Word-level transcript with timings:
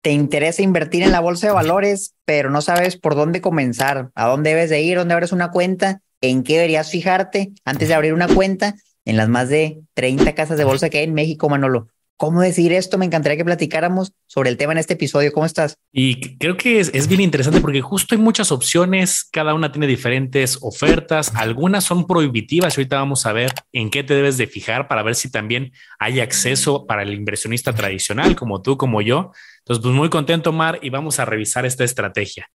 te 0.00 0.10
interesa 0.10 0.62
invertir 0.62 1.02
en 1.02 1.12
la 1.12 1.20
bolsa 1.20 1.48
de 1.48 1.52
valores, 1.52 2.14
pero 2.24 2.50
no 2.50 2.62
sabes 2.62 2.96
por 2.96 3.14
dónde 3.14 3.40
comenzar, 3.40 4.10
a 4.14 4.26
dónde 4.26 4.50
debes 4.50 4.70
de 4.70 4.80
ir, 4.80 4.98
dónde 4.98 5.14
abres 5.14 5.32
una 5.32 5.50
cuenta, 5.50 6.00
en 6.20 6.42
qué 6.42 6.54
deberías 6.54 6.90
fijarte 6.90 7.52
antes 7.64 7.88
de 7.88 7.94
abrir 7.94 8.14
una 8.14 8.28
cuenta 8.28 8.74
en 9.04 9.16
las 9.16 9.28
más 9.28 9.48
de 9.48 9.80
30 9.94 10.34
casas 10.34 10.58
de 10.58 10.64
bolsa 10.64 10.90
que 10.90 10.98
hay 10.98 11.04
en 11.04 11.14
México, 11.14 11.48
Manolo. 11.48 11.88
¿Cómo 12.18 12.40
decir 12.40 12.72
esto? 12.72 12.98
Me 12.98 13.06
encantaría 13.06 13.36
que 13.36 13.44
platicáramos 13.44 14.12
sobre 14.26 14.50
el 14.50 14.56
tema 14.56 14.72
en 14.72 14.78
este 14.78 14.94
episodio. 14.94 15.32
¿Cómo 15.32 15.46
estás? 15.46 15.76
Y 15.92 16.36
creo 16.36 16.56
que 16.56 16.80
es, 16.80 16.90
es, 16.92 17.06
bien 17.06 17.20
interesante 17.20 17.60
porque 17.60 17.80
justo 17.80 18.16
hay 18.16 18.20
muchas 18.20 18.50
opciones, 18.50 19.22
cada 19.30 19.54
una 19.54 19.70
tiene 19.70 19.86
diferentes 19.86 20.58
ofertas, 20.60 21.30
algunas 21.36 21.84
son 21.84 22.08
prohibitivas. 22.08 22.76
Ahorita 22.76 22.96
vamos 22.96 23.24
a 23.24 23.32
ver 23.32 23.52
en 23.70 23.88
qué 23.88 24.02
te 24.02 24.14
debes 24.14 24.36
de 24.36 24.48
fijar 24.48 24.88
para 24.88 25.04
ver 25.04 25.14
si 25.14 25.30
también 25.30 25.70
hay 26.00 26.18
acceso 26.18 26.86
para 26.86 27.04
el 27.04 27.14
inversionista 27.14 27.72
tradicional 27.72 28.34
como 28.34 28.62
tú, 28.62 28.76
como 28.76 29.00
yo. 29.00 29.30
Entonces, 29.60 29.80
pues 29.80 29.94
muy 29.94 30.10
contento, 30.10 30.50
Mar, 30.50 30.80
y 30.82 30.90
vamos 30.90 31.20
a 31.20 31.24
revisar 31.24 31.66
esta 31.66 31.84
estrategia. 31.84 32.50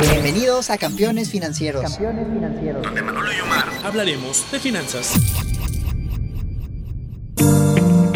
Bienvenidos 0.00 0.70
a 0.70 0.76
Campeones 0.76 1.30
Financieros. 1.30 1.82
Campeones 1.82 2.26
Financieros. 2.26 2.82
Donde 2.82 3.00
Manolo 3.00 3.32
y 3.32 3.40
Omar 3.40 3.68
hablaremos 3.84 4.50
de 4.50 4.58
finanzas. 4.58 5.14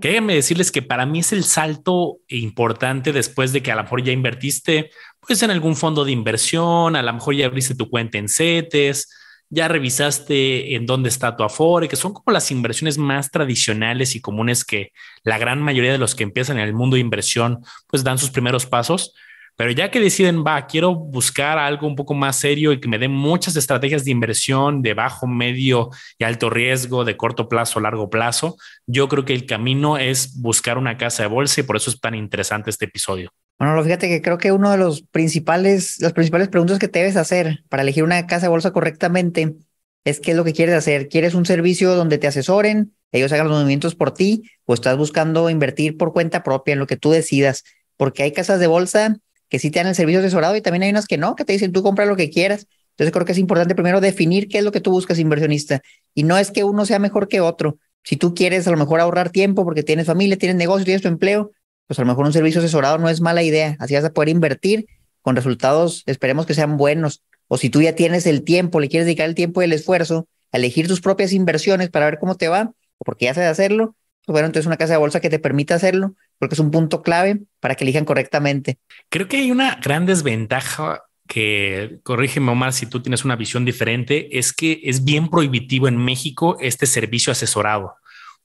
Déjenme 0.00 0.34
decirles 0.34 0.70
que 0.70 0.82
para 0.82 1.06
mí 1.06 1.20
es 1.20 1.32
el 1.32 1.44
salto 1.44 2.18
importante 2.28 3.12
después 3.12 3.52
de 3.52 3.62
que 3.62 3.72
a 3.72 3.76
lo 3.76 3.82
mejor 3.82 4.02
ya 4.02 4.12
invertiste 4.12 4.90
pues 5.26 5.42
en 5.42 5.50
algún 5.50 5.76
fondo 5.76 6.04
de 6.04 6.12
inversión, 6.12 6.96
a 6.96 7.02
lo 7.02 7.12
mejor 7.12 7.34
ya 7.34 7.46
abriste 7.46 7.74
tu 7.74 7.90
cuenta 7.90 8.16
en 8.16 8.28
CETES, 8.28 9.08
ya 9.50 9.68
revisaste 9.68 10.74
en 10.74 10.86
dónde 10.86 11.08
está 11.08 11.36
tu 11.36 11.42
Afore, 11.42 11.88
que 11.88 11.96
son 11.96 12.12
como 12.14 12.32
las 12.32 12.50
inversiones 12.50 12.96
más 12.96 13.30
tradicionales 13.30 14.14
y 14.14 14.20
comunes 14.20 14.64
que 14.64 14.92
la 15.24 15.36
gran 15.36 15.60
mayoría 15.60 15.92
de 15.92 15.98
los 15.98 16.14
que 16.14 16.22
empiezan 16.22 16.58
en 16.58 16.64
el 16.64 16.74
mundo 16.74 16.94
de 16.94 17.00
inversión 17.00 17.62
pues 17.88 18.04
dan 18.04 18.18
sus 18.18 18.30
primeros 18.30 18.66
pasos. 18.66 19.14
Pero 19.58 19.72
ya 19.72 19.90
que 19.90 19.98
deciden, 19.98 20.44
va, 20.44 20.68
quiero 20.68 20.94
buscar 20.94 21.58
algo 21.58 21.88
un 21.88 21.96
poco 21.96 22.14
más 22.14 22.36
serio 22.36 22.70
y 22.72 22.78
que 22.78 22.86
me 22.86 22.96
dé 22.96 23.08
muchas 23.08 23.56
estrategias 23.56 24.04
de 24.04 24.12
inversión 24.12 24.82
de 24.82 24.94
bajo, 24.94 25.26
medio 25.26 25.90
y 26.16 26.22
alto 26.22 26.48
riesgo, 26.48 27.04
de 27.04 27.16
corto 27.16 27.48
plazo, 27.48 27.80
largo 27.80 28.08
plazo, 28.08 28.56
yo 28.86 29.08
creo 29.08 29.24
que 29.24 29.32
el 29.32 29.46
camino 29.46 29.98
es 29.98 30.40
buscar 30.40 30.78
una 30.78 30.96
casa 30.96 31.24
de 31.24 31.28
bolsa 31.28 31.60
y 31.60 31.64
por 31.64 31.76
eso 31.76 31.90
es 31.90 32.00
tan 32.00 32.14
interesante 32.14 32.70
este 32.70 32.84
episodio. 32.84 33.32
Bueno, 33.58 33.82
fíjate 33.82 34.08
que 34.08 34.22
creo 34.22 34.38
que 34.38 34.52
uno 34.52 34.70
de 34.70 34.78
los 34.78 35.02
principales, 35.02 36.00
las 36.00 36.12
principales 36.12 36.46
preguntas 36.46 36.78
que 36.78 36.86
te 36.86 37.00
debes 37.00 37.16
hacer 37.16 37.64
para 37.68 37.82
elegir 37.82 38.04
una 38.04 38.28
casa 38.28 38.46
de 38.46 38.50
bolsa 38.50 38.70
correctamente 38.70 39.56
es 40.04 40.20
qué 40.20 40.30
es 40.30 40.36
lo 40.36 40.44
que 40.44 40.52
quieres 40.52 40.76
hacer. 40.76 41.08
¿Quieres 41.08 41.34
un 41.34 41.46
servicio 41.46 41.96
donde 41.96 42.18
te 42.18 42.28
asesoren, 42.28 42.94
ellos 43.10 43.32
hagan 43.32 43.48
los 43.48 43.56
movimientos 43.56 43.96
por 43.96 44.14
ti 44.14 44.48
o 44.66 44.74
estás 44.74 44.96
buscando 44.96 45.50
invertir 45.50 45.96
por 45.96 46.12
cuenta 46.12 46.44
propia 46.44 46.74
en 46.74 46.78
lo 46.78 46.86
que 46.86 46.96
tú 46.96 47.10
decidas? 47.10 47.64
Porque 47.96 48.22
hay 48.22 48.30
casas 48.30 48.60
de 48.60 48.68
bolsa 48.68 49.16
que 49.48 49.58
sí 49.58 49.70
te 49.70 49.78
dan 49.78 49.88
el 49.88 49.94
servicio 49.94 50.20
asesorado 50.20 50.56
y 50.56 50.60
también 50.60 50.82
hay 50.82 50.90
unas 50.90 51.06
que 51.06 51.18
no, 51.18 51.34
que 51.34 51.44
te 51.44 51.52
dicen 51.52 51.72
tú 51.72 51.82
compra 51.82 52.06
lo 52.06 52.16
que 52.16 52.30
quieras. 52.30 52.66
Entonces 52.90 53.12
creo 53.12 53.24
que 53.24 53.32
es 53.32 53.38
importante 53.38 53.74
primero 53.74 54.00
definir 54.00 54.48
qué 54.48 54.58
es 54.58 54.64
lo 54.64 54.72
que 54.72 54.80
tú 54.80 54.90
buscas 54.90 55.18
inversionista 55.18 55.82
y 56.14 56.24
no 56.24 56.36
es 56.36 56.50
que 56.50 56.64
uno 56.64 56.84
sea 56.84 56.98
mejor 56.98 57.28
que 57.28 57.40
otro. 57.40 57.78
Si 58.02 58.16
tú 58.16 58.34
quieres 58.34 58.66
a 58.66 58.70
lo 58.70 58.76
mejor 58.76 59.00
ahorrar 59.00 59.30
tiempo 59.30 59.64
porque 59.64 59.82
tienes 59.82 60.06
familia, 60.06 60.36
tienes 60.36 60.56
negocio, 60.56 60.84
tienes 60.84 61.02
tu 61.02 61.08
empleo, 61.08 61.52
pues 61.86 61.98
a 61.98 62.02
lo 62.02 62.06
mejor 62.06 62.26
un 62.26 62.32
servicio 62.32 62.60
asesorado 62.60 62.98
no 62.98 63.08
es 63.08 63.20
mala 63.20 63.42
idea. 63.42 63.76
Así 63.78 63.94
vas 63.94 64.04
a 64.04 64.12
poder 64.12 64.28
invertir 64.30 64.86
con 65.22 65.36
resultados, 65.36 66.02
esperemos 66.06 66.46
que 66.46 66.54
sean 66.54 66.76
buenos. 66.76 67.22
O 67.48 67.56
si 67.56 67.70
tú 67.70 67.82
ya 67.82 67.94
tienes 67.94 68.26
el 68.26 68.44
tiempo, 68.44 68.80
le 68.80 68.88
quieres 68.88 69.06
dedicar 69.06 69.28
el 69.28 69.34
tiempo 69.34 69.62
y 69.62 69.64
el 69.64 69.72
esfuerzo 69.72 70.28
a 70.52 70.58
elegir 70.58 70.88
tus 70.88 71.00
propias 71.00 71.32
inversiones 71.32 71.90
para 71.90 72.06
ver 72.06 72.18
cómo 72.18 72.36
te 72.36 72.48
va, 72.48 72.72
o 72.98 73.04
porque 73.04 73.26
ya 73.26 73.34
sabes 73.34 73.50
hacerlo, 73.50 73.96
bueno, 74.32 74.46
entonces 74.46 74.66
una 74.66 74.76
casa 74.76 74.94
de 74.94 74.98
bolsa 74.98 75.20
que 75.20 75.30
te 75.30 75.38
permita 75.38 75.74
hacerlo, 75.74 76.14
porque 76.38 76.54
es 76.54 76.58
un 76.58 76.70
punto 76.70 77.02
clave 77.02 77.40
para 77.60 77.74
que 77.74 77.84
elijan 77.84 78.04
correctamente. 78.04 78.78
Creo 79.08 79.28
que 79.28 79.38
hay 79.38 79.50
una 79.50 79.76
gran 79.82 80.06
desventaja 80.06 81.02
que, 81.26 81.98
corrígeme 82.02 82.50
Omar, 82.50 82.72
si 82.72 82.86
tú 82.86 83.00
tienes 83.00 83.24
una 83.24 83.36
visión 83.36 83.64
diferente, 83.64 84.38
es 84.38 84.52
que 84.52 84.80
es 84.84 85.04
bien 85.04 85.28
prohibitivo 85.28 85.88
en 85.88 85.96
México 85.96 86.56
este 86.60 86.86
servicio 86.86 87.32
asesorado. 87.32 87.94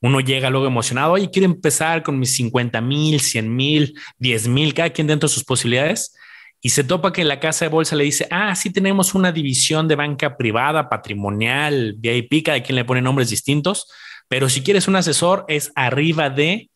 Uno 0.00 0.20
llega 0.20 0.50
luego 0.50 0.66
emocionado, 0.66 1.16
y 1.18 1.28
quiero 1.28 1.46
empezar 1.46 2.02
con 2.02 2.18
mis 2.18 2.34
50 2.34 2.80
mil, 2.80 3.20
100 3.20 3.56
mil, 3.56 3.98
10 4.18 4.48
mil, 4.48 4.74
cada 4.74 4.90
quien 4.90 5.06
dentro 5.06 5.28
de 5.28 5.34
sus 5.34 5.44
posibilidades. 5.44 6.14
Y 6.60 6.70
se 6.70 6.84
topa 6.84 7.12
que 7.12 7.24
la 7.24 7.40
casa 7.40 7.64
de 7.64 7.70
bolsa 7.70 7.96
le 7.96 8.04
dice, 8.04 8.26
ah, 8.30 8.54
sí 8.54 8.70
tenemos 8.70 9.14
una 9.14 9.32
división 9.32 9.86
de 9.86 9.96
banca 9.96 10.36
privada, 10.36 10.88
patrimonial, 10.88 11.94
VIP, 11.98 12.44
cada 12.44 12.62
quien 12.62 12.76
le 12.76 12.84
pone 12.84 13.02
nombres 13.02 13.30
distintos 13.30 13.86
pero 14.28 14.48
si 14.48 14.62
quieres 14.62 14.88
un 14.88 14.96
asesor, 14.96 15.44
es 15.48 15.72
arriba 15.74 16.30
de, 16.30 16.70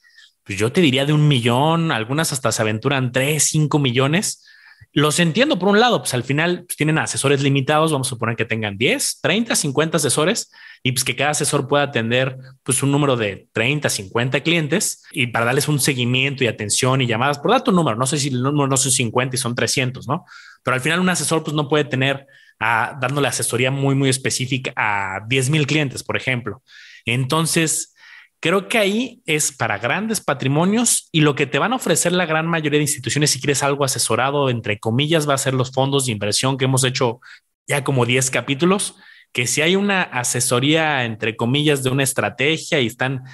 pues 0.45 0.59
yo 0.59 0.73
te 0.73 0.81
diría 0.81 1.07
de 1.07 1.13
un 1.13 1.29
millón, 1.29 1.93
algunas 1.93 2.33
hasta 2.33 2.53
se 2.53 2.63
aventuran 2.63 3.13
tres, 3.13 3.45
cinco 3.45 3.79
millones. 3.79 4.45
Los 4.93 5.21
entiendo 5.21 5.59
por 5.59 5.69
un 5.69 5.81
lado, 5.81 6.01
pues 6.01 6.15
al 6.15 6.25
final 6.25 6.65
pues, 6.67 6.77
tienen 6.77 6.99
asesores 6.99 7.43
limitados, 7.43 7.93
vamos 7.93 8.09
a 8.09 8.11
suponer 8.11 8.37
que 8.37 8.45
tengan 8.45 8.79
10, 8.79 9.21
30, 9.21 9.55
50 9.55 9.97
asesores 9.99 10.51
y 10.83 10.93
pues 10.93 11.05
que 11.05 11.15
cada 11.15 11.31
asesor 11.31 11.69
pueda 11.69 11.85
atender 11.85 12.39
pues 12.63 12.83
un 12.83 12.91
número 12.91 13.17
de 13.17 13.49
30, 13.53 13.89
50 13.89 14.41
clientes 14.41 15.03
y 15.13 15.27
para 15.27 15.45
darles 15.45 15.69
un 15.69 15.79
seguimiento 15.79 16.43
y 16.43 16.47
atención 16.47 17.03
y 17.03 17.07
llamadas, 17.07 17.39
por 17.39 17.51
dato 17.51 17.71
número, 17.71 17.97
no 17.97 18.07
sé 18.07 18.19
si 18.19 18.29
el 18.29 18.43
número 18.43 18.67
no 18.67 18.77
son 18.77 18.93
50 18.93 19.37
y 19.37 19.39
son 19.39 19.55
300, 19.55 20.09
¿no? 20.09 20.25
Pero 20.63 20.75
al 20.75 20.81
final 20.81 21.01
un 21.01 21.09
asesor 21.11 21.45
pues 21.45 21.55
no 21.55 21.69
puede 21.69 21.85
tener 21.85 22.27
a, 22.59 22.97
dándole 23.01 23.29
asesoría 23.29 23.71
muy, 23.71 23.95
muy 23.95 24.09
específica 24.09 24.73
a 24.77 25.21
10 25.29 25.51
mil 25.51 25.67
clientes, 25.67 26.03
por 26.03 26.17
ejemplo. 26.17 26.63
Entonces, 27.05 27.95
creo 28.41 28.69
que 28.69 28.79
ahí 28.79 29.23
es 29.27 29.53
para 29.53 29.79
grandes 29.79 30.21
patrimonios 30.21 31.09
y 31.13 31.21
lo 31.21 31.35
que 31.35 31.47
te 31.47 31.59
van 31.59 31.73
a 31.73 31.77
ofrecer 31.77 32.13
la 32.13 32.27
gran 32.27 32.47
mayoría 32.47 32.79
de 32.79 32.85
instituciones, 32.85 33.31
si 33.31 33.41
quieres 33.41 33.63
algo 33.63 33.85
asesorado, 33.85 34.51
entre 34.51 34.79
comillas, 34.79 35.29
va 35.29 35.35
a 35.35 35.39
ser 35.39 35.55
los 35.55 35.73
fondos 35.73 36.07
de 36.07 36.13
inversión 36.13 36.57
que 36.57 36.67
hemos 36.67 36.85
hecho 36.85 37.21
ya 37.67 37.85
como 37.85 38.07
10 38.07 38.31
capítulos, 38.31 38.97
que 39.33 39.47
si 39.47 39.61
hay 39.61 39.77
una 39.77 40.03
asesoría, 40.03 41.05
entre 41.05 41.37
comillas, 41.37 41.83
de 41.83 41.91
una 41.91 42.03
estrategia 42.03 42.81
y 42.81 42.87
están 42.87 43.25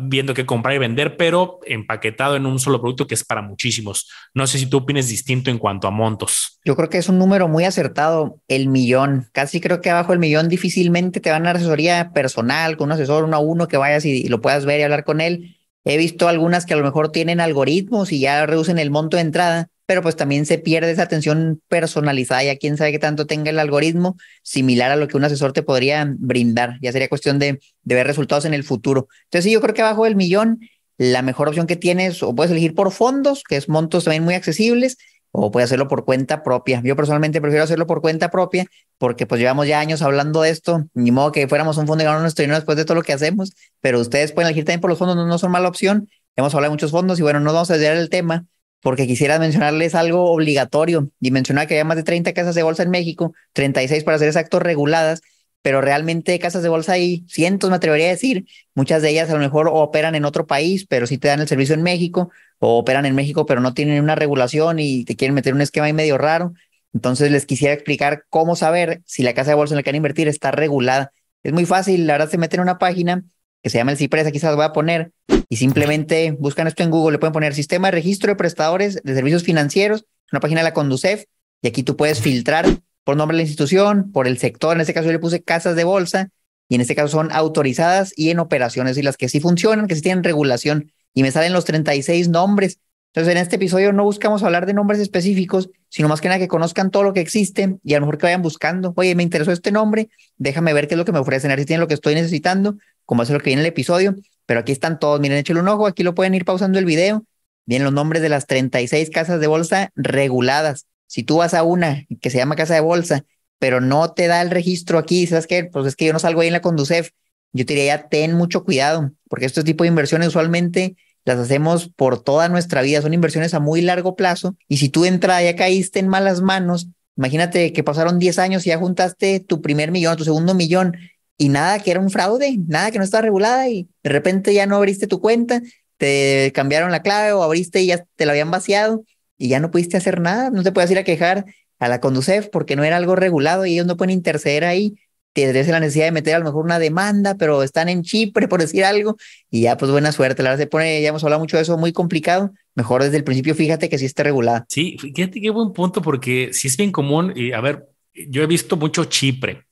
viendo 0.00 0.34
qué 0.34 0.46
comprar 0.46 0.74
y 0.74 0.78
vender, 0.78 1.16
pero 1.16 1.60
empaquetado 1.66 2.36
en 2.36 2.46
un 2.46 2.58
solo 2.58 2.80
producto 2.80 3.06
que 3.06 3.14
es 3.14 3.24
para 3.24 3.42
muchísimos. 3.42 4.08
No 4.34 4.46
sé 4.46 4.58
si 4.58 4.66
tú 4.66 4.78
opinas 4.78 5.08
distinto 5.08 5.50
en 5.50 5.58
cuanto 5.58 5.88
a 5.88 5.90
montos. 5.90 6.60
Yo 6.64 6.76
creo 6.76 6.88
que 6.88 6.98
es 6.98 7.08
un 7.08 7.18
número 7.18 7.48
muy 7.48 7.64
acertado, 7.64 8.40
el 8.48 8.68
millón. 8.68 9.28
Casi 9.32 9.60
creo 9.60 9.80
que 9.80 9.90
abajo 9.90 10.12
del 10.12 10.18
millón 10.18 10.48
difícilmente 10.48 11.20
te 11.20 11.30
van 11.30 11.42
a 11.42 11.46
dar 11.46 11.56
asesoría 11.56 12.12
personal 12.12 12.76
con 12.76 12.86
un 12.86 12.92
asesor 12.92 13.24
uno 13.24 13.36
a 13.36 13.40
uno 13.40 13.68
que 13.68 13.76
vayas 13.76 14.04
y 14.04 14.28
lo 14.28 14.40
puedas 14.40 14.64
ver 14.64 14.80
y 14.80 14.82
hablar 14.84 15.04
con 15.04 15.20
él. 15.20 15.56
He 15.84 15.96
visto 15.96 16.28
algunas 16.28 16.64
que 16.64 16.74
a 16.74 16.76
lo 16.76 16.84
mejor 16.84 17.10
tienen 17.10 17.40
algoritmos 17.40 18.12
y 18.12 18.20
ya 18.20 18.46
reducen 18.46 18.78
el 18.78 18.90
monto 18.90 19.16
de 19.16 19.22
entrada, 19.22 19.68
pero 19.86 20.02
pues 20.02 20.16
también 20.16 20.46
se 20.46 20.58
pierde 20.58 20.90
esa 20.90 21.02
atención 21.02 21.60
personalizada. 21.68 22.44
Ya 22.44 22.56
quién 22.56 22.76
sabe 22.76 22.92
qué 22.92 22.98
tanto 22.98 23.26
tenga 23.26 23.50
el 23.50 23.58
algoritmo 23.58 24.16
similar 24.42 24.90
a 24.90 24.96
lo 24.96 25.08
que 25.08 25.16
un 25.16 25.24
asesor 25.24 25.52
te 25.52 25.62
podría 25.62 26.06
brindar. 26.18 26.78
Ya 26.80 26.92
sería 26.92 27.08
cuestión 27.08 27.38
de, 27.38 27.60
ver 27.84 28.06
resultados 28.06 28.44
en 28.44 28.54
el 28.54 28.64
futuro. 28.64 29.08
Entonces, 29.24 29.44
sí, 29.44 29.52
yo 29.52 29.60
creo 29.60 29.74
que 29.74 29.82
abajo 29.82 30.04
del 30.04 30.16
millón, 30.16 30.60
la 30.98 31.22
mejor 31.22 31.48
opción 31.48 31.66
que 31.66 31.76
tienes, 31.76 32.22
o 32.22 32.34
puedes 32.34 32.52
elegir 32.52 32.74
por 32.74 32.92
fondos, 32.92 33.42
que 33.48 33.56
es 33.56 33.68
montos 33.68 34.04
también 34.04 34.24
muy 34.24 34.34
accesibles, 34.34 34.98
o 35.32 35.50
puedes 35.50 35.68
hacerlo 35.68 35.88
por 35.88 36.04
cuenta 36.04 36.42
propia. 36.42 36.80
Yo 36.84 36.94
personalmente 36.94 37.40
prefiero 37.40 37.64
hacerlo 37.64 37.86
por 37.86 38.02
cuenta 38.02 38.30
propia 38.30 38.66
porque 38.98 39.26
pues 39.26 39.40
llevamos 39.40 39.66
ya 39.66 39.80
años 39.80 40.02
hablando 40.02 40.42
de 40.42 40.50
esto, 40.50 40.84
ni 40.94 41.10
modo 41.10 41.32
que 41.32 41.48
fuéramos 41.48 41.76
un 41.78 41.86
fondo 41.86 42.02
y 42.02 42.04
ganamos 42.04 42.22
nuestro 42.22 42.42
dinero 42.42 42.58
después 42.58 42.76
de 42.76 42.84
todo 42.84 42.94
lo 42.94 43.02
que 43.02 43.14
hacemos, 43.14 43.52
pero 43.80 43.98
ustedes 43.98 44.32
pueden 44.32 44.48
elegir 44.48 44.64
también 44.64 44.80
por 44.80 44.90
los 44.90 44.98
fondos, 44.98 45.16
no, 45.16 45.26
no 45.26 45.38
son 45.38 45.50
mala 45.50 45.68
opción. 45.68 46.08
Hemos 46.36 46.54
hablado 46.54 46.70
de 46.70 46.74
muchos 46.74 46.90
fondos 46.90 47.18
y 47.18 47.22
bueno, 47.22 47.40
no 47.40 47.52
vamos 47.52 47.70
a 47.70 47.74
desviar 47.74 47.96
el 47.96 48.10
tema, 48.10 48.46
porque 48.82 49.06
quisiera 49.06 49.38
mencionarles 49.38 49.94
algo 49.94 50.30
obligatorio 50.32 51.08
y 51.20 51.30
mencionar 51.30 51.68
que 51.68 51.78
hay 51.78 51.84
más 51.84 51.96
de 51.96 52.02
30 52.02 52.32
casas 52.32 52.54
de 52.54 52.62
bolsa 52.62 52.82
en 52.82 52.90
México, 52.90 53.32
36 53.52 54.04
para 54.04 54.18
ser 54.18 54.28
exactos 54.28 54.60
reguladas, 54.60 55.22
pero 55.62 55.80
realmente 55.80 56.38
casas 56.40 56.64
de 56.64 56.68
bolsa 56.68 56.92
hay 56.94 57.24
cientos, 57.28 57.70
me 57.70 57.76
atrevería 57.76 58.06
a 58.06 58.10
decir. 58.10 58.46
Muchas 58.74 59.00
de 59.00 59.10
ellas 59.10 59.30
a 59.30 59.34
lo 59.34 59.38
mejor 59.38 59.70
operan 59.72 60.16
en 60.16 60.24
otro 60.24 60.46
país, 60.46 60.84
pero 60.86 61.06
sí 61.06 61.16
te 61.16 61.28
dan 61.28 61.40
el 61.40 61.46
servicio 61.46 61.74
en 61.76 61.82
México, 61.82 62.30
o 62.58 62.78
operan 62.78 63.06
en 63.06 63.14
México, 63.14 63.46
pero 63.46 63.60
no 63.60 63.72
tienen 63.72 64.02
una 64.02 64.16
regulación 64.16 64.80
y 64.80 65.04
te 65.04 65.14
quieren 65.14 65.34
meter 65.34 65.54
un 65.54 65.60
esquema 65.60 65.86
ahí 65.86 65.92
medio 65.92 66.18
raro. 66.18 66.52
Entonces 66.92 67.30
les 67.30 67.46
quisiera 67.46 67.74
explicar 67.74 68.24
cómo 68.28 68.56
saber 68.56 69.02
si 69.06 69.22
la 69.22 69.34
casa 69.34 69.52
de 69.52 69.54
bolsa 69.54 69.74
en 69.74 69.76
la 69.76 69.82
que 69.84 69.90
van 69.90 69.94
a 69.94 69.96
invertir 69.98 70.28
está 70.28 70.50
regulada. 70.50 71.12
Es 71.44 71.52
muy 71.52 71.66
fácil, 71.66 72.06
la 72.06 72.14
verdad 72.14 72.30
se 72.30 72.38
meten 72.38 72.58
en 72.60 72.62
una 72.64 72.78
página 72.78 73.24
que 73.62 73.70
se 73.70 73.78
llama 73.78 73.92
el 73.92 73.96
CIPRES, 73.96 74.26
aquí 74.26 74.38
se 74.38 74.46
las 74.46 74.56
voy 74.56 74.64
a 74.64 74.72
poner, 74.72 75.12
y 75.48 75.56
simplemente 75.56 76.32
buscan 76.38 76.66
esto 76.66 76.82
en 76.82 76.90
Google, 76.90 77.12
le 77.12 77.18
pueden 77.18 77.32
poner 77.32 77.54
Sistema 77.54 77.88
de 77.88 77.92
Registro 77.92 78.30
de 78.30 78.36
Prestadores 78.36 79.00
de 79.02 79.14
Servicios 79.14 79.44
Financieros, 79.44 80.04
una 80.32 80.40
página 80.40 80.60
de 80.60 80.64
la 80.64 80.74
Conducef, 80.74 81.24
y 81.62 81.68
aquí 81.68 81.82
tú 81.82 81.96
puedes 81.96 82.20
filtrar 82.20 82.66
por 83.04 83.16
nombre 83.16 83.36
de 83.36 83.42
la 83.42 83.48
institución, 83.48 84.12
por 84.12 84.26
el 84.26 84.38
sector, 84.38 84.76
en 84.76 84.80
este 84.80 84.94
caso 84.94 85.06
yo 85.06 85.12
le 85.12 85.18
puse 85.18 85.42
casas 85.42 85.76
de 85.76 85.84
bolsa, 85.84 86.30
y 86.68 86.76
en 86.76 86.80
este 86.80 86.94
caso 86.94 87.08
son 87.08 87.30
autorizadas 87.32 88.12
y 88.16 88.30
en 88.30 88.38
operaciones, 88.38 88.96
y 88.96 89.02
las 89.02 89.16
que 89.16 89.28
sí 89.28 89.40
funcionan, 89.40 89.88
que 89.88 89.94
sí 89.94 90.02
tienen 90.02 90.24
regulación, 90.24 90.92
y 91.14 91.22
me 91.22 91.30
salen 91.30 91.52
los 91.52 91.64
36 91.64 92.28
nombres. 92.28 92.78
Entonces, 93.14 93.32
en 93.32 93.42
este 93.42 93.56
episodio 93.56 93.92
no 93.92 94.04
buscamos 94.04 94.42
hablar 94.42 94.64
de 94.64 94.72
nombres 94.72 94.98
específicos, 94.98 95.68
sino 95.90 96.08
más 96.08 96.22
que 96.22 96.28
nada 96.28 96.38
que 96.38 96.48
conozcan 96.48 96.90
todo 96.90 97.02
lo 97.02 97.12
que 97.12 97.20
existe 97.20 97.76
y 97.84 97.92
a 97.92 97.98
lo 97.98 98.06
mejor 98.06 98.16
que 98.16 98.24
vayan 98.24 98.40
buscando. 98.40 98.94
Oye, 98.96 99.14
me 99.14 99.22
interesó 99.22 99.52
este 99.52 99.70
nombre, 99.70 100.08
déjame 100.38 100.72
ver 100.72 100.88
qué 100.88 100.94
es 100.94 100.98
lo 100.98 101.04
que 101.04 101.12
me 101.12 101.18
ofrecen, 101.18 101.50
a 101.50 101.54
ver 101.54 101.60
si 101.60 101.66
tienen 101.66 101.82
lo 101.82 101.88
que 101.88 101.94
estoy 101.94 102.14
necesitando, 102.14 102.78
como 103.04 103.22
es 103.22 103.28
lo 103.28 103.38
que 103.38 103.50
viene 103.50 103.60
en 103.60 103.66
el 103.66 103.72
episodio. 103.72 104.16
Pero 104.46 104.60
aquí 104.60 104.72
están 104.72 104.98
todos, 104.98 105.20
miren, 105.20 105.36
échale 105.36 105.60
un 105.60 105.68
ojo, 105.68 105.86
aquí 105.86 106.02
lo 106.02 106.14
pueden 106.14 106.34
ir 106.34 106.46
pausando 106.46 106.78
el 106.78 106.86
video. 106.86 107.26
Vienen 107.66 107.84
los 107.84 107.92
nombres 107.92 108.22
de 108.22 108.30
las 108.30 108.46
36 108.46 109.10
casas 109.10 109.40
de 109.40 109.46
bolsa 109.46 109.90
reguladas. 109.94 110.86
Si 111.06 111.22
tú 111.22 111.36
vas 111.36 111.52
a 111.52 111.64
una 111.64 112.06
que 112.22 112.30
se 112.30 112.38
llama 112.38 112.56
casa 112.56 112.72
de 112.72 112.80
bolsa, 112.80 113.26
pero 113.58 113.82
no 113.82 114.14
te 114.14 114.26
da 114.26 114.40
el 114.40 114.50
registro 114.50 114.98
aquí, 114.98 115.26
¿sabes 115.26 115.46
qué? 115.46 115.64
Pues 115.64 115.86
es 115.86 115.96
que 115.96 116.06
yo 116.06 116.14
no 116.14 116.18
salgo 116.18 116.40
ahí 116.40 116.46
en 116.46 116.54
la 116.54 116.62
Conducef. 116.62 117.10
Yo 117.52 117.66
te 117.66 117.74
diría, 117.74 118.08
ten 118.08 118.32
mucho 118.32 118.64
cuidado, 118.64 119.12
porque 119.28 119.44
este 119.44 119.62
tipo 119.62 119.84
de 119.84 119.88
inversiones 119.88 120.28
usualmente 120.28 120.96
las 121.24 121.38
hacemos 121.38 121.88
por 121.88 122.22
toda 122.22 122.48
nuestra 122.48 122.82
vida, 122.82 123.02
son 123.02 123.14
inversiones 123.14 123.54
a 123.54 123.60
muy 123.60 123.80
largo 123.80 124.16
plazo. 124.16 124.56
Y 124.68 124.78
si 124.78 124.88
tú 124.88 125.04
entras 125.04 125.42
ya 125.42 125.56
caíste 125.56 126.00
en 126.00 126.08
malas 126.08 126.40
manos, 126.40 126.88
imagínate 127.16 127.72
que 127.72 127.84
pasaron 127.84 128.18
10 128.18 128.38
años 128.38 128.66
y 128.66 128.70
ya 128.70 128.78
juntaste 128.78 129.40
tu 129.40 129.60
primer 129.62 129.90
millón, 129.92 130.16
tu 130.16 130.24
segundo 130.24 130.54
millón 130.54 130.96
y 131.38 131.48
nada 131.48 131.78
que 131.80 131.90
era 131.90 132.00
un 132.00 132.10
fraude, 132.10 132.56
nada 132.68 132.90
que 132.90 132.98
no 132.98 133.04
estaba 133.04 133.22
regulada 133.22 133.68
y 133.68 133.88
de 134.02 134.10
repente 134.10 134.54
ya 134.54 134.66
no 134.66 134.76
abriste 134.76 135.06
tu 135.06 135.20
cuenta, 135.20 135.60
te 135.96 136.52
cambiaron 136.54 136.90
la 136.90 137.02
clave 137.02 137.32
o 137.32 137.42
abriste 137.42 137.80
y 137.82 137.86
ya 137.86 138.04
te 138.16 138.26
la 138.26 138.32
habían 138.32 138.50
vaciado 138.50 139.04
y 139.38 139.48
ya 139.48 139.60
no 139.60 139.70
pudiste 139.70 139.96
hacer 139.96 140.20
nada, 140.20 140.50
no 140.50 140.62
te 140.62 140.72
puedes 140.72 140.90
ir 140.90 140.98
a 140.98 141.04
quejar 141.04 141.46
a 141.78 141.88
la 141.88 142.00
Conducef 142.00 142.48
porque 142.48 142.76
no 142.76 142.84
era 142.84 142.96
algo 142.96 143.16
regulado 143.16 143.66
y 143.66 143.72
ellos 143.74 143.86
no 143.86 143.96
pueden 143.96 144.14
interceder 144.14 144.64
ahí 144.64 144.96
tienes 145.32 145.68
la 145.68 145.80
necesidad 145.80 146.06
de 146.06 146.12
meter 146.12 146.34
a 146.34 146.38
lo 146.38 146.44
mejor 146.44 146.64
una 146.64 146.78
demanda, 146.78 147.36
pero 147.36 147.62
están 147.62 147.88
en 147.88 148.02
Chipre, 148.02 148.48
por 148.48 148.60
decir 148.60 148.84
algo, 148.84 149.16
y 149.50 149.62
ya 149.62 149.76
pues 149.76 149.90
buena 149.90 150.12
suerte, 150.12 150.42
la 150.42 150.50
verdad 150.50 150.64
se 150.64 150.68
pone, 150.68 151.00
ya 151.02 151.08
hemos 151.08 151.24
hablado 151.24 151.40
mucho 151.40 151.56
de 151.56 151.62
eso, 151.62 151.76
muy 151.78 151.92
complicado, 151.92 152.52
mejor 152.74 153.02
desde 153.02 153.16
el 153.16 153.24
principio 153.24 153.54
fíjate 153.54 153.88
que 153.88 153.98
sí 153.98 154.06
esté 154.06 154.24
regulada. 154.24 154.64
Sí, 154.68 154.96
fíjate 154.98 155.40
qué 155.40 155.50
buen 155.50 155.72
punto, 155.72 156.02
porque 156.02 156.50
sí 156.52 156.68
es 156.68 156.76
bien 156.76 156.92
común, 156.92 157.32
y 157.34 157.52
a 157.52 157.60
ver, 157.60 157.88
yo 158.14 158.42
he 158.42 158.46
visto 158.46 158.76
mucho 158.76 159.04
Chipre, 159.06 159.64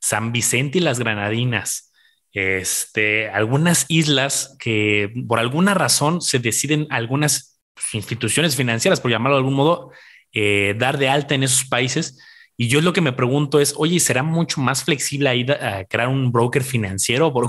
San 0.00 0.32
Vicente 0.32 0.78
y 0.78 0.80
las 0.80 0.98
Granadinas, 0.98 1.92
este, 2.32 3.28
algunas 3.30 3.86
islas 3.88 4.54
que 4.58 5.12
por 5.26 5.38
alguna 5.38 5.74
razón 5.74 6.20
se 6.20 6.38
deciden 6.38 6.86
algunas 6.90 7.60
instituciones 7.92 8.54
financieras, 8.54 9.00
por 9.00 9.10
llamarlo 9.10 9.36
de 9.36 9.40
algún 9.40 9.54
modo, 9.54 9.90
eh, 10.32 10.74
dar 10.78 10.98
de 10.98 11.08
alta 11.08 11.34
en 11.34 11.42
esos 11.42 11.64
países 11.64 12.18
y 12.60 12.66
yo 12.66 12.80
lo 12.80 12.92
que 12.92 13.00
me 13.00 13.12
pregunto 13.12 13.60
es, 13.60 13.72
oye, 13.76 14.00
¿será 14.00 14.24
mucho 14.24 14.60
más 14.60 14.82
flexible 14.82 15.34
ir 15.36 15.52
a 15.52 15.84
crear 15.84 16.08
un 16.08 16.32
broker 16.32 16.64
financiero? 16.64 17.32
¿Por 17.32 17.46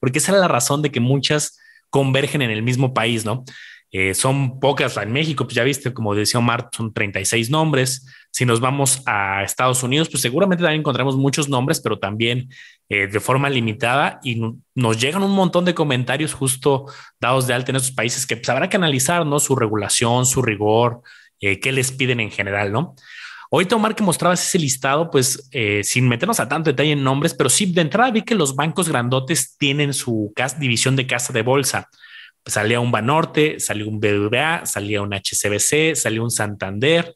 Porque 0.00 0.18
esa 0.18 0.32
es 0.32 0.38
la 0.38 0.48
razón 0.48 0.80
de 0.80 0.90
que 0.90 0.98
muchas 0.98 1.58
convergen 1.90 2.40
en 2.40 2.50
el 2.50 2.62
mismo 2.62 2.94
país, 2.94 3.24
¿no? 3.26 3.44
Eh, 3.92 4.14
son 4.14 4.58
pocas 4.58 4.96
en 4.96 5.12
México, 5.12 5.44
pues 5.44 5.54
ya 5.54 5.62
viste, 5.62 5.92
como 5.92 6.14
decía 6.14 6.38
Omar, 6.40 6.70
son 6.72 6.92
36 6.92 7.50
nombres. 7.50 8.06
Si 8.30 8.44
nos 8.44 8.60
vamos 8.60 9.02
a 9.06 9.42
Estados 9.44 9.82
Unidos, 9.82 10.08
pues 10.08 10.22
seguramente 10.22 10.62
también 10.62 10.80
encontramos 10.80 11.16
muchos 11.16 11.48
nombres, 11.48 11.80
pero 11.80 11.98
también 11.98 12.48
eh, 12.88 13.06
de 13.06 13.20
forma 13.20 13.48
limitada 13.50 14.20
y 14.24 14.42
nos 14.74 15.00
llegan 15.00 15.22
un 15.22 15.32
montón 15.32 15.66
de 15.66 15.74
comentarios 15.74 16.34
justo 16.34 16.86
dados 17.20 17.46
de 17.46 17.54
alta 17.54 17.72
en 17.72 17.76
esos 17.76 17.92
países 17.92 18.26
que 18.26 18.36
pues, 18.36 18.48
habrá 18.48 18.68
que 18.68 18.76
analizar, 18.76 19.24
¿no? 19.24 19.38
Su 19.38 19.54
regulación, 19.54 20.26
su 20.26 20.42
rigor, 20.42 21.02
eh, 21.40 21.60
qué 21.60 21.72
les 21.72 21.92
piden 21.92 22.20
en 22.20 22.30
general, 22.30 22.72
¿no? 22.72 22.96
Hoy 23.50 23.68
Omar, 23.72 23.94
que 23.94 24.02
mostrabas 24.02 24.44
ese 24.44 24.58
listado, 24.58 25.10
pues 25.10 25.48
eh, 25.52 25.82
sin 25.84 26.08
meternos 26.08 26.40
a 26.40 26.48
tanto 26.48 26.70
detalle 26.70 26.92
en 26.92 27.04
nombres, 27.04 27.32
pero 27.34 27.48
sí 27.48 27.66
de 27.66 27.80
entrada 27.80 28.10
vi 28.10 28.22
que 28.22 28.34
los 28.34 28.56
bancos 28.56 28.88
grandotes 28.88 29.56
tienen 29.56 29.94
su 29.94 30.32
división 30.58 30.96
de 30.96 31.06
casa 31.06 31.32
de 31.32 31.42
bolsa. 31.42 31.88
Pues 32.42 32.54
salía 32.54 32.80
un 32.80 32.90
Banorte, 32.90 33.60
salió 33.60 33.88
un 33.88 34.00
BBVA, 34.00 34.66
salía 34.66 35.02
un 35.02 35.12
HCBC, 35.12 35.94
salió 35.94 36.24
un 36.24 36.30
Santander, 36.30 37.14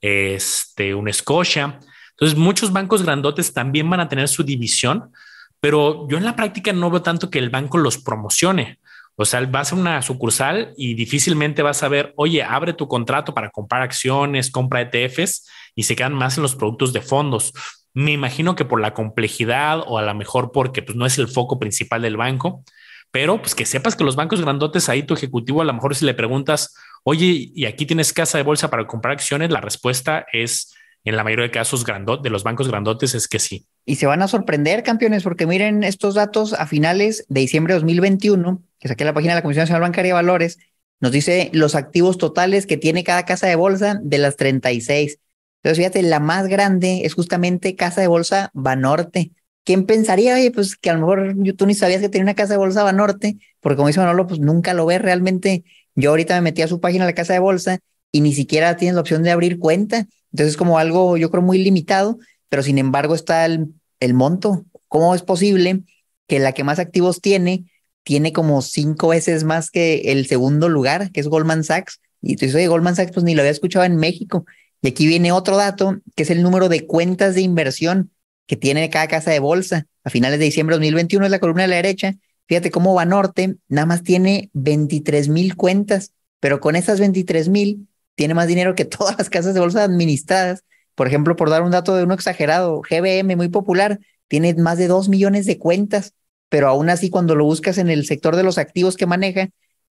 este, 0.00 0.94
un 0.94 1.10
Scotia. 1.12 1.80
Entonces, 2.10 2.38
muchos 2.38 2.72
bancos 2.72 3.02
grandotes 3.02 3.52
también 3.52 3.88
van 3.88 4.00
a 4.00 4.08
tener 4.08 4.28
su 4.28 4.42
división, 4.42 5.12
pero 5.60 6.06
yo 6.08 6.18
en 6.18 6.24
la 6.24 6.36
práctica 6.36 6.72
no 6.72 6.90
veo 6.90 7.02
tanto 7.02 7.30
que 7.30 7.38
el 7.38 7.48
banco 7.48 7.78
los 7.78 7.96
promocione. 7.96 8.78
O 9.16 9.24
sea, 9.24 9.40
vas 9.46 9.72
a 9.72 9.76
una 9.76 10.00
sucursal 10.00 10.72
y 10.76 10.94
difícilmente 10.94 11.62
vas 11.62 11.82
a 11.82 11.88
ver, 11.88 12.14
oye, 12.16 12.42
abre 12.42 12.72
tu 12.72 12.88
contrato 12.88 13.34
para 13.34 13.50
comprar 13.50 13.82
acciones, 13.82 14.50
compra 14.50 14.80
ETFs 14.80 15.46
y 15.80 15.84
se 15.84 15.96
quedan 15.96 16.12
más 16.12 16.36
en 16.36 16.42
los 16.42 16.56
productos 16.56 16.92
de 16.92 17.00
fondos. 17.00 17.54
Me 17.94 18.12
imagino 18.12 18.54
que 18.54 18.66
por 18.66 18.82
la 18.82 18.92
complejidad 18.92 19.80
o 19.86 19.96
a 19.96 20.02
lo 20.02 20.14
mejor 20.14 20.52
porque 20.52 20.82
pues, 20.82 20.94
no 20.94 21.06
es 21.06 21.16
el 21.16 21.26
foco 21.26 21.58
principal 21.58 22.02
del 22.02 22.18
banco, 22.18 22.62
pero 23.10 23.40
pues 23.40 23.54
que 23.54 23.64
sepas 23.64 23.96
que 23.96 24.04
los 24.04 24.14
bancos 24.14 24.42
grandotes 24.42 24.90
ahí 24.90 25.04
tu 25.04 25.14
ejecutivo 25.14 25.62
a 25.62 25.64
lo 25.64 25.72
mejor 25.72 25.96
si 25.96 26.04
le 26.04 26.12
preguntas, 26.12 26.74
oye, 27.02 27.50
y 27.54 27.64
aquí 27.64 27.86
tienes 27.86 28.12
casa 28.12 28.36
de 28.36 28.44
bolsa 28.44 28.68
para 28.68 28.86
comprar 28.86 29.14
acciones, 29.14 29.50
la 29.50 29.62
respuesta 29.62 30.26
es 30.34 30.74
en 31.04 31.16
la 31.16 31.24
mayoría 31.24 31.46
de 31.46 31.50
casos 31.50 31.86
de 31.86 32.28
los 32.28 32.44
bancos 32.44 32.68
grandotes 32.68 33.14
es 33.14 33.26
que 33.26 33.38
sí. 33.38 33.66
Y 33.86 33.96
se 33.96 34.04
van 34.04 34.20
a 34.20 34.28
sorprender, 34.28 34.82
campeones, 34.82 35.22
porque 35.22 35.46
miren 35.46 35.82
estos 35.82 36.14
datos 36.14 36.52
a 36.52 36.66
finales 36.66 37.24
de 37.30 37.40
diciembre 37.40 37.72
de 37.72 37.80
2021, 37.80 38.62
que 38.78 38.88
saqué 38.88 39.06
la 39.06 39.14
página 39.14 39.32
de 39.32 39.38
la 39.38 39.42
Comisión 39.42 39.62
Nacional 39.62 39.80
Bancaria 39.80 40.10
de 40.10 40.20
Valores, 40.20 40.58
nos 41.00 41.10
dice 41.10 41.48
los 41.54 41.74
activos 41.74 42.18
totales 42.18 42.66
que 42.66 42.76
tiene 42.76 43.02
cada 43.02 43.24
casa 43.24 43.46
de 43.46 43.56
bolsa 43.56 43.98
de 44.02 44.18
las 44.18 44.36
36. 44.36 45.18
Entonces, 45.62 45.78
fíjate, 45.78 46.02
la 46.02 46.20
más 46.20 46.48
grande 46.48 47.02
es 47.04 47.14
justamente 47.14 47.76
Casa 47.76 48.00
de 48.00 48.06
Bolsa 48.06 48.50
Banorte. 48.54 49.32
¿Quién 49.64 49.84
pensaría, 49.84 50.34
oye, 50.34 50.50
pues 50.50 50.76
que 50.76 50.90
a 50.90 50.94
lo 50.94 51.00
mejor 51.00 51.34
tú 51.56 51.66
ni 51.66 51.74
sabías 51.74 52.00
que 52.00 52.08
tenía 52.08 52.24
una 52.24 52.34
casa 52.34 52.54
de 52.54 52.58
bolsa 52.58 52.82
Banorte? 52.82 53.36
Porque 53.60 53.76
como 53.76 53.88
dice 53.88 54.00
Manolo, 54.00 54.26
pues 54.26 54.40
nunca 54.40 54.74
lo 54.74 54.86
ves 54.86 55.02
realmente. 55.02 55.64
Yo 55.94 56.10
ahorita 56.10 56.34
me 56.36 56.40
metí 56.40 56.62
a 56.62 56.68
su 56.68 56.80
página, 56.80 57.04
la 57.04 57.14
casa 57.14 57.34
de 57.34 57.40
bolsa, 57.40 57.78
y 58.10 58.22
ni 58.22 58.32
siquiera 58.32 58.76
tienes 58.76 58.94
la 58.94 59.02
opción 59.02 59.22
de 59.22 59.30
abrir 59.30 59.58
cuenta. 59.58 60.06
Entonces 60.32 60.52
es 60.52 60.56
como 60.56 60.78
algo, 60.78 61.16
yo 61.16 61.30
creo, 61.30 61.42
muy 61.42 61.58
limitado, 61.58 62.18
pero 62.48 62.62
sin 62.62 62.78
embargo 62.78 63.14
está 63.14 63.44
el, 63.44 63.68
el 64.00 64.14
monto. 64.14 64.64
¿Cómo 64.88 65.14
es 65.14 65.22
posible 65.22 65.82
que 66.26 66.38
la 66.38 66.52
que 66.52 66.64
más 66.64 66.78
activos 66.78 67.20
tiene, 67.20 67.70
tiene 68.02 68.32
como 68.32 68.62
cinco 68.62 69.08
veces 69.08 69.44
más 69.44 69.70
que 69.70 70.12
el 70.12 70.26
segundo 70.26 70.68
lugar, 70.68 71.12
que 71.12 71.20
es 71.20 71.28
Goldman 71.28 71.64
Sachs? 71.64 72.00
Y 72.22 72.36
tú 72.36 72.46
dices, 72.46 72.56
oye, 72.56 72.66
Goldman 72.66 72.96
Sachs, 72.96 73.12
pues 73.12 73.24
ni 73.24 73.34
lo 73.34 73.42
había 73.42 73.52
escuchado 73.52 73.84
en 73.84 73.96
México. 73.96 74.46
Y 74.82 74.88
aquí 74.88 75.06
viene 75.06 75.32
otro 75.32 75.56
dato, 75.56 76.00
que 76.16 76.22
es 76.22 76.30
el 76.30 76.42
número 76.42 76.68
de 76.68 76.86
cuentas 76.86 77.34
de 77.34 77.42
inversión 77.42 78.10
que 78.46 78.56
tiene 78.56 78.90
cada 78.90 79.08
casa 79.08 79.30
de 79.30 79.38
bolsa. 79.38 79.86
A 80.04 80.10
finales 80.10 80.38
de 80.38 80.46
diciembre 80.46 80.74
de 80.74 80.78
2021 80.78 81.26
es 81.26 81.30
la 81.30 81.38
columna 81.38 81.62
de 81.62 81.68
la 81.68 81.76
derecha. 81.76 82.14
Fíjate 82.48 82.70
cómo 82.70 82.94
Banorte 82.94 83.56
nada 83.68 83.86
más 83.86 84.02
tiene 84.02 84.50
23 84.54 85.28
mil 85.28 85.54
cuentas, 85.56 86.12
pero 86.40 86.60
con 86.60 86.74
esas 86.76 86.98
23 86.98 87.48
mil 87.48 87.88
tiene 88.14 88.34
más 88.34 88.48
dinero 88.48 88.74
que 88.74 88.84
todas 88.86 89.16
las 89.18 89.30
casas 89.30 89.54
de 89.54 89.60
bolsa 89.60 89.84
administradas. 89.84 90.64
Por 90.94 91.06
ejemplo, 91.06 91.36
por 91.36 91.50
dar 91.50 91.62
un 91.62 91.70
dato 91.70 91.94
de 91.94 92.04
uno 92.04 92.14
exagerado, 92.14 92.80
GBM, 92.82 93.36
muy 93.36 93.48
popular, 93.48 94.00
tiene 94.28 94.54
más 94.54 94.78
de 94.78 94.88
2 94.88 95.08
millones 95.08 95.46
de 95.46 95.58
cuentas, 95.58 96.14
pero 96.48 96.68
aún 96.68 96.90
así 96.90 97.10
cuando 97.10 97.34
lo 97.36 97.44
buscas 97.44 97.78
en 97.78 97.88
el 97.88 98.06
sector 98.06 98.36
de 98.36 98.42
los 98.42 98.58
activos 98.58 98.96
que 98.96 99.06
maneja, 99.06 99.50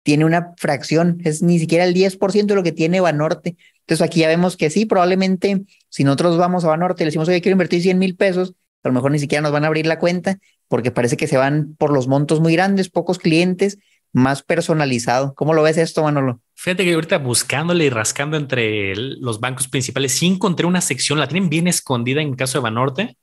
tiene 0.03 0.25
una 0.25 0.55
fracción, 0.57 1.21
es 1.25 1.43
ni 1.43 1.59
siquiera 1.59 1.85
el 1.85 1.95
10% 1.95 2.47
de 2.47 2.55
lo 2.55 2.63
que 2.63 2.73
tiene 2.73 3.01
Banorte. 3.01 3.57
Entonces 3.81 4.05
aquí 4.05 4.21
ya 4.21 4.29
vemos 4.29 4.57
que 4.57 4.71
sí, 4.71 4.87
probablemente 4.87 5.63
si 5.89 6.05
nosotros 6.05 6.39
vamos 6.39 6.65
a 6.65 6.69
Banorte 6.69 7.03
y 7.03 7.05
le 7.05 7.09
decimos, 7.09 7.29
oye, 7.29 7.41
quiero 7.41 7.55
invertir 7.55 7.83
100 7.83 7.99
mil 7.99 8.17
pesos, 8.17 8.55
a 8.83 8.89
lo 8.89 8.95
mejor 8.95 9.11
ni 9.11 9.19
siquiera 9.19 9.43
nos 9.43 9.53
van 9.53 9.65
a 9.65 9.67
abrir 9.67 9.87
la 9.87 9.99
cuenta 9.99 10.39
porque 10.69 10.91
parece 10.91 11.17
que 11.17 11.27
se 11.27 11.37
van 11.37 11.75
por 11.77 11.93
los 11.93 12.07
montos 12.07 12.41
muy 12.41 12.53
grandes, 12.53 12.89
pocos 12.89 13.19
clientes, 13.19 13.79
más 14.13 14.43
personalizado. 14.43 15.35
¿Cómo 15.35 15.53
lo 15.53 15.63
ves 15.63 15.77
esto, 15.77 16.03
Manolo? 16.03 16.41
Fíjate 16.55 16.85
que 16.85 16.95
ahorita 16.95 17.19
buscándole 17.19 17.87
y 17.87 17.91
rascando 17.91 18.37
entre 18.37 18.95
los 18.95 19.41
bancos 19.41 19.69
principales, 19.69 20.13
sí 20.13 20.27
encontré 20.27 20.67
una 20.67 20.81
sección, 20.81 21.19
la 21.19 21.29
tienen 21.29 21.51
bien 21.51 21.67
escondida 21.67 22.23
en 22.23 22.35
caso 22.35 22.59
de 22.59 22.63
Banorte, 22.63 23.17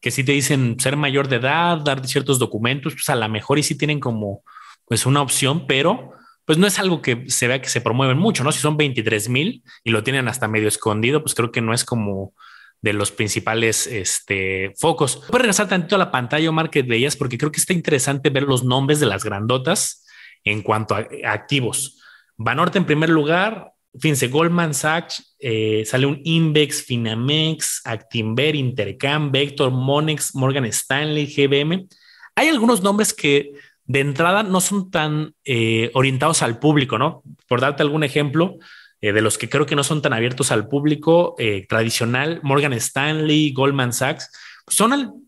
que 0.00 0.10
sí 0.10 0.24
te 0.24 0.32
dicen 0.32 0.78
ser 0.78 0.96
mayor 0.96 1.28
de 1.28 1.36
edad, 1.36 1.78
dar 1.78 2.06
ciertos 2.06 2.38
documentos, 2.38 2.94
pues 2.94 3.08
a 3.08 3.16
lo 3.16 3.28
mejor 3.28 3.58
y 3.58 3.62
sí 3.62 3.76
tienen 3.76 4.00
como 4.00 4.42
pues 4.88 5.06
una 5.06 5.22
opción, 5.22 5.66
pero 5.66 6.12
pues 6.44 6.56
no 6.56 6.66
es 6.66 6.78
algo 6.78 7.02
que 7.02 7.24
se 7.28 7.46
vea 7.46 7.60
que 7.60 7.68
se 7.68 7.82
promueven 7.82 8.16
mucho, 8.16 8.42
¿no? 8.42 8.52
Si 8.52 8.58
son 8.58 8.78
23 8.78 9.28
mil 9.28 9.62
y 9.84 9.90
lo 9.90 10.02
tienen 10.02 10.28
hasta 10.28 10.48
medio 10.48 10.66
escondido, 10.66 11.20
pues 11.22 11.34
creo 11.34 11.52
que 11.52 11.60
no 11.60 11.74
es 11.74 11.84
como 11.84 12.32
de 12.80 12.92
los 12.92 13.10
principales 13.10 13.86
este, 13.86 14.72
focos. 14.78 15.16
Puedes 15.16 15.42
regresar 15.42 15.68
tantito 15.68 15.96
a 15.96 15.98
la 15.98 16.10
pantalla, 16.10 16.48
Omar, 16.48 16.70
que 16.70 16.82
veías, 16.82 17.16
porque 17.16 17.36
creo 17.36 17.52
que 17.52 17.60
está 17.60 17.72
interesante 17.72 18.30
ver 18.30 18.44
los 18.44 18.64
nombres 18.64 19.00
de 19.00 19.06
las 19.06 19.24
grandotas 19.24 20.06
en 20.44 20.62
cuanto 20.62 20.94
a 20.94 21.06
activos. 21.26 22.00
Banorte 22.36 22.78
en 22.78 22.86
primer 22.86 23.10
lugar, 23.10 23.72
fíjense, 24.00 24.28
Goldman 24.28 24.74
Sachs, 24.74 25.36
eh, 25.40 25.82
sale 25.84 26.06
un 26.06 26.20
Invex, 26.24 26.82
Finamex, 26.82 27.82
Actinver, 27.84 28.54
Intercam, 28.54 29.32
Vector, 29.32 29.70
Monex, 29.70 30.34
Morgan 30.34 30.64
Stanley, 30.66 31.26
GBM. 31.26 31.88
Hay 32.36 32.48
algunos 32.48 32.82
nombres 32.82 33.12
que 33.12 33.52
de 33.88 34.00
entrada 34.00 34.42
no 34.42 34.60
son 34.60 34.90
tan 34.90 35.34
eh, 35.44 35.90
orientados 35.94 36.42
al 36.42 36.58
público, 36.58 36.98
¿no? 36.98 37.22
Por 37.48 37.62
darte 37.62 37.82
algún 37.82 38.04
ejemplo, 38.04 38.58
eh, 39.00 39.12
de 39.12 39.22
los 39.22 39.38
que 39.38 39.48
creo 39.48 39.64
que 39.64 39.76
no 39.76 39.82
son 39.82 40.02
tan 40.02 40.12
abiertos 40.12 40.52
al 40.52 40.68
público 40.68 41.34
eh, 41.38 41.66
tradicional, 41.66 42.40
Morgan 42.42 42.74
Stanley, 42.74 43.52
Goldman 43.52 43.94
Sachs, 43.94 44.30
son 44.66 45.24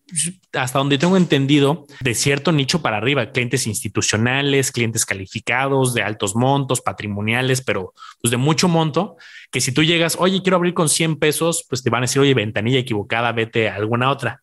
hasta 0.52 0.78
donde 0.78 0.98
tengo 0.98 1.16
entendido 1.16 1.86
de 2.00 2.14
cierto 2.14 2.52
nicho 2.52 2.82
para 2.82 2.98
arriba, 2.98 3.30
clientes 3.30 3.66
institucionales, 3.66 4.72
clientes 4.72 5.06
calificados 5.06 5.94
de 5.94 6.02
altos 6.02 6.36
montos, 6.36 6.82
patrimoniales, 6.82 7.62
pero 7.62 7.94
pues 8.20 8.30
de 8.30 8.36
mucho 8.36 8.68
monto, 8.68 9.16
que 9.50 9.62
si 9.62 9.72
tú 9.72 9.82
llegas, 9.82 10.16
oye, 10.20 10.42
quiero 10.42 10.56
abrir 10.56 10.74
con 10.74 10.90
100 10.90 11.16
pesos, 11.16 11.64
pues 11.66 11.82
te 11.82 11.88
van 11.88 12.02
a 12.02 12.06
decir, 12.06 12.20
oye, 12.20 12.34
ventanilla 12.34 12.80
equivocada, 12.80 13.32
vete 13.32 13.70
a 13.70 13.76
alguna 13.76 14.10
otra. 14.10 14.42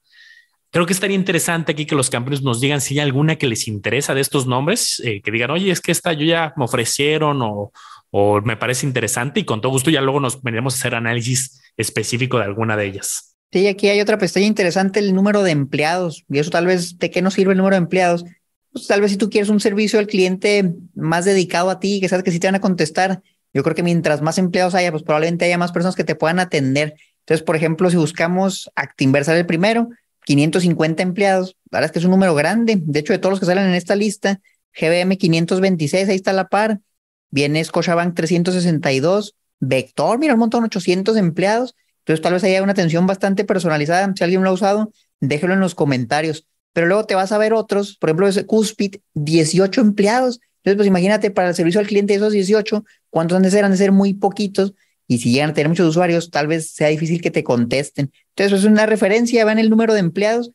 Creo 0.71 0.85
que 0.85 0.93
estaría 0.93 1.15
interesante 1.15 1.71
aquí 1.71 1.85
que 1.85 1.95
los 1.95 2.09
campeones 2.09 2.41
nos 2.41 2.59
digan 2.59 2.81
si 2.81 2.95
hay 2.95 3.05
alguna 3.05 3.37
que 3.37 3.47
les 3.47 3.67
interesa 3.67 4.13
de 4.13 4.21
estos 4.21 4.47
nombres, 4.47 5.01
eh, 5.03 5.21
que 5.21 5.31
digan, 5.31 5.51
oye, 5.51 5.71
es 5.71 5.81
que 5.81 5.91
esta 5.91 6.13
yo 6.13 6.25
ya 6.25 6.53
me 6.57 6.65
ofrecieron 6.65 7.41
o, 7.41 7.71
o 8.11 8.41
me 8.41 8.57
parece 8.57 8.85
interesante 8.85 9.39
y 9.39 9.45
con 9.45 9.61
todo 9.61 9.71
gusto 9.71 9.89
ya 9.89 10.01
luego 10.01 10.19
nos 10.19 10.41
venimos 10.41 10.75
a 10.75 10.77
hacer 10.77 10.95
análisis 10.95 11.61
específico 11.77 12.37
de 12.37 12.45
alguna 12.45 12.75
de 12.75 12.85
ellas. 12.85 13.35
Sí, 13.51 13.65
aquí 13.67 13.87
hay 13.87 14.01
otra 14.01 14.17
pestaña 14.17 14.45
interesante, 14.45 14.99
el 14.99 15.15
número 15.15 15.41
de 15.41 15.51
empleados. 15.51 16.25
Y 16.29 16.39
eso 16.39 16.51
tal 16.51 16.65
vez, 16.65 16.97
¿de 16.97 17.11
qué 17.11 17.21
nos 17.21 17.33
sirve 17.33 17.53
el 17.53 17.57
número 17.57 17.75
de 17.75 17.81
empleados? 17.83 18.25
Pues 18.73 18.87
tal 18.87 18.99
vez 18.99 19.11
si 19.11 19.17
tú 19.17 19.29
quieres 19.29 19.49
un 19.49 19.61
servicio 19.61 19.99
al 19.99 20.07
cliente 20.07 20.73
más 20.95 21.23
dedicado 21.23 21.69
a 21.69 21.79
ti, 21.79 22.01
que 22.01 22.09
sabes 22.09 22.25
que 22.25 22.31
sí 22.31 22.39
te 22.39 22.47
van 22.47 22.55
a 22.55 22.61
contestar, 22.61 23.21
yo 23.53 23.63
creo 23.63 23.75
que 23.75 23.83
mientras 23.83 24.21
más 24.21 24.37
empleados 24.37 24.75
haya, 24.75 24.91
pues 24.91 25.03
probablemente 25.03 25.45
haya 25.45 25.57
más 25.57 25.71
personas 25.71 25.95
que 25.95 26.03
te 26.03 26.15
puedan 26.15 26.39
atender. 26.39 26.95
Entonces, 27.19 27.43
por 27.43 27.55
ejemplo, 27.55 27.89
si 27.89 27.95
buscamos 27.95 28.69
Actinversal 28.75 29.37
el 29.37 29.45
primero, 29.45 29.89
550 30.27 31.03
empleados, 31.03 31.55
la 31.71 31.79
verdad 31.79 31.85
es 31.85 31.91
que 31.93 31.99
es 31.99 32.05
un 32.05 32.11
número 32.11 32.35
grande. 32.35 32.77
De 32.81 32.99
hecho, 32.99 33.13
de 33.13 33.19
todos 33.19 33.31
los 33.31 33.39
que 33.39 33.45
salen 33.45 33.65
en 33.65 33.75
esta 33.75 33.95
lista, 33.95 34.41
GBM 34.73 35.17
526, 35.17 36.09
ahí 36.09 36.15
está 36.15 36.33
la 36.33 36.49
par. 36.49 36.81
Viene 37.29 37.63
Scotiabank 37.63 38.13
362, 38.13 39.35
Vector, 39.61 40.19
mira, 40.19 40.33
un 40.33 40.41
montón, 40.41 40.65
800 40.65 41.15
empleados. 41.15 41.75
Entonces, 41.99 42.21
tal 42.21 42.33
vez 42.33 42.43
haya 42.43 42.61
una 42.61 42.73
atención 42.73 43.07
bastante 43.07 43.45
personalizada. 43.45 44.11
Si 44.17 44.23
alguien 44.23 44.43
lo 44.43 44.49
ha 44.49 44.53
usado, 44.53 44.91
déjelo 45.21 45.53
en 45.53 45.61
los 45.61 45.75
comentarios. 45.75 46.45
Pero 46.73 46.87
luego 46.87 47.05
te 47.05 47.15
vas 47.15 47.31
a 47.31 47.37
ver 47.37 47.53
otros, 47.53 47.95
por 47.95 48.09
ejemplo, 48.09 48.27
ese 48.27 48.45
Cuspid, 48.45 48.97
18 49.13 49.79
empleados. 49.79 50.41
Entonces, 50.57 50.75
pues 50.75 50.87
imagínate 50.87 51.31
para 51.31 51.47
el 51.47 51.55
servicio 51.55 51.79
al 51.79 51.87
cliente 51.87 52.13
esos 52.13 52.33
18, 52.33 52.83
¿cuántos 53.09 53.37
han 53.37 53.43
de 53.43 53.51
ser? 53.51 53.63
Han 53.63 53.71
de 53.71 53.77
ser 53.77 53.93
muy 53.93 54.13
poquitos. 54.13 54.73
Y 55.07 55.19
si 55.19 55.31
llegan 55.31 55.51
a 55.51 55.53
tener 55.53 55.69
muchos 55.69 55.87
usuarios, 55.87 56.29
tal 56.29 56.47
vez 56.47 56.71
sea 56.71 56.89
difícil 56.89 57.21
que 57.21 57.31
te 57.31 57.43
contesten. 57.43 58.11
Entonces, 58.29 58.51
pues, 58.51 58.63
es 58.63 58.65
una 58.65 58.85
referencia, 58.85 59.45
van 59.45 59.57
el 59.57 59.69
número 59.69 59.93
de 59.93 60.01
empleados 60.01 60.51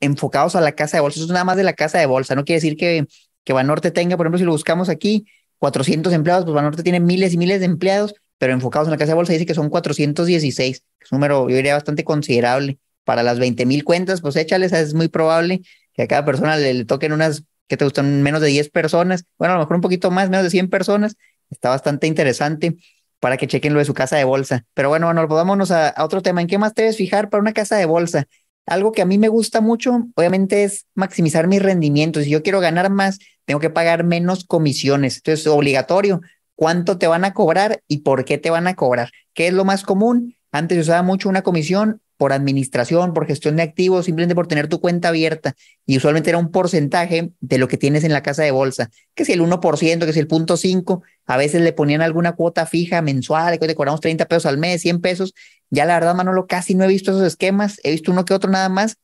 enfocados 0.00 0.54
a 0.54 0.60
la 0.60 0.72
casa 0.72 0.96
de 0.96 1.00
bolsa. 1.00 1.18
Eso 1.18 1.26
es 1.26 1.32
nada 1.32 1.44
más 1.44 1.56
de 1.56 1.64
la 1.64 1.72
casa 1.72 1.98
de 1.98 2.06
bolsa. 2.06 2.34
No 2.34 2.44
quiere 2.44 2.58
decir 2.58 2.76
que, 2.76 3.06
que 3.44 3.52
Banorte 3.52 3.90
tenga, 3.90 4.16
por 4.16 4.26
ejemplo, 4.26 4.38
si 4.38 4.44
lo 4.44 4.52
buscamos 4.52 4.88
aquí, 4.88 5.26
400 5.58 6.12
empleados, 6.12 6.44
pues 6.44 6.54
Banorte 6.54 6.82
tiene 6.82 7.00
miles 7.00 7.34
y 7.34 7.38
miles 7.38 7.60
de 7.60 7.66
empleados, 7.66 8.14
pero 8.38 8.52
enfocados 8.52 8.86
en 8.86 8.92
la 8.92 8.98
casa 8.98 9.10
de 9.10 9.14
bolsa 9.16 9.32
dice 9.32 9.46
que 9.46 9.54
son 9.54 9.68
416, 9.68 10.80
que 10.80 11.04
es 11.04 11.12
un 11.12 11.16
número, 11.16 11.48
yo 11.48 11.56
diría, 11.56 11.74
bastante 11.74 12.04
considerable. 12.04 12.78
Para 13.04 13.22
las 13.22 13.38
20 13.38 13.64
mil 13.66 13.84
cuentas, 13.84 14.20
pues 14.20 14.36
échales, 14.36 14.72
es 14.72 14.94
muy 14.94 15.08
probable 15.08 15.62
que 15.94 16.02
a 16.02 16.06
cada 16.06 16.24
persona 16.24 16.56
le, 16.56 16.84
toquen 16.84 17.12
unas 17.12 17.42
que 17.66 17.76
te 17.76 17.84
gustan 17.84 18.22
menos 18.22 18.40
de 18.40 18.48
10 18.48 18.70
personas, 18.70 19.24
bueno, 19.38 19.54
a 19.54 19.56
lo 19.56 19.62
mejor 19.62 19.76
un 19.76 19.82
poquito 19.82 20.10
más, 20.10 20.30
menos 20.30 20.44
de 20.44 20.50
100 20.50 20.68
personas, 20.68 21.16
está 21.50 21.70
bastante 21.70 22.06
interesante 22.06 22.76
para 23.20 23.36
que 23.36 23.46
chequen 23.46 23.72
lo 23.72 23.78
de 23.78 23.84
su 23.84 23.94
casa 23.94 24.16
de 24.16 24.24
bolsa. 24.24 24.64
Pero 24.74 24.88
bueno, 24.88 25.06
bueno, 25.06 25.26
vámonos 25.26 25.70
a, 25.70 25.88
a 25.88 26.04
otro 26.04 26.22
tema. 26.22 26.40
¿En 26.40 26.46
qué 26.46 26.58
más 26.58 26.74
te 26.74 26.82
debes 26.82 26.96
fijar 26.96 27.30
para 27.30 27.40
una 27.40 27.52
casa 27.52 27.76
de 27.76 27.86
bolsa? 27.86 28.26
Algo 28.66 28.92
que 28.92 29.02
a 29.02 29.06
mí 29.06 29.16
me 29.16 29.28
gusta 29.28 29.60
mucho, 29.60 30.08
obviamente, 30.14 30.64
es 30.64 30.86
maximizar 30.94 31.46
mis 31.46 31.62
rendimientos. 31.62 32.24
Si 32.24 32.30
yo 32.30 32.42
quiero 32.42 32.60
ganar 32.60 32.90
más, 32.90 33.18
tengo 33.46 33.60
que 33.60 33.70
pagar 33.70 34.04
menos 34.04 34.44
comisiones. 34.44 35.16
Entonces, 35.16 35.46
es 35.46 35.46
obligatorio 35.46 36.20
cuánto 36.54 36.98
te 36.98 37.06
van 37.06 37.24
a 37.24 37.32
cobrar 37.32 37.82
y 37.88 37.98
por 37.98 38.24
qué 38.24 38.36
te 38.36 38.50
van 38.50 38.66
a 38.66 38.74
cobrar. 38.74 39.10
¿Qué 39.32 39.46
es 39.46 39.54
lo 39.54 39.64
más 39.64 39.84
común? 39.84 40.36
Antes 40.52 40.78
usaba 40.78 41.02
mucho 41.02 41.28
una 41.28 41.42
comisión 41.42 42.02
por 42.18 42.32
administración, 42.34 43.14
por 43.14 43.26
gestión 43.26 43.56
de 43.56 43.62
activos, 43.62 44.04
simplemente 44.04 44.34
por 44.34 44.48
tener 44.48 44.68
tu 44.68 44.80
cuenta 44.80 45.08
abierta. 45.08 45.54
Y 45.86 45.96
usualmente 45.96 46.28
era 46.28 46.38
un 46.38 46.50
porcentaje 46.50 47.32
de 47.40 47.58
lo 47.58 47.68
que 47.68 47.78
tienes 47.78 48.04
en 48.04 48.12
la 48.12 48.22
casa 48.22 48.42
de 48.42 48.50
bolsa, 48.50 48.90
que 49.14 49.24
si 49.24 49.32
el 49.32 49.40
1%, 49.40 50.04
que 50.04 50.12
si 50.12 50.18
el 50.18 50.26
punto 50.26 50.56
5, 50.56 51.02
a 51.26 51.36
veces 51.36 51.62
le 51.62 51.72
ponían 51.72 52.02
alguna 52.02 52.32
cuota 52.32 52.66
fija 52.66 53.00
mensual, 53.00 53.58
que 53.58 53.66
te 53.66 53.74
cobramos 53.74 54.00
30 54.00 54.26
pesos 54.26 54.46
al 54.46 54.58
mes, 54.58 54.82
100 54.82 55.00
pesos. 55.00 55.32
Ya 55.70 55.86
la 55.86 55.94
verdad, 55.94 56.14
Manolo, 56.14 56.46
casi 56.46 56.74
no 56.74 56.84
he 56.84 56.88
visto 56.88 57.12
esos 57.12 57.22
esquemas, 57.22 57.80
he 57.84 57.92
visto 57.92 58.12
uno 58.12 58.24
que 58.24 58.34
otro 58.34 58.50
nada 58.50 58.68
más, 58.68 58.96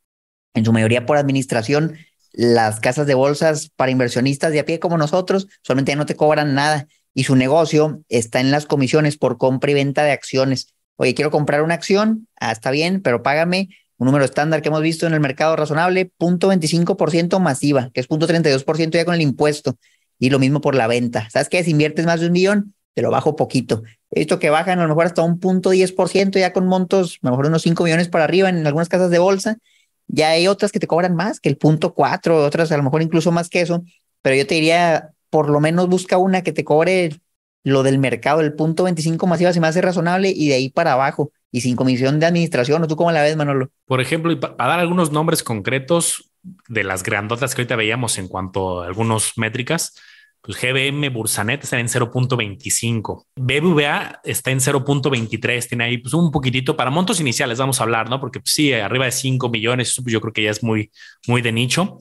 en 0.52 0.64
su 0.64 0.72
mayoría 0.72 1.06
por 1.06 1.16
administración. 1.16 1.96
Las 2.32 2.80
casas 2.80 3.06
de 3.06 3.14
bolsas 3.14 3.70
para 3.76 3.92
inversionistas 3.92 4.50
de 4.52 4.58
a 4.58 4.64
pie 4.66 4.80
como 4.80 4.98
nosotros, 4.98 5.46
solamente 5.62 5.92
ya 5.92 5.96
no 5.96 6.06
te 6.06 6.16
cobran 6.16 6.54
nada 6.54 6.88
y 7.14 7.24
su 7.24 7.36
negocio 7.36 8.02
está 8.08 8.40
en 8.40 8.50
las 8.50 8.66
comisiones 8.66 9.16
por 9.16 9.38
compra 9.38 9.70
y 9.70 9.74
venta 9.74 10.02
de 10.02 10.10
acciones. 10.10 10.73
Oye, 10.96 11.14
quiero 11.14 11.30
comprar 11.30 11.62
una 11.62 11.74
acción, 11.74 12.28
ah, 12.38 12.52
está 12.52 12.70
bien, 12.70 13.00
pero 13.02 13.22
págame 13.22 13.68
un 13.96 14.06
número 14.06 14.24
estándar 14.24 14.62
que 14.62 14.68
hemos 14.68 14.82
visto 14.82 15.06
en 15.06 15.14
el 15.14 15.20
mercado 15.20 15.56
razonable, 15.56 16.10
punto 16.18 16.48
25% 16.48 17.38
masiva, 17.40 17.90
que 17.92 18.00
es 18.00 18.06
punto 18.06 18.26
32% 18.26 18.98
ya 18.98 19.04
con 19.04 19.14
el 19.14 19.20
impuesto. 19.20 19.76
Y 20.18 20.30
lo 20.30 20.38
mismo 20.38 20.60
por 20.60 20.74
la 20.74 20.86
venta. 20.86 21.28
¿Sabes 21.30 21.48
qué? 21.48 21.62
Si 21.64 21.72
inviertes 21.72 22.06
más 22.06 22.20
de 22.20 22.26
un 22.26 22.32
millón, 22.32 22.74
te 22.94 23.02
lo 23.02 23.10
bajo 23.10 23.36
poquito. 23.36 23.82
He 24.10 24.20
visto 24.20 24.38
que 24.38 24.50
bajan 24.50 24.78
a 24.78 24.82
lo 24.82 24.88
mejor 24.88 25.06
hasta 25.06 25.22
un 25.22 25.40
punto 25.40 25.70
10% 25.70 26.38
ya 26.38 26.52
con 26.52 26.66
montos, 26.66 27.18
a 27.22 27.26
lo 27.26 27.30
mejor 27.32 27.46
unos 27.46 27.62
5 27.62 27.84
millones 27.84 28.08
para 28.08 28.24
arriba 28.24 28.48
en 28.48 28.66
algunas 28.66 28.88
casas 28.88 29.10
de 29.10 29.18
bolsa. 29.18 29.58
Ya 30.06 30.30
hay 30.30 30.46
otras 30.46 30.70
que 30.70 30.78
te 30.78 30.86
cobran 30.86 31.16
más 31.16 31.40
que 31.40 31.48
el 31.48 31.56
punto 31.56 31.94
4, 31.94 32.44
otras 32.44 32.70
a 32.70 32.76
lo 32.76 32.84
mejor 32.84 33.02
incluso 33.02 33.32
más 33.32 33.48
que 33.48 33.60
eso. 33.60 33.84
Pero 34.22 34.36
yo 34.36 34.46
te 34.46 34.54
diría, 34.54 35.10
por 35.30 35.50
lo 35.50 35.60
menos 35.60 35.88
busca 35.88 36.18
una 36.18 36.42
que 36.42 36.52
te 36.52 36.64
cobre 36.64 37.20
lo 37.64 37.82
del 37.82 37.98
mercado, 37.98 38.40
el 38.40 38.52
punto 38.52 38.84
25 38.84 39.26
masiva 39.26 39.52
se 39.52 39.60
me 39.60 39.66
hace 39.66 39.80
razonable 39.80 40.32
y 40.34 40.48
de 40.48 40.54
ahí 40.54 40.68
para 40.68 40.92
abajo 40.92 41.32
y 41.50 41.62
sin 41.62 41.76
comisión 41.76 42.20
de 42.20 42.26
administración. 42.26 42.82
¿O 42.82 42.86
tú 42.86 42.94
cómo 42.94 43.10
la 43.10 43.22
ves, 43.22 43.36
Manolo? 43.36 43.70
Por 43.86 44.00
ejemplo, 44.00 44.30
y 44.30 44.36
para 44.36 44.54
dar 44.56 44.80
algunos 44.80 45.10
nombres 45.10 45.42
concretos 45.42 46.30
de 46.68 46.84
las 46.84 47.02
grandotas 47.02 47.54
que 47.54 47.62
ahorita 47.62 47.76
veíamos 47.76 48.18
en 48.18 48.28
cuanto 48.28 48.82
a 48.82 48.86
algunas 48.86 49.32
métricas, 49.36 49.94
pues 50.42 50.60
GBM 50.60 51.08
Bursanet 51.08 51.64
está 51.64 51.80
en 51.80 51.86
0.25. 51.86 53.24
BBVA 53.34 54.20
está 54.24 54.50
en 54.50 54.58
0.23. 54.58 55.66
Tiene 55.66 55.84
ahí 55.84 55.96
pues 55.96 56.12
un 56.12 56.30
poquitito 56.30 56.76
para 56.76 56.90
montos 56.90 57.18
iniciales, 57.18 57.56
vamos 57.56 57.80
a 57.80 57.84
hablar, 57.84 58.10
¿no? 58.10 58.20
Porque 58.20 58.40
pues, 58.40 58.52
sí, 58.52 58.74
arriba 58.74 59.06
de 59.06 59.12
5 59.12 59.48
millones, 59.48 59.98
yo 60.04 60.20
creo 60.20 60.34
que 60.34 60.42
ya 60.42 60.50
es 60.50 60.62
muy, 60.62 60.90
muy 61.26 61.40
de 61.40 61.50
nicho. 61.50 61.98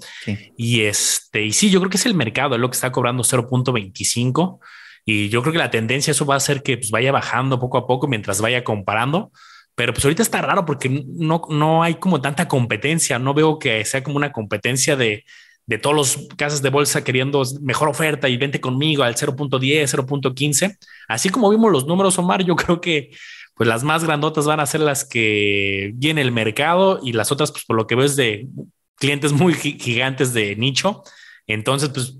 Y 0.57 0.81
este, 0.81 1.45
y 1.45 1.53
sí, 1.53 1.69
yo 1.69 1.79
creo 1.79 1.89
que 1.89 1.95
es 1.95 2.05
el 2.05 2.15
mercado, 2.15 2.55
es 2.55 2.59
lo 2.59 2.69
que 2.69 2.75
está 2.75 2.91
cobrando 2.91 3.23
0.25. 3.23 4.59
Y 5.05 5.29
yo 5.29 5.41
creo 5.41 5.53
que 5.53 5.59
la 5.59 5.71
tendencia, 5.71 6.11
eso 6.11 6.25
va 6.25 6.35
a 6.35 6.37
hacer 6.37 6.63
que 6.63 6.77
pues, 6.77 6.91
vaya 6.91 7.11
bajando 7.11 7.59
poco 7.59 7.77
a 7.77 7.87
poco 7.87 8.07
mientras 8.07 8.41
vaya 8.41 8.63
comparando. 8.63 9.31
Pero 9.75 9.93
pues 9.93 10.05
ahorita 10.05 10.21
está 10.21 10.41
raro 10.41 10.65
porque 10.65 11.03
no, 11.07 11.41
no 11.49 11.83
hay 11.83 11.95
como 11.95 12.21
tanta 12.21 12.47
competencia. 12.47 13.19
No 13.19 13.33
veo 13.33 13.59
que 13.59 13.83
sea 13.85 14.03
como 14.03 14.17
una 14.17 14.31
competencia 14.31 14.95
de 14.95 15.23
de 15.65 15.77
todos 15.77 15.95
los 15.95 16.27
casas 16.35 16.61
de 16.61 16.69
bolsa 16.69 17.03
queriendo 17.03 17.43
mejor 17.61 17.87
oferta 17.87 18.27
y 18.27 18.37
vente 18.37 18.59
conmigo 18.59 19.03
al 19.03 19.15
0.10, 19.15 19.87
0.15. 19.87 20.77
Así 21.07 21.29
como 21.29 21.49
vimos 21.49 21.71
los 21.71 21.85
números, 21.85 22.17
Omar, 22.17 22.43
yo 22.43 22.55
creo 22.55 22.81
que 22.81 23.11
pues 23.55 23.69
las 23.69 23.83
más 23.83 24.03
grandotas 24.03 24.45
van 24.45 24.59
a 24.59 24.65
ser 24.65 24.81
las 24.81 25.05
que 25.05 25.91
viene 25.95 26.21
el 26.21 26.31
mercado 26.31 26.99
y 27.03 27.13
las 27.13 27.31
otras, 27.31 27.51
pues 27.51 27.65
por 27.65 27.75
lo 27.75 27.87
que 27.87 27.95
veo 27.95 28.05
es 28.05 28.15
de 28.15 28.47
clientes 28.95 29.31
muy 29.31 29.53
gigantes 29.53 30.33
de 30.33 30.55
nicho. 30.55 31.03
Entonces, 31.45 31.89
pues 31.89 32.17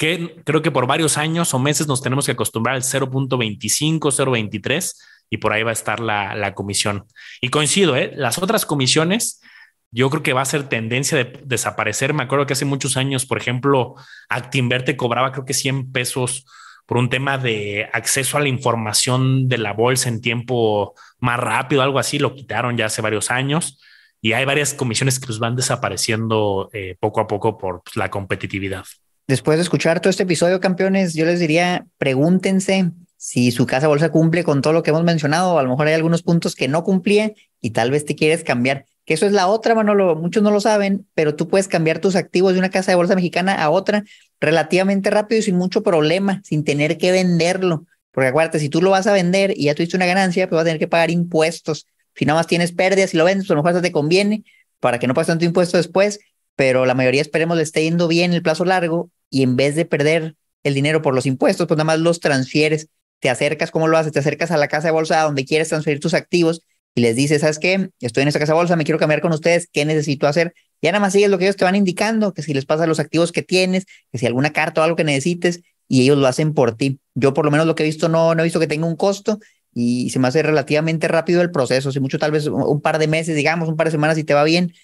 que 0.00 0.40
creo 0.46 0.62
que 0.62 0.70
por 0.70 0.86
varios 0.86 1.18
años 1.18 1.52
o 1.52 1.58
meses 1.58 1.86
nos 1.86 2.00
tenemos 2.00 2.24
que 2.24 2.32
acostumbrar 2.32 2.74
al 2.74 2.80
0.25, 2.80 4.00
0.23 4.00 4.94
y 5.28 5.36
por 5.36 5.52
ahí 5.52 5.62
va 5.62 5.70
a 5.70 5.74
estar 5.74 6.00
la, 6.00 6.34
la 6.34 6.54
comisión. 6.54 7.04
Y 7.42 7.50
coincido, 7.50 7.96
¿eh? 7.96 8.10
las 8.16 8.38
otras 8.38 8.64
comisiones 8.64 9.42
yo 9.90 10.08
creo 10.08 10.22
que 10.22 10.32
va 10.32 10.40
a 10.40 10.46
ser 10.46 10.70
tendencia 10.70 11.18
de 11.18 11.42
desaparecer. 11.44 12.14
Me 12.14 12.22
acuerdo 12.22 12.46
que 12.46 12.54
hace 12.54 12.64
muchos 12.64 12.96
años, 12.96 13.26
por 13.26 13.36
ejemplo, 13.36 13.94
Actinver 14.30 14.86
te 14.86 14.96
cobraba 14.96 15.32
creo 15.32 15.44
que 15.44 15.52
100 15.52 15.92
pesos 15.92 16.46
por 16.86 16.96
un 16.96 17.10
tema 17.10 17.36
de 17.36 17.86
acceso 17.92 18.38
a 18.38 18.40
la 18.40 18.48
información 18.48 19.50
de 19.50 19.58
la 19.58 19.74
bolsa 19.74 20.08
en 20.08 20.22
tiempo 20.22 20.94
más 21.18 21.38
rápido, 21.38 21.82
algo 21.82 21.98
así, 21.98 22.18
lo 22.18 22.34
quitaron 22.34 22.78
ya 22.78 22.86
hace 22.86 23.02
varios 23.02 23.30
años 23.30 23.78
y 24.22 24.32
hay 24.32 24.46
varias 24.46 24.72
comisiones 24.72 25.20
que 25.20 25.26
pues, 25.26 25.38
van 25.38 25.56
desapareciendo 25.56 26.70
eh, 26.72 26.96
poco 26.98 27.20
a 27.20 27.26
poco 27.26 27.58
por 27.58 27.82
pues, 27.82 27.96
la 27.96 28.10
competitividad. 28.10 28.86
Después 29.30 29.58
de 29.58 29.62
escuchar 29.62 30.00
todo 30.00 30.10
este 30.10 30.24
episodio, 30.24 30.58
campeones, 30.58 31.14
yo 31.14 31.24
les 31.24 31.38
diría, 31.38 31.86
pregúntense 31.98 32.90
si 33.16 33.52
su 33.52 33.64
casa 33.64 33.86
bolsa 33.86 34.10
cumple 34.10 34.42
con 34.42 34.60
todo 34.60 34.72
lo 34.72 34.82
que 34.82 34.90
hemos 34.90 35.04
mencionado, 35.04 35.56
a 35.56 35.62
lo 35.62 35.68
mejor 35.68 35.86
hay 35.86 35.94
algunos 35.94 36.24
puntos 36.24 36.56
que 36.56 36.66
no 36.66 36.82
cumplía 36.82 37.30
y 37.60 37.70
tal 37.70 37.92
vez 37.92 38.04
te 38.04 38.16
quieres 38.16 38.42
cambiar 38.42 38.86
que 39.04 39.14
eso 39.14 39.26
es 39.26 39.32
la 39.32 39.46
otra, 39.46 39.76
Manolo, 39.76 40.16
muchos 40.16 40.42
no 40.42 40.50
lo 40.50 40.60
saben, 40.60 41.06
pero 41.14 41.36
tú 41.36 41.46
puedes 41.46 41.68
cambiar 41.68 42.00
tus 42.00 42.16
activos 42.16 42.54
de 42.54 42.58
una 42.58 42.70
casa 42.70 42.90
de 42.90 42.96
bolsa 42.96 43.14
mexicana 43.14 43.54
a 43.54 43.70
otra 43.70 44.02
relativamente 44.40 45.10
rápido 45.10 45.38
y 45.38 45.42
sin 45.42 45.54
mucho 45.54 45.84
problema, 45.84 46.40
sin 46.44 46.64
tener 46.64 46.98
que 46.98 47.12
venderlo. 47.12 47.86
Porque 48.10 48.28
acuérdate, 48.28 48.58
si 48.58 48.68
tú 48.68 48.82
lo 48.82 48.90
vas 48.90 49.06
a 49.06 49.12
vender 49.12 49.52
y 49.56 49.66
ya 49.66 49.76
tuviste 49.76 49.96
una 49.96 50.06
ganancia, 50.06 50.48
pues 50.48 50.56
vas 50.56 50.62
a 50.62 50.64
tener 50.64 50.80
que 50.80 50.88
pagar 50.88 51.12
impuestos. 51.12 51.86
Si 52.16 52.24
nada 52.24 52.40
más 52.40 52.48
tienes 52.48 52.72
pérdidas 52.72 53.14
y 53.14 53.16
lo 53.16 53.24
vendes, 53.24 53.46
pues 53.46 53.52
a 53.52 53.54
lo 53.54 53.62
mejor 53.62 53.80
te 53.80 53.92
conviene 53.92 54.42
para 54.80 54.98
que 54.98 55.06
no 55.06 55.14
pagues 55.14 55.28
tanto 55.28 55.44
impuesto 55.44 55.76
después, 55.76 56.20
pero 56.60 56.84
la 56.84 56.92
mayoría 56.92 57.22
esperemos 57.22 57.56
le 57.56 57.62
esté 57.62 57.84
yendo 57.84 58.06
bien 58.06 58.34
el 58.34 58.42
plazo 58.42 58.66
largo 58.66 59.10
y 59.30 59.42
en 59.44 59.56
vez 59.56 59.76
de 59.76 59.86
perder 59.86 60.36
el 60.62 60.74
dinero 60.74 61.00
por 61.00 61.14
los 61.14 61.24
impuestos, 61.24 61.66
pues 61.66 61.78
nada 61.78 61.86
más 61.86 62.00
los 62.00 62.20
transfieres. 62.20 62.88
te 63.18 63.30
acercas, 63.30 63.70
¿cómo 63.70 63.88
lo 63.88 63.96
haces? 63.96 64.12
Te 64.12 64.18
acercas 64.18 64.50
a 64.50 64.58
la 64.58 64.68
casa 64.68 64.88
de 64.88 64.92
bolsa 64.92 65.22
donde 65.22 65.46
quieres 65.46 65.70
transferir 65.70 66.00
tus 66.00 66.12
activos 66.12 66.60
y 66.94 67.00
les 67.00 67.16
dices, 67.16 67.40
¿sabes 67.40 67.58
qué? 67.58 67.88
Estoy 68.00 68.24
en 68.24 68.28
esta 68.28 68.38
casa 68.38 68.52
de 68.52 68.58
bolsa, 68.58 68.76
me 68.76 68.84
quiero 68.84 68.98
cambiar 68.98 69.22
con 69.22 69.32
ustedes, 69.32 69.70
¿qué 69.72 69.86
necesito 69.86 70.26
hacer? 70.26 70.52
Ya 70.82 70.92
nada 70.92 71.00
más 71.00 71.14
sigues 71.14 71.30
lo 71.30 71.38
que 71.38 71.44
ellos 71.44 71.56
te 71.56 71.64
van 71.64 71.76
indicando, 71.76 72.34
que 72.34 72.42
si 72.42 72.52
les 72.52 72.66
pasa 72.66 72.86
los 72.86 73.00
activos 73.00 73.32
que 73.32 73.40
tienes, 73.40 73.86
que 74.12 74.18
si 74.18 74.26
alguna 74.26 74.52
carta 74.52 74.82
o 74.82 74.84
algo 74.84 74.96
que 74.96 75.04
necesites, 75.04 75.62
y 75.88 76.02
ellos 76.02 76.18
lo 76.18 76.26
hacen 76.26 76.52
por 76.52 76.76
ti. 76.76 77.00
Yo 77.14 77.32
por 77.32 77.46
lo 77.46 77.50
menos 77.50 77.66
lo 77.66 77.74
que 77.74 77.84
he 77.84 77.86
visto 77.86 78.10
no, 78.10 78.34
no 78.34 78.42
he 78.42 78.44
visto 78.44 78.60
que 78.60 78.66
tenga 78.66 78.86
un 78.86 78.96
costo 78.96 79.38
y 79.72 80.10
se 80.10 80.18
me 80.18 80.28
hace 80.28 80.42
relativamente 80.42 81.08
rápido 81.08 81.40
el 81.40 81.50
proceso, 81.50 81.90
si 81.90 82.00
mucho 82.00 82.18
tal 82.18 82.32
vez 82.32 82.48
un 82.48 82.82
par 82.82 82.98
de 82.98 83.08
meses, 83.08 83.34
digamos, 83.34 83.70
un 83.70 83.76
par 83.76 83.86
de 83.86 83.92
semanas 83.92 84.18
y 84.18 84.24
te 84.24 84.34
va 84.34 84.44
bien, 84.44 84.74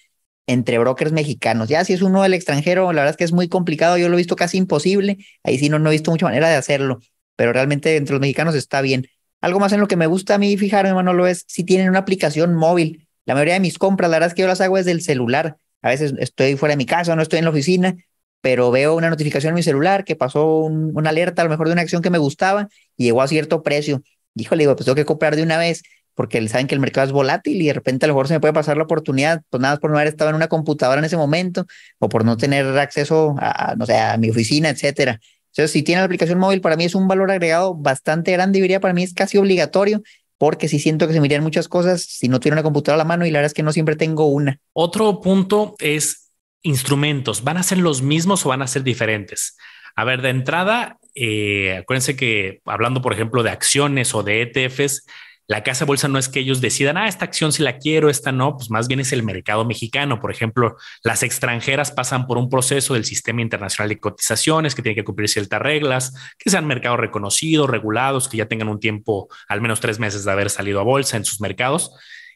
entre 0.46 0.78
brokers 0.78 1.12
mexicanos. 1.12 1.68
Ya 1.68 1.84
si 1.84 1.92
es 1.92 2.02
uno 2.02 2.22
del 2.22 2.34
extranjero, 2.34 2.92
la 2.92 3.02
verdad 3.02 3.10
es 3.10 3.16
que 3.16 3.24
es 3.24 3.32
muy 3.32 3.48
complicado, 3.48 3.98
yo 3.98 4.08
lo 4.08 4.14
he 4.14 4.18
visto 4.18 4.36
casi 4.36 4.58
imposible, 4.58 5.18
ahí 5.42 5.58
sí 5.58 5.68
no, 5.68 5.78
no 5.78 5.90
he 5.90 5.92
visto 5.92 6.10
mucha 6.10 6.26
manera 6.26 6.48
de 6.48 6.56
hacerlo, 6.56 7.00
pero 7.36 7.52
realmente 7.52 7.96
entre 7.96 8.14
los 8.14 8.20
mexicanos 8.20 8.54
está 8.54 8.80
bien. 8.80 9.06
Algo 9.40 9.60
más 9.60 9.72
en 9.72 9.80
lo 9.80 9.88
que 9.88 9.96
me 9.96 10.06
gusta 10.06 10.36
a 10.36 10.38
mí 10.38 10.56
fijarme, 10.56 10.94
Manolo, 10.94 11.26
es 11.26 11.44
si 11.46 11.64
tienen 11.64 11.88
una 11.88 12.00
aplicación 12.00 12.54
móvil. 12.54 13.06
La 13.26 13.34
mayoría 13.34 13.54
de 13.54 13.60
mis 13.60 13.78
compras, 13.78 14.10
la 14.10 14.16
verdad 14.16 14.28
es 14.28 14.34
que 14.34 14.42
yo 14.42 14.48
las 14.48 14.60
hago 14.60 14.76
desde 14.76 14.92
el 14.92 15.02
celular. 15.02 15.58
A 15.82 15.90
veces 15.90 16.14
estoy 16.18 16.56
fuera 16.56 16.72
de 16.72 16.76
mi 16.78 16.86
casa, 16.86 17.14
no 17.16 17.22
estoy 17.22 17.38
en 17.38 17.44
la 17.44 17.50
oficina, 17.50 17.96
pero 18.40 18.70
veo 18.70 18.94
una 18.94 19.10
notificación 19.10 19.50
en 19.50 19.56
mi 19.56 19.62
celular 19.62 20.04
que 20.04 20.16
pasó 20.16 20.60
una 20.60 21.10
alerta 21.10 21.42
a 21.42 21.44
lo 21.44 21.50
mejor 21.50 21.66
de 21.66 21.72
una 21.72 21.82
acción 21.82 22.02
que 22.02 22.10
me 22.10 22.18
gustaba 22.18 22.68
y 22.96 23.04
llegó 23.04 23.22
a 23.22 23.28
cierto 23.28 23.62
precio. 23.62 24.02
Híjole, 24.34 24.62
digo, 24.62 24.76
pues 24.76 24.84
tengo 24.84 24.96
que 24.96 25.04
comprar 25.04 25.36
de 25.36 25.42
una 25.42 25.58
vez 25.58 25.82
porque 26.16 26.48
saben 26.48 26.66
que 26.66 26.74
el 26.74 26.80
mercado 26.80 27.06
es 27.06 27.12
volátil 27.12 27.60
y 27.62 27.66
de 27.66 27.74
repente 27.74 28.06
a 28.06 28.08
lo 28.08 28.14
mejor 28.14 28.26
se 28.26 28.34
me 28.34 28.40
puede 28.40 28.54
pasar 28.54 28.76
la 28.76 28.84
oportunidad, 28.84 29.42
pues 29.50 29.60
nada 29.60 29.76
por 29.76 29.90
no 29.90 29.98
haber 29.98 30.08
estado 30.08 30.30
en 30.30 30.36
una 30.36 30.48
computadora 30.48 30.98
en 30.98 31.04
ese 31.04 31.16
momento 31.16 31.66
o 31.98 32.08
por 32.08 32.24
no 32.24 32.36
tener 32.36 32.66
acceso 32.78 33.36
a, 33.38 33.74
no 33.76 33.86
sé, 33.86 33.96
a 33.96 34.16
mi 34.16 34.30
oficina, 34.30 34.70
etcétera. 34.70 35.20
Entonces, 35.50 35.70
si 35.70 35.82
tiene 35.82 36.00
la 36.00 36.06
aplicación 36.06 36.38
móvil, 36.38 36.60
para 36.60 36.76
mí 36.76 36.84
es 36.84 36.94
un 36.94 37.06
valor 37.06 37.30
agregado 37.30 37.74
bastante 37.74 38.32
grande, 38.32 38.60
diría, 38.60 38.80
para 38.80 38.94
mí 38.94 39.02
es 39.02 39.12
casi 39.12 39.36
obligatorio, 39.36 40.02
porque 40.38 40.68
sí 40.68 40.78
siento 40.78 41.06
que 41.06 41.12
se 41.12 41.20
me 41.20 41.26
irían 41.26 41.42
muchas 41.42 41.68
cosas 41.68 42.02
si 42.02 42.28
no 42.28 42.40
tuviera 42.40 42.56
una 42.56 42.62
computadora 42.62 43.02
a 43.02 43.04
la 43.04 43.08
mano 43.08 43.26
y 43.26 43.30
la 43.30 43.38
verdad 43.38 43.50
es 43.50 43.54
que 43.54 43.62
no 43.62 43.72
siempre 43.72 43.96
tengo 43.96 44.26
una. 44.26 44.58
Otro 44.72 45.20
punto 45.20 45.76
es 45.78 46.30
instrumentos. 46.62 47.44
¿Van 47.44 47.58
a 47.58 47.62
ser 47.62 47.78
los 47.78 48.02
mismos 48.02 48.44
o 48.44 48.48
van 48.48 48.62
a 48.62 48.66
ser 48.66 48.82
diferentes? 48.82 49.56
A 49.94 50.04
ver, 50.04 50.20
de 50.20 50.30
entrada, 50.30 50.98
eh, 51.14 51.78
acuérdense 51.78 52.16
que 52.16 52.60
hablando, 52.64 53.00
por 53.00 53.12
ejemplo, 53.12 53.42
de 53.42 53.50
acciones 53.50 54.14
o 54.14 54.22
de 54.22 54.42
ETFs, 54.42 55.06
la 55.48 55.62
casa 55.62 55.84
de 55.84 55.88
bolsa 55.88 56.08
no 56.08 56.18
es 56.18 56.28
que 56.28 56.40
ellos 56.40 56.60
decidan, 56.60 56.96
ah, 56.96 57.06
esta 57.06 57.24
acción 57.24 57.52
si 57.52 57.62
la 57.62 57.78
quiero, 57.78 58.10
esta 58.10 58.32
no, 58.32 58.56
pues 58.56 58.70
más 58.70 58.88
bien 58.88 59.00
es 59.00 59.12
el 59.12 59.22
mercado 59.22 59.64
mexicano. 59.64 60.20
Por 60.20 60.32
ejemplo, 60.32 60.76
las 61.04 61.22
extranjeras 61.22 61.92
pasan 61.92 62.26
por 62.26 62.36
un 62.36 62.50
proceso 62.50 62.94
del 62.94 63.04
sistema 63.04 63.42
internacional 63.42 63.88
de 63.88 64.00
cotizaciones 64.00 64.74
que 64.74 64.82
tiene 64.82 64.96
que 64.96 65.04
cumplir 65.04 65.28
ciertas 65.28 65.62
reglas, 65.62 66.14
que 66.38 66.50
sean 66.50 66.66
mercados 66.66 66.98
reconocidos, 66.98 67.70
regulados, 67.70 68.28
que 68.28 68.38
ya 68.38 68.46
tengan 68.46 68.68
un 68.68 68.80
tiempo, 68.80 69.28
al 69.48 69.60
menos 69.60 69.80
tres 69.80 69.98
meses 69.98 70.24
de 70.24 70.32
haber 70.32 70.50
salido 70.50 70.80
a 70.80 70.84
bolsa 70.84 71.16
en 71.16 71.24
sus 71.24 71.40
mercados. 71.40 71.92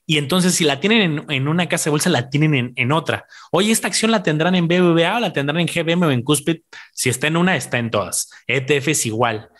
Y 0.06 0.18
entonces, 0.18 0.54
si 0.54 0.64
la 0.64 0.80
tienen 0.80 1.24
en, 1.28 1.48
una 1.48 1.68
casa 1.68 1.84
de 1.84 1.90
bolsa, 1.90 2.10
la 2.10 2.30
tienen 2.30 2.72
en, 2.74 2.92
otra. 2.92 3.26
Oye, 3.52 3.70
esta 3.70 3.86
acción 3.86 4.10
la 4.10 4.22
tendrán 4.24 4.56
en 4.56 4.66
BBVA 4.66 5.16
o 5.16 5.20
la 5.20 5.32
tendrán 5.32 5.60
en 5.60 5.68
GBM 5.68 6.02
o 6.02 6.10
en 6.10 6.22
Cuspid. 6.22 6.62
Si 6.92 7.08
está 7.08 7.28
en 7.28 7.36
una, 7.36 7.56
está 7.56 7.78
en 7.78 7.90
todas. 7.90 8.28
ETF 8.48 8.88
es 8.88 9.06
igual. 9.06 9.50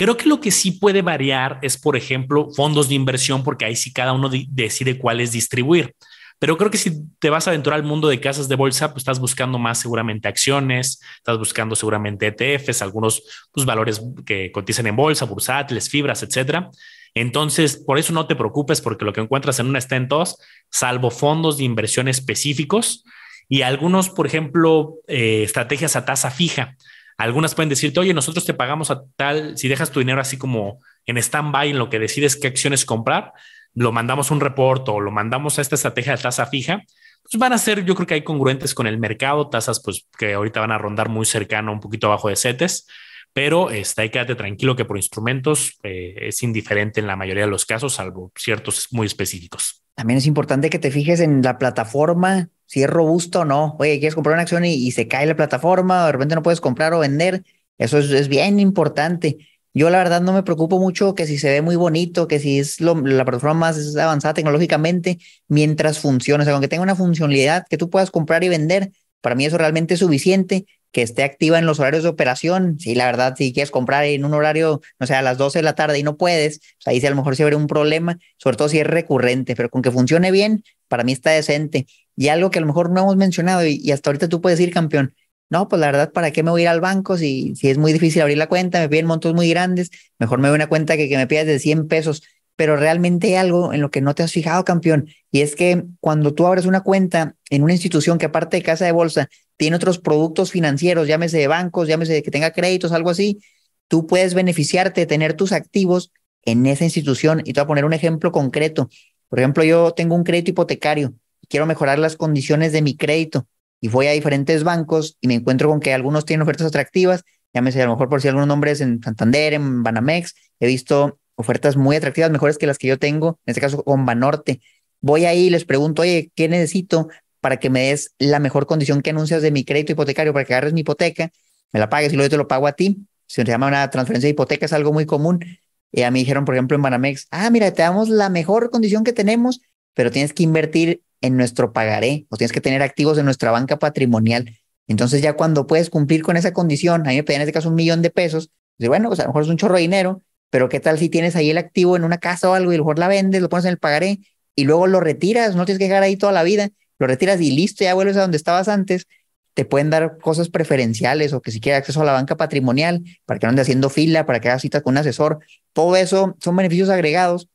Creo 0.00 0.16
que 0.16 0.30
lo 0.30 0.40
que 0.40 0.50
sí 0.50 0.70
puede 0.70 1.02
variar 1.02 1.58
es, 1.60 1.76
por 1.76 1.94
ejemplo, 1.94 2.48
fondos 2.56 2.88
de 2.88 2.94
inversión, 2.94 3.42
porque 3.42 3.66
ahí 3.66 3.76
sí 3.76 3.92
cada 3.92 4.14
uno 4.14 4.30
decide 4.48 4.96
cuáles 4.96 5.30
distribuir. 5.30 5.94
Pero 6.38 6.56
creo 6.56 6.70
que 6.70 6.78
si 6.78 7.06
te 7.18 7.28
vas 7.28 7.46
a 7.46 7.50
aventurar 7.50 7.78
al 7.78 7.84
mundo 7.84 8.08
de 8.08 8.18
casas 8.18 8.48
de 8.48 8.56
bolsa, 8.56 8.94
pues 8.94 9.02
estás 9.02 9.20
buscando 9.20 9.58
más 9.58 9.78
seguramente 9.78 10.26
acciones, 10.26 11.02
estás 11.16 11.36
buscando 11.36 11.76
seguramente 11.76 12.28
ETFs, 12.28 12.80
algunos 12.80 13.22
pues, 13.52 13.66
valores 13.66 14.00
que 14.24 14.50
cotizan 14.50 14.86
en 14.86 14.96
bolsa, 14.96 15.26
bursátiles, 15.26 15.90
fibras, 15.90 16.22
etcétera. 16.22 16.70
Entonces, 17.12 17.76
por 17.76 17.98
eso 17.98 18.14
no 18.14 18.26
te 18.26 18.36
preocupes, 18.36 18.80
porque 18.80 19.04
lo 19.04 19.12
que 19.12 19.20
encuentras 19.20 19.58
en 19.58 19.66
una 19.66 19.80
está 19.80 19.96
en 19.96 20.08
todos, 20.08 20.38
salvo 20.70 21.10
fondos 21.10 21.58
de 21.58 21.64
inversión 21.64 22.08
específicos 22.08 23.04
y 23.50 23.60
algunos, 23.60 24.08
por 24.08 24.26
ejemplo, 24.26 24.94
eh, 25.08 25.42
estrategias 25.42 25.94
a 25.94 26.06
tasa 26.06 26.30
fija. 26.30 26.78
Algunas 27.20 27.54
pueden 27.54 27.68
decirte, 27.68 28.00
oye, 28.00 28.14
nosotros 28.14 28.46
te 28.46 28.54
pagamos 28.54 28.90
a 28.90 29.02
tal, 29.14 29.58
si 29.58 29.68
dejas 29.68 29.90
tu 29.90 30.00
dinero 30.00 30.22
así 30.22 30.38
como 30.38 30.80
en 31.04 31.18
stand-by 31.18 31.68
en 31.68 31.78
lo 31.78 31.90
que 31.90 31.98
decides 31.98 32.34
qué 32.34 32.48
acciones 32.48 32.86
comprar, 32.86 33.34
lo 33.74 33.92
mandamos 33.92 34.30
un 34.30 34.40
reporte 34.40 34.90
o 34.90 35.00
lo 35.00 35.10
mandamos 35.10 35.58
a 35.58 35.62
esta 35.62 35.74
estrategia 35.74 36.16
de 36.16 36.22
tasa 36.22 36.46
fija, 36.46 36.82
pues 37.22 37.38
van 37.38 37.52
a 37.52 37.58
ser, 37.58 37.84
yo 37.84 37.94
creo 37.94 38.06
que 38.06 38.14
hay 38.14 38.24
congruentes 38.24 38.74
con 38.74 38.86
el 38.86 38.98
mercado, 38.98 39.50
tasas 39.50 39.82
pues 39.84 40.06
que 40.18 40.32
ahorita 40.32 40.60
van 40.60 40.72
a 40.72 40.78
rondar 40.78 41.10
muy 41.10 41.26
cercano, 41.26 41.72
un 41.72 41.80
poquito 41.80 42.06
abajo 42.06 42.30
de 42.30 42.36
CETES, 42.36 42.86
pero 43.34 43.70
está 43.70 44.00
ahí 44.00 44.08
quédate 44.08 44.34
tranquilo 44.34 44.74
que 44.74 44.86
por 44.86 44.96
instrumentos 44.96 45.78
eh, 45.82 46.14
es 46.22 46.42
indiferente 46.42 47.00
en 47.00 47.06
la 47.06 47.16
mayoría 47.16 47.44
de 47.44 47.50
los 47.50 47.66
casos, 47.66 47.92
salvo 47.92 48.32
ciertos 48.34 48.88
muy 48.92 49.06
específicos. 49.06 49.84
También 49.94 50.16
es 50.16 50.26
importante 50.26 50.70
que 50.70 50.78
te 50.78 50.90
fijes 50.90 51.20
en 51.20 51.42
la 51.42 51.58
plataforma, 51.58 52.48
si 52.70 52.84
es 52.84 52.88
robusto 52.88 53.40
o 53.40 53.44
no. 53.44 53.76
Oye, 53.80 53.98
quieres 53.98 54.14
comprar 54.14 54.34
una 54.34 54.42
acción 54.42 54.64
y, 54.64 54.92
se 54.92 55.08
cae 55.08 55.26
la 55.26 55.34
plataforma, 55.34 56.04
o 56.04 56.06
de 56.06 56.12
repente 56.12 56.36
no 56.36 56.42
puedes 56.44 56.60
comprar 56.60 56.94
o 56.94 57.00
vender. 57.00 57.42
Eso 57.78 57.98
es, 57.98 58.28
bien 58.28 58.60
importante. 58.60 59.38
Yo 59.74 59.90
la 59.90 59.98
verdad 59.98 60.20
no 60.20 60.32
me 60.32 60.44
preocupo 60.44 60.78
mucho 60.78 61.16
que 61.16 61.26
si 61.26 61.36
se 61.38 61.50
ve 61.50 61.62
muy 61.62 61.74
bonito, 61.74 62.28
que 62.28 62.38
si 62.38 62.60
es 62.60 62.80
la 62.80 62.94
plataforma 62.94 63.54
más 63.54 63.96
avanzada 63.96 64.34
tecnológicamente, 64.34 65.18
mientras 65.48 65.98
funcione, 65.98 66.42
o 66.42 66.44
sea, 66.44 66.54
aunque 66.54 66.68
tenga 66.68 66.84
una 66.84 66.94
funcionalidad 66.94 67.66
que 67.68 67.76
tú 67.76 67.90
puedas 67.90 68.12
comprar 68.12 68.44
y 68.44 68.48
vender, 68.48 68.92
para 69.20 69.34
mí 69.34 69.46
eso 69.46 69.58
realmente 69.58 69.94
es 69.94 70.00
suficiente, 70.00 70.64
que 70.92 71.02
esté 71.02 71.24
activa 71.24 71.58
en 71.58 71.66
los 71.66 71.80
horarios 71.80 72.04
de 72.04 72.08
operación. 72.08 72.78
Sí, 72.78 72.94
la 72.94 73.06
verdad, 73.06 73.34
si 73.36 73.52
quieres 73.52 73.70
comprar 73.70 74.04
en 74.04 74.24
un 74.24 74.34
horario, 74.34 74.80
no 74.98 75.06
sé, 75.06 75.14
a 75.14 75.22
las 75.22 75.38
12 75.38 75.58
de 75.58 75.62
la 75.64 75.74
tarde 75.74 75.98
y 75.98 76.02
no 76.02 76.16
puedes, 76.16 76.58
pues 76.58 76.86
ahí 76.86 77.00
sí 77.00 77.06
a 77.06 77.10
lo 77.10 77.16
mejor 77.16 77.36
sí 77.36 77.42
habrá 77.42 77.56
un 77.56 77.66
problema, 77.66 78.18
sobre 78.38 78.56
todo 78.56 78.68
si 78.68 78.78
es 78.78 78.86
recurrente, 78.86 79.56
pero 79.56 79.70
con 79.70 79.82
que 79.82 79.90
funcione 79.90 80.30
bien, 80.30 80.64
para 80.88 81.04
mí 81.04 81.12
está 81.12 81.30
decente. 81.30 81.86
Y 82.16 82.28
algo 82.28 82.50
que 82.50 82.58
a 82.58 82.62
lo 82.62 82.66
mejor 82.66 82.90
no 82.90 83.00
hemos 83.02 83.16
mencionado 83.16 83.64
y, 83.66 83.90
hasta 83.92 84.10
ahorita 84.10 84.28
tú 84.28 84.40
puedes 84.40 84.60
ir 84.60 84.72
campeón. 84.72 85.14
No, 85.48 85.68
pues 85.68 85.80
la 85.80 85.86
verdad, 85.86 86.12
¿para 86.12 86.30
qué 86.30 86.42
me 86.42 86.50
voy 86.50 86.62
a 86.62 86.64
ir 86.64 86.68
al 86.68 86.80
banco 86.80 87.18
si, 87.18 87.54
si 87.56 87.70
es 87.70 87.78
muy 87.78 87.92
difícil 87.92 88.22
abrir 88.22 88.38
la 88.38 88.48
cuenta? 88.48 88.78
Me 88.80 88.88
piden 88.88 89.06
montos 89.06 89.34
muy 89.34 89.50
grandes, 89.50 89.90
mejor 90.18 90.38
me 90.38 90.48
doy 90.48 90.54
una 90.54 90.68
cuenta 90.68 90.96
que, 90.96 91.08
que 91.08 91.16
me 91.16 91.26
pidas 91.26 91.46
de 91.46 91.58
100 91.58 91.88
pesos. 91.88 92.22
Pero 92.56 92.76
realmente 92.76 93.28
hay 93.28 93.34
algo 93.36 93.72
en 93.72 93.80
lo 93.80 93.90
que 93.90 94.00
no 94.00 94.14
te 94.14 94.22
has 94.22 94.32
fijado, 94.32 94.64
campeón, 94.64 95.08
y 95.30 95.40
es 95.40 95.56
que 95.56 95.84
cuando 95.98 96.34
tú 96.34 96.46
abres 96.46 96.66
una 96.66 96.82
cuenta 96.82 97.34
en 97.48 97.62
una 97.62 97.72
institución 97.72 98.18
que 98.18 98.26
aparte 98.26 98.58
de 98.58 98.62
casa 98.62 98.84
de 98.84 98.92
bolsa 98.92 99.28
tiene 99.56 99.76
otros 99.76 99.98
productos 99.98 100.50
financieros, 100.50 101.08
llámese 101.08 101.38
de 101.38 101.46
bancos, 101.46 101.88
llámese 101.88 102.22
que 102.22 102.30
tenga 102.30 102.52
créditos, 102.52 102.92
algo 102.92 103.10
así, 103.10 103.40
tú 103.88 104.06
puedes 104.06 104.34
beneficiarte 104.34 105.02
de 105.02 105.06
tener 105.06 105.34
tus 105.34 105.52
activos 105.52 106.12
en 106.44 106.64
esa 106.66 106.84
institución. 106.84 107.40
Y 107.44 107.52
te 107.52 107.60
voy 107.60 107.64
a 107.64 107.66
poner 107.66 107.84
un 107.84 107.92
ejemplo 107.92 108.32
concreto. 108.32 108.88
Por 109.28 109.38
ejemplo, 109.38 109.64
yo 109.64 109.92
tengo 109.92 110.14
un 110.14 110.24
crédito 110.24 110.50
hipotecario 110.52 111.14
quiero 111.50 111.66
mejorar 111.66 111.98
las 111.98 112.16
condiciones 112.16 112.72
de 112.72 112.80
mi 112.80 112.96
crédito 112.96 113.46
y 113.80 113.88
voy 113.88 114.06
a 114.06 114.12
diferentes 114.12 114.62
bancos 114.64 115.18
y 115.20 115.28
me 115.28 115.34
encuentro 115.34 115.68
con 115.68 115.80
que 115.80 115.92
algunos 115.92 116.24
tienen 116.24 116.42
ofertas 116.42 116.68
atractivas, 116.68 117.24
llámese 117.52 117.82
a 117.82 117.86
lo 117.86 117.92
mejor 117.92 118.08
por 118.08 118.22
si 118.22 118.28
algunos 118.28 118.46
nombres 118.46 118.80
en 118.80 119.02
Santander, 119.02 119.54
en 119.54 119.82
Banamex, 119.82 120.34
he 120.60 120.66
visto 120.66 121.18
ofertas 121.34 121.76
muy 121.76 121.96
atractivas, 121.96 122.30
mejores 122.30 122.56
que 122.56 122.66
las 122.66 122.78
que 122.78 122.86
yo 122.86 122.98
tengo, 122.98 123.40
en 123.46 123.52
este 123.52 123.60
caso 123.60 123.82
con 123.82 124.06
Banorte. 124.06 124.60
Voy 125.00 125.24
ahí 125.24 125.46
y 125.46 125.50
les 125.50 125.64
pregunto, 125.64 126.02
oye, 126.02 126.30
¿qué 126.34 126.48
necesito 126.48 127.08
para 127.40 127.56
que 127.58 127.70
me 127.70 127.88
des 127.88 128.14
la 128.18 128.38
mejor 128.38 128.66
condición 128.66 129.00
que 129.00 129.10
anuncias 129.10 129.42
de 129.42 129.50
mi 129.50 129.64
crédito 129.64 129.92
hipotecario, 129.92 130.32
para 130.32 130.44
que 130.44 130.52
agarres 130.52 130.74
mi 130.74 130.82
hipoteca, 130.82 131.30
me 131.72 131.80
la 131.80 131.88
pagues 131.88 132.12
y 132.12 132.16
luego 132.16 132.26
yo 132.26 132.30
te 132.30 132.36
lo 132.36 132.48
pago 132.48 132.66
a 132.66 132.72
ti? 132.72 133.06
Se 133.26 133.42
llama 133.44 133.66
una 133.66 133.88
transferencia 133.90 134.26
de 134.26 134.32
hipoteca, 134.32 134.66
es 134.66 134.72
algo 134.72 134.92
muy 134.92 135.06
común. 135.06 135.44
Y 135.90 136.02
a 136.02 136.10
mí 136.10 136.20
dijeron, 136.20 136.44
por 136.44 136.54
ejemplo, 136.54 136.76
en 136.76 136.82
Banamex, 136.82 137.26
ah, 137.30 137.48
mira, 137.50 137.72
te 137.72 137.82
damos 137.82 138.10
la 138.10 138.28
mejor 138.28 138.70
condición 138.70 139.02
que 139.02 139.12
tenemos, 139.12 139.60
pero 139.94 140.10
tienes 140.10 140.34
que 140.34 140.42
invertir 140.42 141.02
en 141.20 141.36
nuestro 141.36 141.72
pagaré 141.72 142.26
o 142.30 142.36
tienes 142.36 142.52
que 142.52 142.60
tener 142.60 142.82
activos 142.82 143.18
en 143.18 143.24
nuestra 143.24 143.50
banca 143.50 143.78
patrimonial. 143.78 144.56
Entonces 144.86 145.22
ya 145.22 145.34
cuando 145.34 145.66
puedes 145.66 145.90
cumplir 145.90 146.22
con 146.22 146.36
esa 146.36 146.52
condición, 146.52 147.06
a 147.06 147.10
mí 147.10 147.16
me 147.16 147.22
pedían 147.22 147.42
en 147.42 147.48
este 147.48 147.52
caso 147.52 147.68
un 147.68 147.74
millón 147.74 148.02
de 148.02 148.10
pesos, 148.10 148.50
pues 148.76 148.88
bueno, 148.88 149.08
pues 149.08 149.20
a 149.20 149.24
lo 149.24 149.28
mejor 149.28 149.42
es 149.42 149.48
un 149.48 149.56
chorro 149.56 149.76
de 149.76 149.82
dinero, 149.82 150.22
pero 150.50 150.68
¿qué 150.68 150.80
tal 150.80 150.98
si 150.98 151.08
tienes 151.08 151.36
ahí 151.36 151.50
el 151.50 151.58
activo 151.58 151.96
en 151.96 152.04
una 152.04 152.18
casa 152.18 152.50
o 152.50 152.54
algo 152.54 152.72
y 152.72 152.74
a 152.74 152.78
lo 152.78 152.84
mejor 152.84 152.98
la 152.98 153.08
vendes, 153.08 153.40
lo 153.40 153.48
pones 153.48 153.66
en 153.66 153.72
el 153.72 153.78
pagaré 153.78 154.20
y 154.56 154.64
luego 154.64 154.86
lo 154.86 155.00
retiras, 155.00 155.54
no 155.54 155.64
tienes 155.64 155.78
que 155.78 155.84
dejar 155.84 156.02
ahí 156.02 156.16
toda 156.16 156.32
la 156.32 156.42
vida, 156.42 156.70
lo 156.98 157.06
retiras 157.06 157.40
y 157.40 157.50
listo, 157.52 157.84
ya 157.84 157.94
vuelves 157.94 158.16
a 158.16 158.22
donde 158.22 158.36
estabas 158.36 158.68
antes, 158.68 159.06
te 159.54 159.64
pueden 159.64 159.90
dar 159.90 160.18
cosas 160.18 160.48
preferenciales 160.48 161.32
o 161.32 161.40
que 161.40 161.50
si 161.50 161.60
quieres 161.60 161.80
acceso 161.80 162.02
a 162.02 162.04
la 162.04 162.12
banca 162.12 162.36
patrimonial 162.36 163.04
para 163.26 163.38
que 163.38 163.46
no 163.46 163.50
andes 163.50 163.64
haciendo 163.64 163.90
fila, 163.90 164.26
para 164.26 164.40
que 164.40 164.48
hagas 164.48 164.62
citas 164.62 164.82
con 164.82 164.94
un 164.94 164.98
asesor. 164.98 165.40
Todo 165.72 165.96
eso 165.96 166.36
son 166.40 166.56
beneficios 166.56 166.88
agregados 166.88 167.48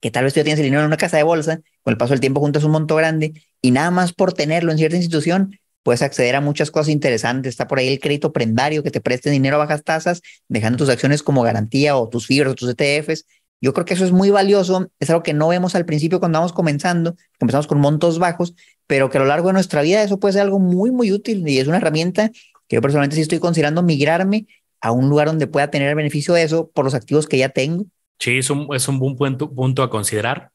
que 0.00 0.10
tal 0.10 0.24
vez 0.24 0.34
tú 0.34 0.40
ya 0.40 0.44
tienes 0.44 0.60
el 0.60 0.64
dinero 0.64 0.82
en 0.82 0.86
una 0.86 0.96
casa 0.96 1.16
de 1.16 1.22
bolsa, 1.22 1.60
con 1.82 1.92
el 1.92 1.98
paso 1.98 2.12
del 2.12 2.20
tiempo 2.20 2.40
juntas 2.40 2.64
un 2.64 2.72
monto 2.72 2.96
grande 2.96 3.32
y 3.60 3.70
nada 3.70 3.90
más 3.90 4.12
por 4.12 4.32
tenerlo 4.32 4.72
en 4.72 4.78
cierta 4.78 4.96
institución, 4.96 5.58
puedes 5.82 6.02
acceder 6.02 6.36
a 6.36 6.40
muchas 6.40 6.70
cosas 6.70 6.90
interesantes. 6.90 7.50
Está 7.50 7.66
por 7.66 7.78
ahí 7.78 7.88
el 7.88 8.00
crédito 8.00 8.32
prendario 8.32 8.82
que 8.82 8.90
te 8.90 9.00
preste 9.00 9.30
dinero 9.30 9.56
a 9.56 9.60
bajas 9.60 9.82
tasas, 9.84 10.20
dejando 10.48 10.76
tus 10.78 10.88
acciones 10.88 11.22
como 11.22 11.42
garantía 11.42 11.96
o 11.96 12.08
tus 12.08 12.26
fibras 12.26 12.52
o 12.52 12.54
tus 12.54 12.74
ETFs. 12.76 13.24
Yo 13.60 13.72
creo 13.72 13.84
que 13.84 13.94
eso 13.94 14.04
es 14.04 14.12
muy 14.12 14.30
valioso, 14.30 14.90
es 15.00 15.10
algo 15.10 15.22
que 15.22 15.32
no 15.32 15.48
vemos 15.48 15.74
al 15.74 15.84
principio 15.84 16.20
cuando 16.20 16.38
vamos 16.38 16.52
comenzando, 16.52 17.16
empezamos 17.40 17.66
con 17.66 17.80
montos 17.80 18.20
bajos, 18.20 18.54
pero 18.86 19.10
que 19.10 19.18
a 19.18 19.20
lo 19.20 19.26
largo 19.26 19.48
de 19.48 19.54
nuestra 19.54 19.82
vida 19.82 20.02
eso 20.02 20.20
puede 20.20 20.34
ser 20.34 20.42
algo 20.42 20.60
muy, 20.60 20.92
muy 20.92 21.10
útil 21.10 21.46
y 21.48 21.58
es 21.58 21.66
una 21.66 21.78
herramienta 21.78 22.30
que 22.68 22.76
yo 22.76 22.82
personalmente 22.82 23.16
sí 23.16 23.22
estoy 23.22 23.40
considerando 23.40 23.82
migrarme 23.82 24.46
a 24.80 24.92
un 24.92 25.08
lugar 25.08 25.26
donde 25.26 25.46
pueda 25.46 25.70
tener 25.70 25.88
el 25.88 25.94
beneficio 25.96 26.34
de 26.34 26.42
eso 26.42 26.70
por 26.70 26.84
los 26.84 26.94
activos 26.94 27.26
que 27.26 27.38
ya 27.38 27.48
tengo. 27.48 27.86
Sí, 28.18 28.38
es 28.38 28.50
un, 28.50 28.68
es 28.74 28.88
un 28.88 28.98
buen 28.98 29.36
punto, 29.36 29.82
a 29.82 29.90
considerar. 29.90 30.50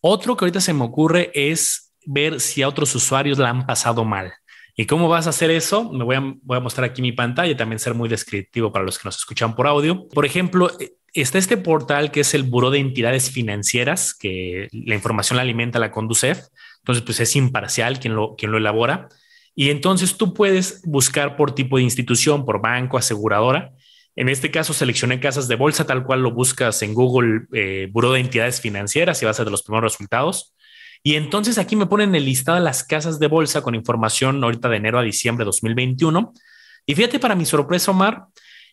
Otro 0.00 0.36
que 0.36 0.44
ahorita 0.44 0.60
se 0.60 0.72
me 0.72 0.84
ocurre 0.84 1.30
es 1.34 1.92
ver 2.04 2.40
si 2.40 2.62
a 2.62 2.68
otros 2.68 2.94
usuarios 2.94 3.38
la 3.38 3.50
han 3.50 3.66
pasado 3.66 4.04
mal. 4.04 4.32
¿Y 4.76 4.86
cómo 4.86 5.08
vas 5.08 5.26
a 5.26 5.30
hacer 5.30 5.50
eso? 5.50 5.90
Me 5.90 6.04
voy 6.04 6.16
a, 6.16 6.20
voy 6.20 6.56
a 6.56 6.60
mostrar 6.60 6.88
aquí 6.88 7.02
mi 7.02 7.12
pantalla 7.12 7.50
y 7.50 7.56
también 7.56 7.80
ser 7.80 7.94
muy 7.94 8.08
descriptivo 8.08 8.70
para 8.70 8.84
los 8.84 8.98
que 8.98 9.08
nos 9.08 9.16
escuchan 9.16 9.56
por 9.56 9.66
audio. 9.66 10.08
Por 10.08 10.24
ejemplo, 10.24 10.70
está 11.12 11.38
este 11.38 11.56
portal 11.56 12.10
que 12.10 12.20
es 12.20 12.34
el 12.34 12.44
Buró 12.44 12.70
de 12.70 12.78
Entidades 12.78 13.30
Financieras, 13.30 14.14
que 14.14 14.68
la 14.70 14.94
información 14.94 15.36
la 15.36 15.42
alimenta 15.42 15.78
la 15.78 15.90
Conducef. 15.90 16.46
Entonces, 16.78 17.02
pues 17.04 17.20
es 17.20 17.34
imparcial 17.34 17.98
quien 17.98 18.14
lo, 18.14 18.36
quien 18.36 18.52
lo 18.52 18.58
elabora. 18.58 19.08
Y 19.54 19.70
entonces 19.70 20.16
tú 20.16 20.32
puedes 20.34 20.82
buscar 20.84 21.36
por 21.36 21.52
tipo 21.52 21.78
de 21.78 21.82
institución, 21.82 22.44
por 22.44 22.62
banco, 22.62 22.96
aseguradora. 22.96 23.72
En 24.18 24.28
este 24.28 24.50
caso 24.50 24.74
seleccioné 24.74 25.20
casas 25.20 25.46
de 25.46 25.54
bolsa, 25.54 25.86
tal 25.86 26.02
cual 26.02 26.22
lo 26.22 26.32
buscas 26.32 26.82
en 26.82 26.92
Google, 26.92 27.42
eh, 27.52 27.88
Buró 27.92 28.10
de 28.10 28.18
Entidades 28.18 28.60
Financieras 28.60 29.22
y 29.22 29.26
vas 29.26 29.38
a 29.38 29.44
de 29.44 29.52
los 29.52 29.62
primeros 29.62 29.92
resultados. 29.92 30.56
Y 31.04 31.14
entonces 31.14 31.56
aquí 31.56 31.76
me 31.76 31.86
ponen 31.86 32.12
el 32.16 32.24
listado 32.24 32.58
de 32.58 32.64
las 32.64 32.82
casas 32.82 33.20
de 33.20 33.28
bolsa 33.28 33.62
con 33.62 33.76
información 33.76 34.42
ahorita 34.42 34.68
de 34.68 34.76
enero 34.76 34.98
a 34.98 35.02
diciembre 35.02 35.44
de 35.44 35.50
2021. 35.50 36.32
Y 36.84 36.96
fíjate, 36.96 37.20
para 37.20 37.36
mi 37.36 37.46
sorpresa, 37.46 37.92
Omar, 37.92 38.24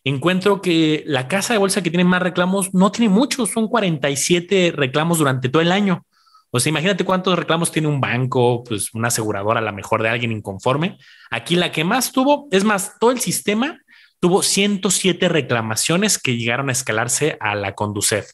encuentro 0.02 0.60
que 0.60 1.04
la 1.06 1.28
casa 1.28 1.52
de 1.52 1.60
bolsa 1.60 1.80
que 1.80 1.90
tiene 1.90 2.02
más 2.02 2.22
reclamos 2.22 2.74
no 2.74 2.90
tiene 2.90 3.08
muchos, 3.08 3.50
son 3.50 3.68
47 3.68 4.72
reclamos 4.74 5.18
durante 5.18 5.48
todo 5.48 5.62
el 5.62 5.70
año. 5.70 6.04
O 6.50 6.58
sea, 6.58 6.70
imagínate 6.70 7.04
cuántos 7.04 7.38
reclamos 7.38 7.70
tiene 7.70 7.86
un 7.86 8.00
banco, 8.00 8.64
pues 8.64 8.92
una 8.94 9.08
aseguradora, 9.08 9.60
a 9.60 9.62
la 9.62 9.70
mejor 9.70 10.02
de 10.02 10.08
alguien 10.08 10.32
inconforme. 10.32 10.98
Aquí 11.30 11.54
la 11.54 11.70
que 11.70 11.84
más 11.84 12.10
tuvo, 12.10 12.48
es 12.50 12.64
más, 12.64 12.98
todo 12.98 13.12
el 13.12 13.20
sistema 13.20 13.78
tuvo 14.20 14.42
107 14.42 15.28
reclamaciones 15.28 16.18
que 16.18 16.36
llegaron 16.36 16.68
a 16.68 16.72
escalarse 16.72 17.36
a 17.40 17.54
la 17.54 17.74
Conducef. 17.74 18.30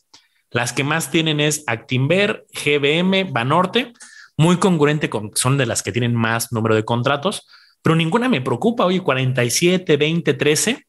Las 0.51 0.73
que 0.73 0.85
más 0.85 1.11
tienen 1.11 1.41
es 1.41 1.65
Actimber, 1.67 2.45
GBM, 2.53 3.33
Banorte, 3.33 3.93
muy 4.37 4.59
congruente 4.59 5.11
con, 5.11 5.31
son 5.35 5.57
de 5.57 5.67
las 5.67 5.83
que 5.83 5.93
tienen 5.93 6.15
más 6.15 6.53
número 6.53 6.75
de 6.75 6.85
contratos, 6.85 7.47
pero 7.83 7.97
ninguna 7.97 8.29
me 8.29 8.41
preocupa. 8.41 8.85
Oye, 8.85 9.01
47, 9.01 9.97
20, 9.97 10.35
13. 10.35 10.87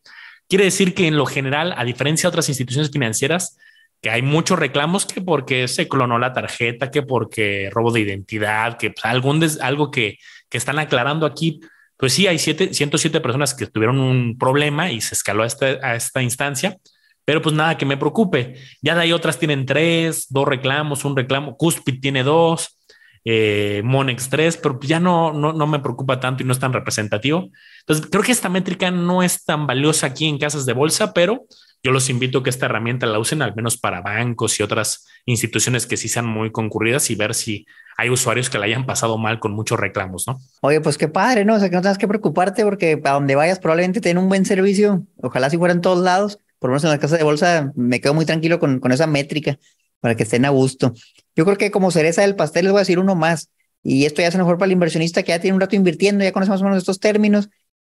Quiere 0.47 0.65
decir 0.65 0.93
que 0.93 1.07
en 1.07 1.17
lo 1.17 1.25
general, 1.25 1.73
a 1.77 1.83
diferencia 1.83 2.27
de 2.27 2.29
otras 2.29 2.49
instituciones 2.49 2.91
financieras, 2.91 3.57
que 4.01 4.09
hay 4.09 4.21
muchos 4.21 4.59
reclamos 4.59 5.05
que 5.05 5.21
porque 5.21 5.67
se 5.69 5.87
clonó 5.87 6.19
la 6.19 6.33
tarjeta, 6.33 6.91
que 6.91 7.03
porque 7.03 7.69
robo 7.71 7.91
de 7.91 8.01
identidad, 8.01 8.77
que 8.77 8.91
pues, 8.91 9.05
algún 9.05 9.47
algo 9.61 9.91
que, 9.91 10.17
que, 10.49 10.57
están 10.57 10.77
aclarando 10.77 11.25
aquí. 11.25 11.61
Pues 11.97 12.13
sí, 12.13 12.27
hay 12.27 12.39
siete, 12.39 12.73
107 12.73 13.21
personas 13.21 13.53
que 13.53 13.67
tuvieron 13.67 13.99
un 13.99 14.37
problema 14.37 14.91
y 14.91 15.01
se 15.01 15.15
escaló 15.15 15.43
a 15.43 15.47
esta, 15.47 15.65
a 15.81 15.95
esta 15.95 16.21
instancia, 16.21 16.77
pero 17.25 17.41
pues 17.41 17.55
nada 17.55 17.77
que 17.77 17.85
me 17.85 17.97
preocupe. 17.97 18.55
Ya 18.81 18.95
de 18.95 19.01
ahí 19.01 19.13
otras 19.13 19.39
tienen 19.39 19.65
tres, 19.65 20.27
dos 20.29 20.47
reclamos, 20.47 21.05
un 21.05 21.15
reclamo, 21.15 21.55
Cuspid 21.57 22.01
tiene 22.01 22.23
dos, 22.23 22.79
eh, 23.25 23.81
Monex 23.85 24.29
tres, 24.29 24.57
pero 24.57 24.79
ya 24.81 24.99
no, 24.99 25.31
no, 25.31 25.53
no 25.53 25.67
me 25.67 25.79
preocupa 25.79 26.19
tanto 26.19 26.43
y 26.43 26.45
no 26.45 26.51
es 26.51 26.59
tan 26.59 26.73
representativo. 26.73 27.49
Entonces, 27.81 28.07
creo 28.09 28.23
que 28.23 28.33
esta 28.33 28.49
métrica 28.49 28.91
no 28.91 29.23
es 29.23 29.45
tan 29.45 29.65
valiosa 29.65 30.07
aquí 30.07 30.25
en 30.27 30.37
casas 30.37 30.65
de 30.65 30.73
bolsa, 30.73 31.13
pero 31.13 31.45
yo 31.83 31.91
los 31.91 32.09
invito 32.09 32.39
a 32.39 32.43
que 32.43 32.49
esta 32.49 32.65
herramienta 32.65 33.05
la 33.05 33.19
usen 33.19 33.41
al 33.41 33.55
menos 33.55 33.77
para 33.77 34.01
bancos 34.01 34.59
y 34.59 34.63
otras 34.63 35.05
instituciones 35.25 35.85
que 35.85 35.97
sí 35.97 36.07
sean 36.07 36.25
muy 36.25 36.51
concurridas 36.51 37.09
y 37.09 37.15
ver 37.15 37.33
si 37.33 37.65
hay 37.97 38.09
usuarios 38.09 38.49
que 38.49 38.57
la 38.57 38.65
hayan 38.65 38.85
pasado 38.85 39.17
mal 39.17 39.39
con 39.39 39.53
muchos 39.53 39.79
reclamos, 39.79 40.25
¿no? 40.27 40.39
Oye, 40.61 40.81
pues 40.81 40.97
qué 40.97 41.07
padre, 41.07 41.45
¿no? 41.45 41.55
O 41.55 41.59
sea, 41.59 41.69
que 41.69 41.75
no 41.75 41.81
tengas 41.81 41.97
que 41.97 42.07
preocuparte 42.07 42.63
porque 42.63 43.01
a 43.03 43.11
donde 43.11 43.35
vayas 43.35 43.59
probablemente 43.59 44.01
tienen 44.01 44.23
un 44.23 44.29
buen 44.29 44.45
servicio. 44.45 45.05
Ojalá 45.21 45.49
si 45.49 45.57
fuera 45.57 45.73
en 45.73 45.81
todos 45.81 45.99
lados 45.99 46.39
por 46.63 46.69
lo 46.69 46.75
menos 46.75 46.85
en 46.85 46.91
la 46.91 46.97
casa 46.97 47.17
de 47.17 47.23
bolsa, 47.23 47.73
me 47.75 47.99
quedo 47.99 48.13
muy 48.13 48.25
tranquilo 48.25 48.57
con, 48.57 48.79
con 48.79 48.93
esa 48.93 49.05
métrica 49.05 49.59
para 49.99 50.15
que 50.15 50.23
estén 50.23 50.45
a 50.45 50.49
gusto. 50.49 50.93
Yo 51.35 51.43
creo 51.43 51.57
que 51.57 51.71
como 51.71 51.91
cereza 51.91 52.21
del 52.21 52.37
pastel 52.37 52.63
les 52.63 52.71
voy 52.71 52.79
a 52.79 52.83
decir 52.83 52.99
uno 52.99 53.15
más, 53.15 53.49
y 53.83 54.05
esto 54.05 54.21
ya 54.21 54.29
es 54.29 54.37
mejor 54.37 54.57
para 54.57 54.67
el 54.67 54.71
inversionista 54.71 55.23
que 55.23 55.33
ya 55.33 55.39
tiene 55.39 55.55
un 55.55 55.59
rato 55.59 55.75
invirtiendo, 55.75 56.23
ya 56.23 56.31
conoce 56.31 56.51
más 56.51 56.61
o 56.61 56.63
menos 56.63 56.77
estos 56.77 57.01
términos, 57.01 57.49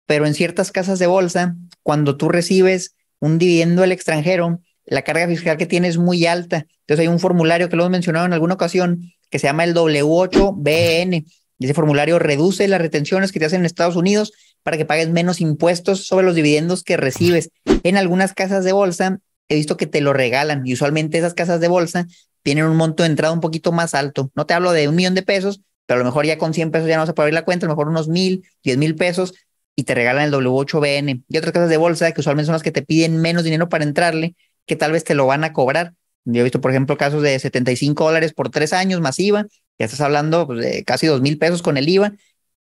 pero 0.05 0.27
en 0.27 0.35
ciertas 0.35 0.71
casas 0.71 0.99
de 0.99 1.07
bolsa, 1.07 1.57
cuando 1.83 2.19
tú 2.19 2.29
recibes 2.29 2.95
un 3.21 3.39
dividendo 3.39 3.81
del 3.81 3.93
extranjero, 3.93 4.61
la 4.91 5.03
carga 5.03 5.27
fiscal 5.27 5.57
que 5.57 5.67
tiene 5.67 5.89
es 5.89 5.99
muy 5.99 6.27
alta. 6.27 6.67
Entonces 6.81 7.01
hay 7.01 7.09
un 7.09 7.21
formulario 7.21 7.69
que 7.69 7.77
lo 7.77 7.83
hemos 7.85 7.93
mencionado 7.93 8.27
en 8.27 8.33
alguna 8.33 8.55
ocasión 8.55 9.13
que 9.31 9.39
se 9.39 9.47
llama 9.47 9.65
el 9.65 9.75
W8BN. 9.75 11.27
Ese 11.61 11.75
formulario 11.75 12.19
reduce 12.19 12.69
las 12.69 12.81
retenciones 12.81 13.33
que 13.33 13.39
te 13.39 13.47
hacen 13.47 13.61
en 13.61 13.67
Estados 13.67 13.97
Unidos 13.97 14.33
para 14.63 14.77
que 14.77 14.85
pagues 14.85 15.09
menos 15.09 15.41
impuestos 15.41 16.07
sobre 16.07 16.27
los 16.27 16.35
dividendos 16.35 16.83
que 16.83 16.97
recibes. 16.97 17.51
En 17.83 17.97
algunas 17.97 18.33
casas 18.33 18.65
de 18.65 18.73
bolsa 18.73 19.19
he 19.49 19.57
visto 19.57 19.77
que 19.77 19.87
te 19.87 20.01
lo 20.01 20.13
regalan 20.13 20.67
y 20.67 20.75
usualmente 20.75 21.19
esas 21.19 21.35
casas 21.35 21.61
de 21.61 21.69
bolsa 21.69 22.07
tienen 22.43 22.65
un 22.65 22.77
monto 22.77 23.03
de 23.03 23.09
entrada 23.09 23.33
un 23.33 23.41
poquito 23.41 23.73
más 23.73 23.95
alto. 23.95 24.31
No 24.35 24.47
te 24.47 24.55
hablo 24.55 24.73
de 24.73 24.89
un 24.89 24.95
millón 24.95 25.15
de 25.15 25.23
pesos, 25.23 25.63
pero 25.87 25.97
a 25.97 26.03
lo 26.03 26.05
mejor 26.05 26.27
ya 26.27 26.39
con 26.39 26.55
100 26.55 26.71
pesos 26.71 26.89
ya 26.89 26.97
no 26.97 27.03
vas 27.03 27.09
a 27.11 27.15
poder 27.15 27.27
abrir 27.27 27.35
la 27.35 27.45
cuenta, 27.45 27.67
a 27.67 27.69
lo 27.69 27.75
mejor 27.75 27.89
unos 27.89 28.09
mil, 28.09 28.45
diez 28.63 28.77
mil 28.77 28.95
pesos 28.95 29.35
y 29.75 29.85
te 29.85 29.95
regalan 29.95 30.25
el 30.25 30.33
W8BN. 30.33 31.25
Y 31.29 31.39
otras 31.39 31.53
casas 31.53 31.71
de 31.71 31.77
bolsa 31.77 32.11
que 32.13 32.21
usualmente 32.21 32.47
son 32.47 32.55
las 32.55 32.63
que 32.63 32.73
te 32.73 32.83
piden 32.83 33.21
menos 33.21 33.45
dinero 33.45 33.69
para 33.69 33.85
entrarle, 33.85 34.35
que 34.69 34.77
tal 34.77 34.93
vez 34.93 35.03
te 35.03 35.17
lo 35.17 35.27
van 35.27 35.43
a 35.43 35.53
cobrar. 35.53 35.95
Yo 36.25 36.43
he 36.43 36.45
visto, 36.45 36.61
por 36.61 36.71
ejemplo, 36.71 36.97
casos 36.97 37.23
de 37.23 37.39
75 37.39 38.05
dólares 38.05 38.33
por 38.35 38.51
tres 38.51 38.73
años 38.73 39.01
masiva, 39.01 39.47
ya 39.79 39.87
estás 39.87 40.01
hablando 40.01 40.47
pues, 40.47 40.61
de 40.61 40.85
casi 40.85 41.07
dos 41.09 41.21
mil 41.21 41.39
pesos 41.39 41.63
con 41.63 41.77
el 41.77 41.89
IVA 41.89 42.13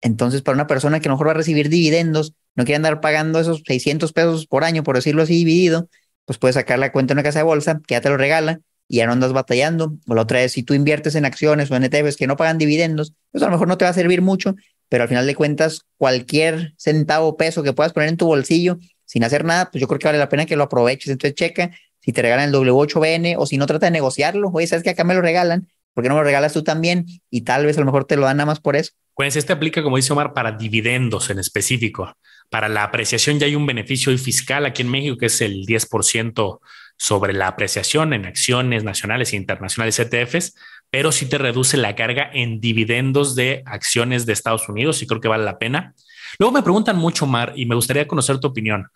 entonces, 0.01 0.41
para 0.41 0.55
una 0.55 0.67
persona 0.67 0.99
que 0.99 1.07
a 1.07 1.11
lo 1.11 1.15
mejor 1.15 1.27
va 1.27 1.31
a 1.31 1.35
recibir 1.35 1.69
dividendos, 1.69 2.33
no 2.55 2.65
quiere 2.65 2.77
andar 2.77 3.01
pagando 3.01 3.39
esos 3.39 3.63
600 3.65 4.13
pesos 4.13 4.47
por 4.47 4.63
año, 4.63 4.83
por 4.83 4.95
decirlo 4.95 5.23
así, 5.23 5.33
dividido, 5.33 5.89
pues 6.25 6.37
puedes 6.37 6.55
sacar 6.55 6.79
la 6.79 6.91
cuenta 6.91 7.13
en 7.13 7.17
una 7.17 7.23
casa 7.23 7.39
de 7.39 7.43
bolsa 7.43 7.81
que 7.87 7.95
ya 7.95 8.01
te 8.01 8.09
lo 8.09 8.17
regala 8.17 8.59
y 8.87 8.97
ya 8.97 9.07
no 9.07 9.13
andas 9.13 9.33
batallando. 9.33 9.97
O 10.07 10.15
la 10.15 10.21
otra 10.21 10.43
es, 10.43 10.51
si 10.53 10.63
tú 10.63 10.73
inviertes 10.73 11.15
en 11.15 11.25
acciones 11.25 11.71
o 11.71 11.75
en 11.75 11.83
ETFs 11.83 12.17
que 12.17 12.27
no 12.27 12.37
pagan 12.37 12.57
dividendos, 12.57 13.13
pues 13.31 13.41
a 13.43 13.47
lo 13.47 13.53
mejor 13.53 13.67
no 13.67 13.77
te 13.77 13.85
va 13.85 13.91
a 13.91 13.93
servir 13.93 14.21
mucho, 14.21 14.55
pero 14.89 15.03
al 15.03 15.09
final 15.09 15.25
de 15.25 15.35
cuentas, 15.35 15.81
cualquier 15.97 16.73
centavo 16.77 17.37
peso 17.37 17.63
que 17.63 17.73
puedas 17.73 17.93
poner 17.93 18.09
en 18.09 18.17
tu 18.17 18.27
bolsillo 18.27 18.77
sin 19.05 19.23
hacer 19.23 19.45
nada, 19.45 19.71
pues 19.71 19.81
yo 19.81 19.87
creo 19.87 19.99
que 19.99 20.07
vale 20.07 20.19
la 20.19 20.29
pena 20.29 20.45
que 20.45 20.55
lo 20.55 20.63
aproveches. 20.63 21.09
Entonces, 21.09 21.35
checa 21.35 21.71
si 22.07 22.13
te 22.13 22.21
regalan 22.21 22.47
el 22.47 22.55
W8BN 22.55 23.35
o 23.37 23.45
si 23.45 23.57
no, 23.57 23.65
trata 23.65 23.87
de 23.87 23.91
negociarlo. 23.91 24.49
Oye, 24.53 24.65
sabes 24.65 24.81
que 24.81 24.91
acá 24.91 25.03
me 25.03 25.13
lo 25.13 25.21
regalan, 25.21 25.67
¿por 25.93 26.05
qué 26.05 26.07
no 26.07 26.15
me 26.15 26.21
lo 26.21 26.23
regalas 26.23 26.53
tú 26.53 26.63
también? 26.63 27.05
Y 27.29 27.41
tal 27.41 27.65
vez 27.65 27.75
a 27.75 27.81
lo 27.81 27.85
mejor 27.85 28.05
te 28.05 28.15
lo 28.15 28.21
dan 28.21 28.37
nada 28.37 28.45
más 28.45 28.61
por 28.61 28.77
eso. 28.77 28.93
Pues 29.13 29.35
este 29.35 29.51
aplica, 29.51 29.83
como 29.83 29.97
dice 29.97 30.13
Omar, 30.13 30.31
para 30.31 30.53
dividendos 30.53 31.29
en 31.29 31.39
específico. 31.39 32.15
Para 32.49 32.69
la 32.69 32.83
apreciación 32.83 33.39
ya 33.39 33.45
hay 33.45 33.55
un 33.55 33.65
beneficio 33.65 34.17
fiscal 34.17 34.65
aquí 34.65 34.83
en 34.83 34.89
México 34.89 35.17
que 35.17 35.25
es 35.25 35.41
el 35.41 35.65
10% 35.65 36.59
sobre 36.95 37.33
la 37.33 37.49
apreciación 37.49 38.13
en 38.13 38.25
acciones 38.25 38.85
nacionales 38.85 39.33
e 39.33 39.35
internacionales 39.35 39.99
ETFs, 39.99 40.55
pero 40.89 41.11
sí 41.11 41.25
te 41.25 41.37
reduce 41.37 41.75
la 41.75 41.93
carga 41.97 42.29
en 42.33 42.61
dividendos 42.61 43.35
de 43.35 43.63
acciones 43.65 44.25
de 44.25 44.31
Estados 44.31 44.69
Unidos 44.69 45.01
y 45.01 45.07
creo 45.07 45.19
que 45.19 45.27
vale 45.27 45.43
la 45.43 45.59
pena. 45.59 45.93
Luego 46.39 46.53
me 46.53 46.63
preguntan 46.63 46.95
mucho, 46.95 47.25
Omar, 47.25 47.51
y 47.57 47.65
me 47.65 47.75
gustaría 47.75 48.07
conocer 48.07 48.39
tu 48.39 48.47
opinión. 48.47 48.87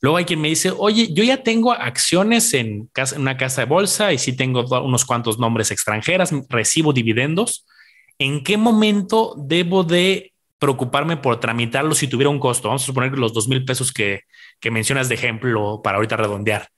Luego 0.00 0.18
hay 0.18 0.24
quien 0.24 0.40
me 0.40 0.48
dice, 0.48 0.72
oye, 0.76 1.12
yo 1.12 1.24
ya 1.24 1.42
tengo 1.42 1.72
acciones 1.72 2.52
en, 2.54 2.90
una 3.16 3.36
casa 3.36 3.62
de 3.62 3.66
bolsa 3.66 4.12
y 4.12 4.18
sí 4.18 4.36
tengo 4.36 4.64
unos 4.82 5.04
cuantos 5.04 5.38
nombres 5.38 5.70
extranjeras, 5.70 6.32
recibo 6.48 6.92
dividendos 6.92 7.66
¿en 8.18 8.42
qué 8.42 8.56
momento 8.56 9.34
debo 9.36 9.84
de 9.84 10.32
preocuparme 10.58 11.16
por 11.16 11.38
tramitarlo 11.40 11.94
si 11.94 12.08
tuviera 12.08 12.30
un 12.30 12.38
costo? 12.38 12.68
Vamos 12.68 12.82
a 12.82 12.86
suponer 12.86 13.18
los 13.18 13.32
dos 13.32 13.48
mil 13.48 13.64
pesos 13.64 13.92
que 13.92 14.22
mencionas 14.70 15.08
de 15.08 15.14
ejemplo 15.14 15.80
para 15.82 15.96
ahorita 15.96 16.16
redondear. 16.16 16.68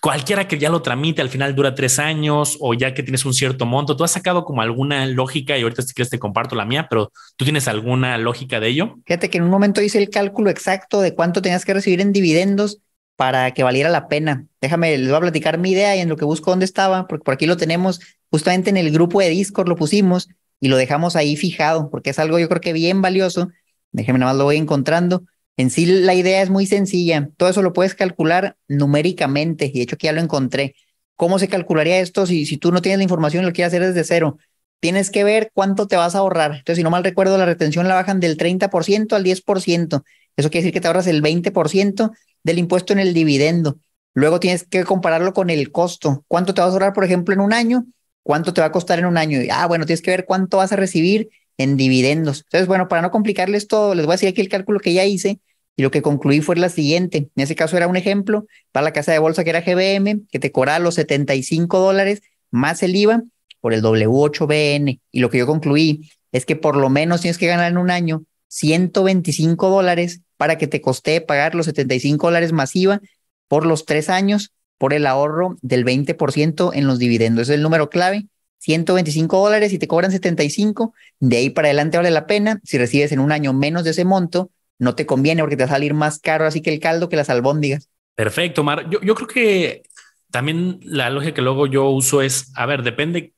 Cualquiera 0.00 0.46
que 0.46 0.58
ya 0.58 0.70
lo 0.70 0.80
tramite 0.80 1.22
al 1.22 1.28
final 1.28 1.56
dura 1.56 1.74
tres 1.74 1.98
años 1.98 2.56
o 2.60 2.72
ya 2.74 2.94
que 2.94 3.02
tienes 3.02 3.24
un 3.24 3.34
cierto 3.34 3.66
monto, 3.66 3.96
tú 3.96 4.04
has 4.04 4.12
sacado 4.12 4.44
como 4.44 4.62
alguna 4.62 5.06
lógica 5.06 5.58
y 5.58 5.62
ahorita 5.62 5.82
si 5.82 5.92
quieres 5.92 6.10
te 6.10 6.20
comparto 6.20 6.54
la 6.54 6.64
mía, 6.64 6.86
pero 6.88 7.10
tú 7.36 7.44
tienes 7.44 7.66
alguna 7.66 8.16
lógica 8.16 8.60
de 8.60 8.68
ello. 8.68 8.96
Fíjate 9.06 9.28
que 9.28 9.38
en 9.38 9.44
un 9.44 9.50
momento 9.50 9.82
hice 9.82 9.98
el 9.98 10.08
cálculo 10.08 10.50
exacto 10.50 11.00
de 11.00 11.14
cuánto 11.14 11.42
tenías 11.42 11.64
que 11.64 11.74
recibir 11.74 12.00
en 12.00 12.12
dividendos 12.12 12.78
para 13.16 13.50
que 13.50 13.64
valiera 13.64 13.90
la 13.90 14.06
pena. 14.06 14.46
Déjame, 14.60 14.96
les 14.96 15.08
voy 15.08 15.16
a 15.16 15.20
platicar 15.20 15.58
mi 15.58 15.72
idea 15.72 15.96
y 15.96 16.00
en 16.00 16.08
lo 16.08 16.16
que 16.16 16.24
busco 16.24 16.52
dónde 16.52 16.64
estaba, 16.64 17.08
porque 17.08 17.24
por 17.24 17.34
aquí 17.34 17.46
lo 17.46 17.56
tenemos 17.56 18.00
justamente 18.30 18.70
en 18.70 18.76
el 18.76 18.92
grupo 18.92 19.18
de 19.18 19.30
Discord, 19.30 19.68
lo 19.68 19.74
pusimos 19.74 20.28
y 20.60 20.68
lo 20.68 20.76
dejamos 20.76 21.16
ahí 21.16 21.36
fijado, 21.36 21.90
porque 21.90 22.10
es 22.10 22.18
algo 22.20 22.38
yo 22.38 22.48
creo 22.48 22.60
que 22.60 22.72
bien 22.72 23.02
valioso. 23.02 23.48
Déjeme 23.90 24.20
nada 24.20 24.30
más 24.30 24.38
lo 24.38 24.44
voy 24.44 24.56
encontrando. 24.58 25.24
En 25.58 25.70
sí 25.70 25.86
la 25.86 26.14
idea 26.14 26.40
es 26.40 26.50
muy 26.50 26.66
sencilla. 26.66 27.30
Todo 27.36 27.48
eso 27.48 27.62
lo 27.62 27.72
puedes 27.72 27.96
calcular 27.96 28.56
numéricamente 28.68 29.66
y 29.66 29.72
de 29.72 29.82
hecho 29.82 29.98
que 29.98 30.06
ya 30.06 30.12
lo 30.12 30.20
encontré. 30.20 30.76
¿Cómo 31.16 31.40
se 31.40 31.48
calcularía 31.48 31.98
esto 31.98 32.26
si, 32.26 32.56
tú 32.58 32.70
no 32.70 32.80
tienes 32.80 32.98
la 32.98 33.02
información 33.02 33.42
y 33.42 33.46
lo 33.48 33.52
quieres 33.52 33.74
hacer 33.74 33.84
desde 33.84 34.04
cero? 34.04 34.38
Tienes 34.78 35.10
que 35.10 35.24
ver 35.24 35.50
cuánto 35.52 35.88
te 35.88 35.96
vas 35.96 36.14
a 36.14 36.18
ahorrar. 36.18 36.52
Entonces, 36.52 36.76
si 36.76 36.84
no 36.84 36.90
mal 36.90 37.02
recuerdo, 37.02 37.36
la 37.36 37.44
retención 37.44 37.88
la 37.88 37.96
bajan 37.96 38.20
del 38.20 38.36
30% 38.36 39.16
al 39.16 39.24
10%. 39.24 40.04
Eso 40.36 40.48
quiere 40.48 40.62
decir 40.62 40.72
que 40.72 40.80
te 40.80 40.86
ahorras 40.86 41.08
el 41.08 41.22
20% 41.22 42.12
del 42.44 42.58
impuesto 42.60 42.92
en 42.92 43.00
el 43.00 43.12
dividendo. 43.12 43.80
Luego 44.14 44.38
tienes 44.38 44.62
que 44.62 44.84
compararlo 44.84 45.32
con 45.32 45.50
el 45.50 45.72
costo. 45.72 46.24
¿Cuánto 46.28 46.54
te 46.54 46.60
vas 46.60 46.70
a 46.70 46.72
ahorrar, 46.74 46.92
por 46.92 47.04
ejemplo, 47.04 47.34
en 47.34 47.40
un 47.40 47.52
año? 47.52 47.84
¿Cuánto 48.22 48.54
te 48.54 48.60
va 48.60 48.68
a 48.68 48.72
costar 48.72 49.00
en 49.00 49.06
un 49.06 49.16
año? 49.16 49.40
ah, 49.50 49.66
bueno, 49.66 49.86
tienes 49.86 50.02
que 50.02 50.12
ver 50.12 50.24
cuánto 50.24 50.58
vas 50.58 50.70
a 50.70 50.76
recibir 50.76 51.30
en 51.56 51.76
dividendos. 51.76 52.42
Entonces, 52.44 52.68
bueno, 52.68 52.86
para 52.86 53.02
no 53.02 53.10
complicarles 53.10 53.66
todo, 53.66 53.96
les 53.96 54.06
voy 54.06 54.12
a 54.12 54.14
decir 54.14 54.28
aquí 54.28 54.40
el 54.40 54.48
cálculo 54.48 54.78
que 54.78 54.92
ya 54.92 55.04
hice 55.04 55.40
y 55.78 55.82
lo 55.82 55.92
que 55.92 56.02
concluí 56.02 56.40
fue 56.40 56.56
la 56.56 56.70
siguiente. 56.70 57.30
En 57.36 57.42
ese 57.42 57.54
caso 57.54 57.76
era 57.76 57.86
un 57.86 57.94
ejemplo 57.94 58.48
para 58.72 58.82
la 58.82 58.92
casa 58.92 59.12
de 59.12 59.20
bolsa 59.20 59.44
que 59.44 59.50
era 59.50 59.60
GBM, 59.60 60.22
que 60.28 60.40
te 60.40 60.50
cobraba 60.50 60.80
los 60.80 60.96
75 60.96 61.78
dólares 61.78 62.20
más 62.50 62.82
el 62.82 62.96
IVA 62.96 63.22
por 63.60 63.72
el 63.72 63.80
W8BN. 63.84 65.00
Y 65.12 65.20
lo 65.20 65.30
que 65.30 65.38
yo 65.38 65.46
concluí 65.46 66.10
es 66.32 66.44
que 66.46 66.56
por 66.56 66.76
lo 66.76 66.90
menos 66.90 67.20
tienes 67.20 67.38
que 67.38 67.46
ganar 67.46 67.70
en 67.70 67.78
un 67.78 67.92
año 67.92 68.24
125 68.48 69.70
dólares 69.70 70.22
para 70.36 70.58
que 70.58 70.66
te 70.66 70.80
coste 70.80 71.20
pagar 71.20 71.54
los 71.54 71.66
75 71.66 72.26
dólares 72.26 72.50
más 72.50 72.74
IVA 72.74 73.00
por 73.46 73.64
los 73.64 73.84
tres 73.84 74.10
años 74.10 74.52
por 74.78 74.92
el 74.92 75.06
ahorro 75.06 75.58
del 75.62 75.84
20% 75.84 76.72
en 76.74 76.88
los 76.88 76.98
dividendos. 76.98 77.42
Ese 77.42 77.52
es 77.52 77.56
el 77.58 77.62
número 77.62 77.88
clave. 77.88 78.26
125 78.58 79.38
dólares 79.38 79.72
y 79.72 79.78
te 79.78 79.86
cobran 79.86 80.10
75. 80.10 80.92
De 81.20 81.36
ahí 81.36 81.50
para 81.50 81.68
adelante 81.68 81.98
vale 81.98 82.10
la 82.10 82.26
pena. 82.26 82.60
Si 82.64 82.78
recibes 82.78 83.12
en 83.12 83.20
un 83.20 83.30
año 83.30 83.52
menos 83.52 83.84
de 83.84 83.90
ese 83.90 84.04
monto, 84.04 84.50
no 84.78 84.94
te 84.94 85.06
conviene 85.06 85.42
porque 85.42 85.56
te 85.56 85.64
va 85.64 85.66
a 85.66 85.74
salir 85.74 85.94
más 85.94 86.20
caro 86.20 86.46
así 86.46 86.62
que 86.62 86.72
el 86.72 86.80
caldo 86.80 87.08
que 87.08 87.16
las 87.16 87.30
albóndigas. 87.30 87.88
Perfecto, 88.14 88.64
Mar. 88.64 88.88
Yo, 88.90 89.00
yo 89.00 89.14
creo 89.14 89.28
que 89.28 89.82
también 90.30 90.80
la 90.82 91.10
lógica 91.10 91.34
que 91.34 91.42
luego 91.42 91.66
yo 91.66 91.88
uso 91.88 92.22
es, 92.22 92.52
a 92.56 92.66
ver, 92.66 92.82
depende 92.82 93.32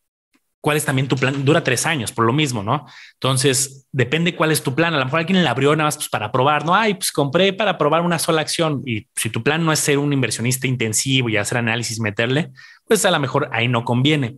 cuál 0.60 0.76
es 0.76 0.84
también 0.84 1.08
tu 1.08 1.16
plan. 1.16 1.44
Dura 1.44 1.64
tres 1.64 1.86
años 1.86 2.12
por 2.12 2.24
lo 2.24 2.32
mismo, 2.32 2.62
¿no? 2.62 2.86
Entonces, 3.14 3.86
depende 3.92 4.34
cuál 4.34 4.52
es 4.52 4.62
tu 4.62 4.74
plan. 4.74 4.94
A 4.94 4.98
lo 4.98 5.04
mejor 5.04 5.20
alguien 5.20 5.42
la 5.42 5.50
abrió 5.50 5.74
nada 5.74 5.88
más 5.88 5.96
pues, 5.96 6.08
para 6.08 6.30
probar, 6.32 6.64
¿no? 6.64 6.74
Ay, 6.74 6.94
pues 6.94 7.12
compré 7.12 7.52
para 7.52 7.78
probar 7.78 8.02
una 8.02 8.18
sola 8.18 8.42
acción. 8.42 8.82
Y 8.84 9.06
si 9.16 9.30
tu 9.30 9.42
plan 9.42 9.64
no 9.64 9.72
es 9.72 9.78
ser 9.78 9.98
un 9.98 10.12
inversionista 10.12 10.66
intensivo 10.66 11.28
y 11.28 11.36
hacer 11.36 11.58
análisis, 11.58 12.00
meterle, 12.00 12.50
pues 12.86 13.04
a 13.04 13.10
lo 13.10 13.20
mejor 13.20 13.48
ahí 13.52 13.68
no 13.68 13.84
conviene. 13.84 14.36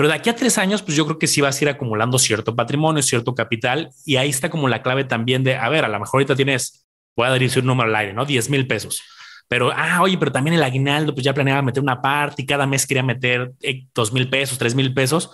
Pero 0.00 0.08
de 0.08 0.14
aquí 0.14 0.30
a 0.30 0.34
tres 0.34 0.56
años, 0.56 0.80
pues 0.80 0.96
yo 0.96 1.04
creo 1.04 1.18
que 1.18 1.26
sí 1.26 1.42
vas 1.42 1.60
a 1.60 1.64
ir 1.64 1.68
acumulando 1.68 2.18
cierto 2.18 2.56
patrimonio, 2.56 3.02
cierto 3.02 3.34
capital. 3.34 3.90
Y 4.06 4.16
ahí 4.16 4.30
está 4.30 4.48
como 4.48 4.66
la 4.66 4.80
clave 4.80 5.04
también 5.04 5.44
de, 5.44 5.56
a 5.56 5.68
ver, 5.68 5.84
a 5.84 5.88
lo 5.88 6.00
mejor 6.00 6.20
ahorita 6.20 6.34
tienes, 6.34 6.86
voy 7.14 7.26
a 7.26 7.32
decir 7.32 7.60
un 7.60 7.66
número 7.66 7.90
al 7.90 7.94
aire, 7.94 8.14
¿no? 8.14 8.24
10 8.24 8.48
mil 8.48 8.66
pesos. 8.66 9.02
Pero, 9.46 9.70
ah, 9.76 10.00
oye, 10.00 10.16
pero 10.16 10.32
también 10.32 10.54
el 10.54 10.62
aguinaldo, 10.62 11.12
pues 11.12 11.22
ya 11.22 11.34
planeaba 11.34 11.60
meter 11.60 11.82
una 11.82 12.00
parte 12.00 12.40
y 12.40 12.46
cada 12.46 12.66
mes 12.66 12.86
quería 12.86 13.02
meter 13.02 13.52
eh, 13.60 13.84
dos 13.94 14.10
mil 14.10 14.30
pesos, 14.30 14.56
tres 14.56 14.74
mil 14.74 14.94
pesos. 14.94 15.32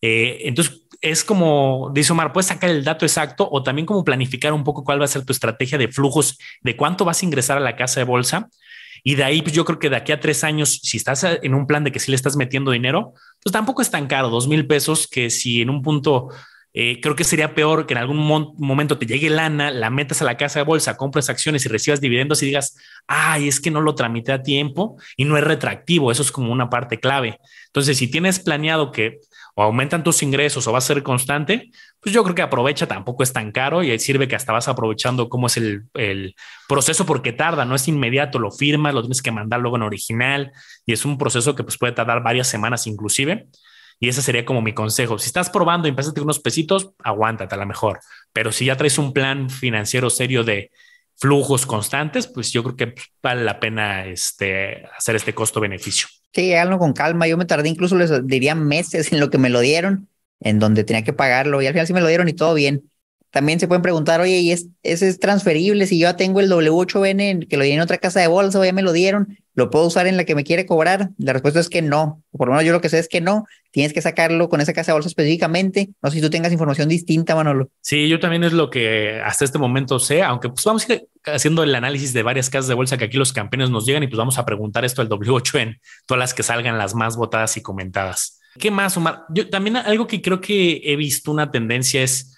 Eh, 0.00 0.42
entonces, 0.42 0.86
es 1.00 1.24
como 1.24 1.90
dice 1.92 2.12
Omar, 2.12 2.32
puedes 2.32 2.46
sacar 2.46 2.70
el 2.70 2.84
dato 2.84 3.04
exacto 3.04 3.48
o 3.50 3.64
también 3.64 3.84
como 3.84 4.04
planificar 4.04 4.52
un 4.52 4.62
poco 4.62 4.84
cuál 4.84 5.00
va 5.00 5.06
a 5.06 5.08
ser 5.08 5.24
tu 5.24 5.32
estrategia 5.32 5.76
de 5.76 5.88
flujos, 5.88 6.38
de 6.60 6.76
cuánto 6.76 7.04
vas 7.04 7.20
a 7.20 7.26
ingresar 7.26 7.56
a 7.56 7.60
la 7.60 7.74
casa 7.74 7.98
de 7.98 8.04
bolsa. 8.04 8.48
Y 9.06 9.14
de 9.14 9.22
ahí, 9.22 9.42
pues 9.42 9.54
yo 9.54 9.64
creo 9.64 9.78
que 9.78 9.90
de 9.90 9.96
aquí 9.96 10.12
a 10.12 10.18
tres 10.18 10.42
años, 10.42 10.80
si 10.82 10.96
estás 10.96 11.24
en 11.24 11.54
un 11.54 11.66
plan 11.66 11.84
de 11.84 11.92
que 11.92 12.00
sí 12.00 12.10
le 12.10 12.16
estás 12.16 12.36
metiendo 12.36 12.70
dinero, 12.70 13.12
pues 13.42 13.52
tampoco 13.52 13.82
es 13.82 13.90
tan 13.90 14.06
caro, 14.06 14.30
dos 14.30 14.48
mil 14.48 14.66
pesos, 14.66 15.06
que 15.06 15.28
si 15.28 15.60
en 15.60 15.68
un 15.68 15.82
punto 15.82 16.30
eh, 16.76 17.00
creo 17.00 17.14
que 17.14 17.22
sería 17.22 17.54
peor 17.54 17.86
que 17.86 17.94
en 17.94 17.98
algún 17.98 18.16
momento 18.16 18.98
te 18.98 19.06
llegue 19.06 19.30
lana, 19.30 19.70
la 19.70 19.90
metas 19.90 20.22
a 20.22 20.24
la 20.24 20.36
casa 20.36 20.58
de 20.58 20.64
bolsa, 20.64 20.96
compras 20.96 21.28
acciones 21.30 21.64
y 21.64 21.68
recibas 21.68 22.00
dividendos 22.00 22.42
y 22.42 22.46
digas, 22.46 22.76
ay, 23.06 23.46
es 23.46 23.60
que 23.60 23.70
no 23.70 23.80
lo 23.80 23.94
tramité 23.94 24.32
a 24.32 24.42
tiempo 24.42 24.96
y 25.16 25.24
no 25.24 25.36
es 25.36 25.44
retractivo. 25.44 26.10
Eso 26.10 26.22
es 26.22 26.32
como 26.32 26.50
una 26.50 26.70
parte 26.70 26.98
clave. 26.98 27.38
Entonces, 27.66 27.96
si 27.96 28.10
tienes 28.10 28.40
planeado 28.40 28.90
que 28.90 29.20
o 29.54 29.62
aumentan 29.62 30.02
tus 30.02 30.22
ingresos 30.22 30.66
o 30.66 30.72
va 30.72 30.78
a 30.78 30.82
ser 30.82 31.02
constante, 31.02 31.70
pues 32.00 32.14
yo 32.14 32.22
creo 32.24 32.34
que 32.34 32.42
aprovecha, 32.42 32.86
tampoco 32.86 33.22
es 33.22 33.32
tan 33.32 33.52
caro 33.52 33.82
y 33.82 33.96
sirve 33.98 34.28
que 34.28 34.36
hasta 34.36 34.52
vas 34.52 34.68
aprovechando 34.68 35.28
cómo 35.28 35.46
es 35.46 35.56
el, 35.56 36.34
proceso 36.68 37.06
porque 37.06 37.32
tarda, 37.32 37.64
no 37.64 37.74
es 37.74 37.86
inmediato, 37.88 38.38
lo 38.38 38.50
firmas, 38.50 38.94
lo 38.94 39.02
tienes 39.02 39.22
que 39.22 39.30
mandar 39.30 39.60
luego 39.60 39.76
en 39.76 39.82
original 39.82 40.52
y 40.86 40.92
es 40.92 41.04
un 41.04 41.18
proceso 41.18 41.54
que 41.54 41.62
pues 41.62 41.78
puede 41.78 41.92
tardar 41.92 42.22
varias 42.22 42.48
semanas 42.48 42.86
inclusive. 42.86 43.46
Y 44.00 44.08
ese 44.08 44.22
sería 44.22 44.44
como 44.44 44.60
mi 44.60 44.74
consejo. 44.74 45.18
Si 45.18 45.26
estás 45.26 45.50
probando 45.50 45.86
y 45.86 45.90
empezaste 45.90 46.20
unos 46.20 46.40
pesitos, 46.40 46.90
aguántate 47.04 47.54
a 47.54 47.58
lo 47.58 47.64
mejor. 47.64 48.00
Pero 48.32 48.50
si 48.50 48.64
ya 48.64 48.76
traes 48.76 48.98
un 48.98 49.12
plan 49.12 49.48
financiero 49.48 50.10
serio 50.10 50.42
de 50.42 50.72
flujos 51.16 51.64
constantes, 51.64 52.26
pues 52.26 52.52
yo 52.52 52.64
creo 52.64 52.76
que 52.76 52.94
vale 53.22 53.44
la 53.44 53.60
pena 53.60 54.04
este, 54.04 54.84
hacer 54.98 55.14
este 55.14 55.32
costo-beneficio. 55.32 56.08
Sí, 56.34 56.52
háganlo 56.52 56.78
con 56.78 56.92
calma. 56.92 57.28
Yo 57.28 57.36
me 57.36 57.44
tardé 57.44 57.68
incluso, 57.68 57.96
les 57.96 58.26
diría 58.26 58.54
meses 58.54 59.12
en 59.12 59.20
lo 59.20 59.30
que 59.30 59.38
me 59.38 59.50
lo 59.50 59.60
dieron, 59.60 60.08
en 60.40 60.58
donde 60.58 60.82
tenía 60.84 61.04
que 61.04 61.12
pagarlo 61.12 61.62
y 61.62 61.66
al 61.66 61.72
final 61.72 61.86
sí 61.86 61.92
me 61.92 62.00
lo 62.00 62.08
dieron 62.08 62.28
y 62.28 62.32
todo 62.32 62.54
bien. 62.54 62.90
También 63.34 63.58
se 63.58 63.66
pueden 63.66 63.82
preguntar, 63.82 64.20
oye, 64.20 64.38
¿y 64.38 64.52
es, 64.52 64.68
ese 64.84 65.08
es 65.08 65.18
transferible? 65.18 65.88
Si 65.88 65.98
yo 65.98 66.06
ya 66.06 66.16
tengo 66.16 66.38
el 66.38 66.48
W8N 66.48 67.48
que 67.48 67.56
lo 67.56 67.64
di 67.64 67.72
en 67.72 67.80
otra 67.80 67.98
casa 67.98 68.20
de 68.20 68.28
bolsa 68.28 68.60
o 68.60 68.64
ya 68.64 68.72
me 68.72 68.80
lo 68.80 68.92
dieron, 68.92 69.36
¿lo 69.54 69.70
puedo 69.70 69.86
usar 69.86 70.06
en 70.06 70.16
la 70.16 70.22
que 70.22 70.36
me 70.36 70.44
quiere 70.44 70.66
cobrar? 70.66 71.10
La 71.18 71.32
respuesta 71.32 71.58
es 71.58 71.68
que 71.68 71.82
no. 71.82 72.22
Por 72.30 72.46
lo 72.46 72.54
menos 72.54 72.64
yo 72.64 72.72
lo 72.72 72.80
que 72.80 72.88
sé 72.88 73.00
es 73.00 73.08
que 73.08 73.20
no. 73.20 73.44
Tienes 73.72 73.92
que 73.92 74.00
sacarlo 74.02 74.48
con 74.48 74.60
esa 74.60 74.72
casa 74.72 74.92
de 74.92 74.94
bolsa 74.94 75.08
específicamente. 75.08 75.88
No 76.00 76.10
sé 76.10 76.18
si 76.18 76.22
tú 76.22 76.30
tengas 76.30 76.52
información 76.52 76.88
distinta, 76.88 77.34
Manolo. 77.34 77.70
Sí, 77.80 78.08
yo 78.08 78.20
también 78.20 78.44
es 78.44 78.52
lo 78.52 78.70
que 78.70 79.20
hasta 79.24 79.44
este 79.44 79.58
momento 79.58 79.98
sé, 79.98 80.22
aunque 80.22 80.48
pues 80.48 80.64
vamos 80.64 80.88
a 80.88 80.92
ir 80.92 81.08
haciendo 81.24 81.64
el 81.64 81.74
análisis 81.74 82.12
de 82.12 82.22
varias 82.22 82.48
casas 82.50 82.68
de 82.68 82.74
bolsa 82.74 82.98
que 82.98 83.06
aquí 83.06 83.16
los 83.16 83.32
campeones 83.32 83.68
nos 83.68 83.84
llegan 83.84 84.04
y 84.04 84.06
pues 84.06 84.18
vamos 84.18 84.38
a 84.38 84.44
preguntar 84.44 84.84
esto 84.84 85.02
al 85.02 85.08
W8N, 85.08 85.80
todas 86.06 86.20
las 86.20 86.34
que 86.34 86.44
salgan 86.44 86.78
las 86.78 86.94
más 86.94 87.16
votadas 87.16 87.56
y 87.56 87.62
comentadas. 87.62 88.40
¿Qué 88.60 88.70
más, 88.70 88.96
Omar? 88.96 89.24
Yo 89.30 89.50
también 89.50 89.76
algo 89.76 90.06
que 90.06 90.22
creo 90.22 90.40
que 90.40 90.82
he 90.84 90.94
visto 90.94 91.32
una 91.32 91.50
tendencia 91.50 92.00
es 92.00 92.33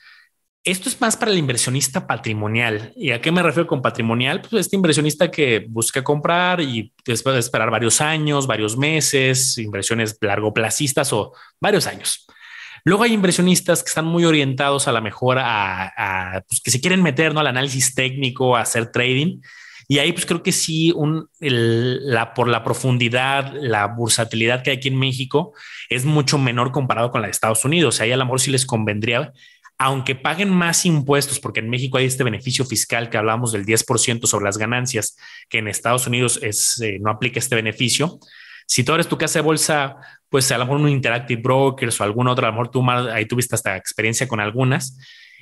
esto 0.67 0.89
es 0.89 1.01
más 1.01 1.17
para 1.17 1.31
el 1.31 1.39
inversionista 1.39 2.09
patrimonial. 2.09 2.93
¿Y 2.97 3.13
a 3.13 3.21
qué 3.21 3.31
me 3.31 3.41
refiero 3.41 3.69
con 3.69 3.81
patrimonial? 3.81 4.41
Pues 4.41 4.67
este 4.67 4.75
inversionista 4.75 5.31
que 5.31 5.65
busca 5.69 6.03
comprar 6.03 6.61
y 6.61 6.93
después 7.05 7.35
de 7.35 7.41
esperar 7.41 7.71
varios 7.71 8.01
años, 8.01 8.49
varios 8.49 8.77
meses, 8.77 9.59
inversiones 9.59 10.19
largoplacistas 10.21 11.13
o 11.13 11.33
varios 11.61 11.87
años. 11.87 12.27
Luego 12.85 13.05
hay 13.05 13.13
inversionistas 13.13 13.85
que 13.85 13.91
están 13.91 14.07
muy 14.07 14.25
orientados 14.25 14.89
a 14.89 14.93
la 14.93 15.01
mejora, 15.01 15.93
a, 15.97 16.41
pues, 16.49 16.61
que 16.61 16.73
se 16.73 16.81
quieren 16.81 17.01
meter 17.01 17.33
¿no? 17.33 17.39
al 17.39 17.47
análisis 17.47 17.95
técnico, 17.95 18.57
a 18.57 18.63
hacer 18.63 18.91
trading. 18.91 19.41
Y 19.89 19.99
ahí 19.99 20.13
pues 20.13 20.27
creo 20.27 20.43
que 20.43 20.51
sí, 20.51 20.93
un, 20.97 21.29
la, 21.39 22.35
por 22.35 22.49
la 22.49 22.65
profundidad, 22.65 23.53
la 23.55 23.87
bursatilidad 23.87 24.65
que 24.65 24.71
hay 24.71 24.79
aquí 24.79 24.89
en 24.89 24.99
México 24.99 25.53
es 25.89 26.05
mucho 26.05 26.39
menor 26.39 26.73
comparado 26.73 27.13
con 27.13 27.21
la 27.21 27.29
de 27.29 27.31
Estados 27.31 27.65
Unidos. 27.65 28.01
Ahí 28.01 28.11
a 28.11 28.17
lo 28.17 28.25
mejor 28.25 28.41
sí 28.41 28.51
les 28.51 28.67
convendría 28.67 29.33
aunque 29.79 30.15
paguen 30.15 30.51
más 30.51 30.87
impuestos, 30.87 31.39
porque 31.39 31.61
en 31.61 31.69
México 31.69 31.99
hay 31.99 32.07
este 32.07 32.25
beneficio 32.25 32.65
fiscal 32.65 33.11
que 33.11 33.19
hablamos 33.19 33.53
del 33.53 33.67
10% 33.67 34.27
sobre 34.27 34.45
las 34.45 34.59
ganancias, 34.59 35.17
que 35.49 35.59
en 35.59 35.69
Estados 35.69 36.07
Unidos 36.07 36.41
eh, 36.43 36.99
no 37.01 37.11
aplica 37.11 37.39
este 37.39 37.57
beneficio. 37.57 38.19
Si 38.67 38.85
tú 38.85 38.95
eres 38.95 39.07
tu 39.07 39.19
casa 39.19 39.39
de 39.39 39.45
bolsa, 39.45 39.97
pues 40.29 40.51
a 40.51 40.59
lo 40.59 40.65
mejor 40.65 40.81
un 40.81 40.89
Interactive 40.89 41.41
Brokers 41.41 42.01
o 42.01 42.05
algún 42.05 42.27
otro, 42.27 42.47
a 42.47 42.51
lo 42.51 42.55
mejor 42.55 42.71
tú 42.71 42.85
ahí 42.91 43.27
tuviste 43.27 43.55
hasta 43.55 43.77
experiencia 43.77 44.27
con 44.27 44.41
algunas, 44.41 44.99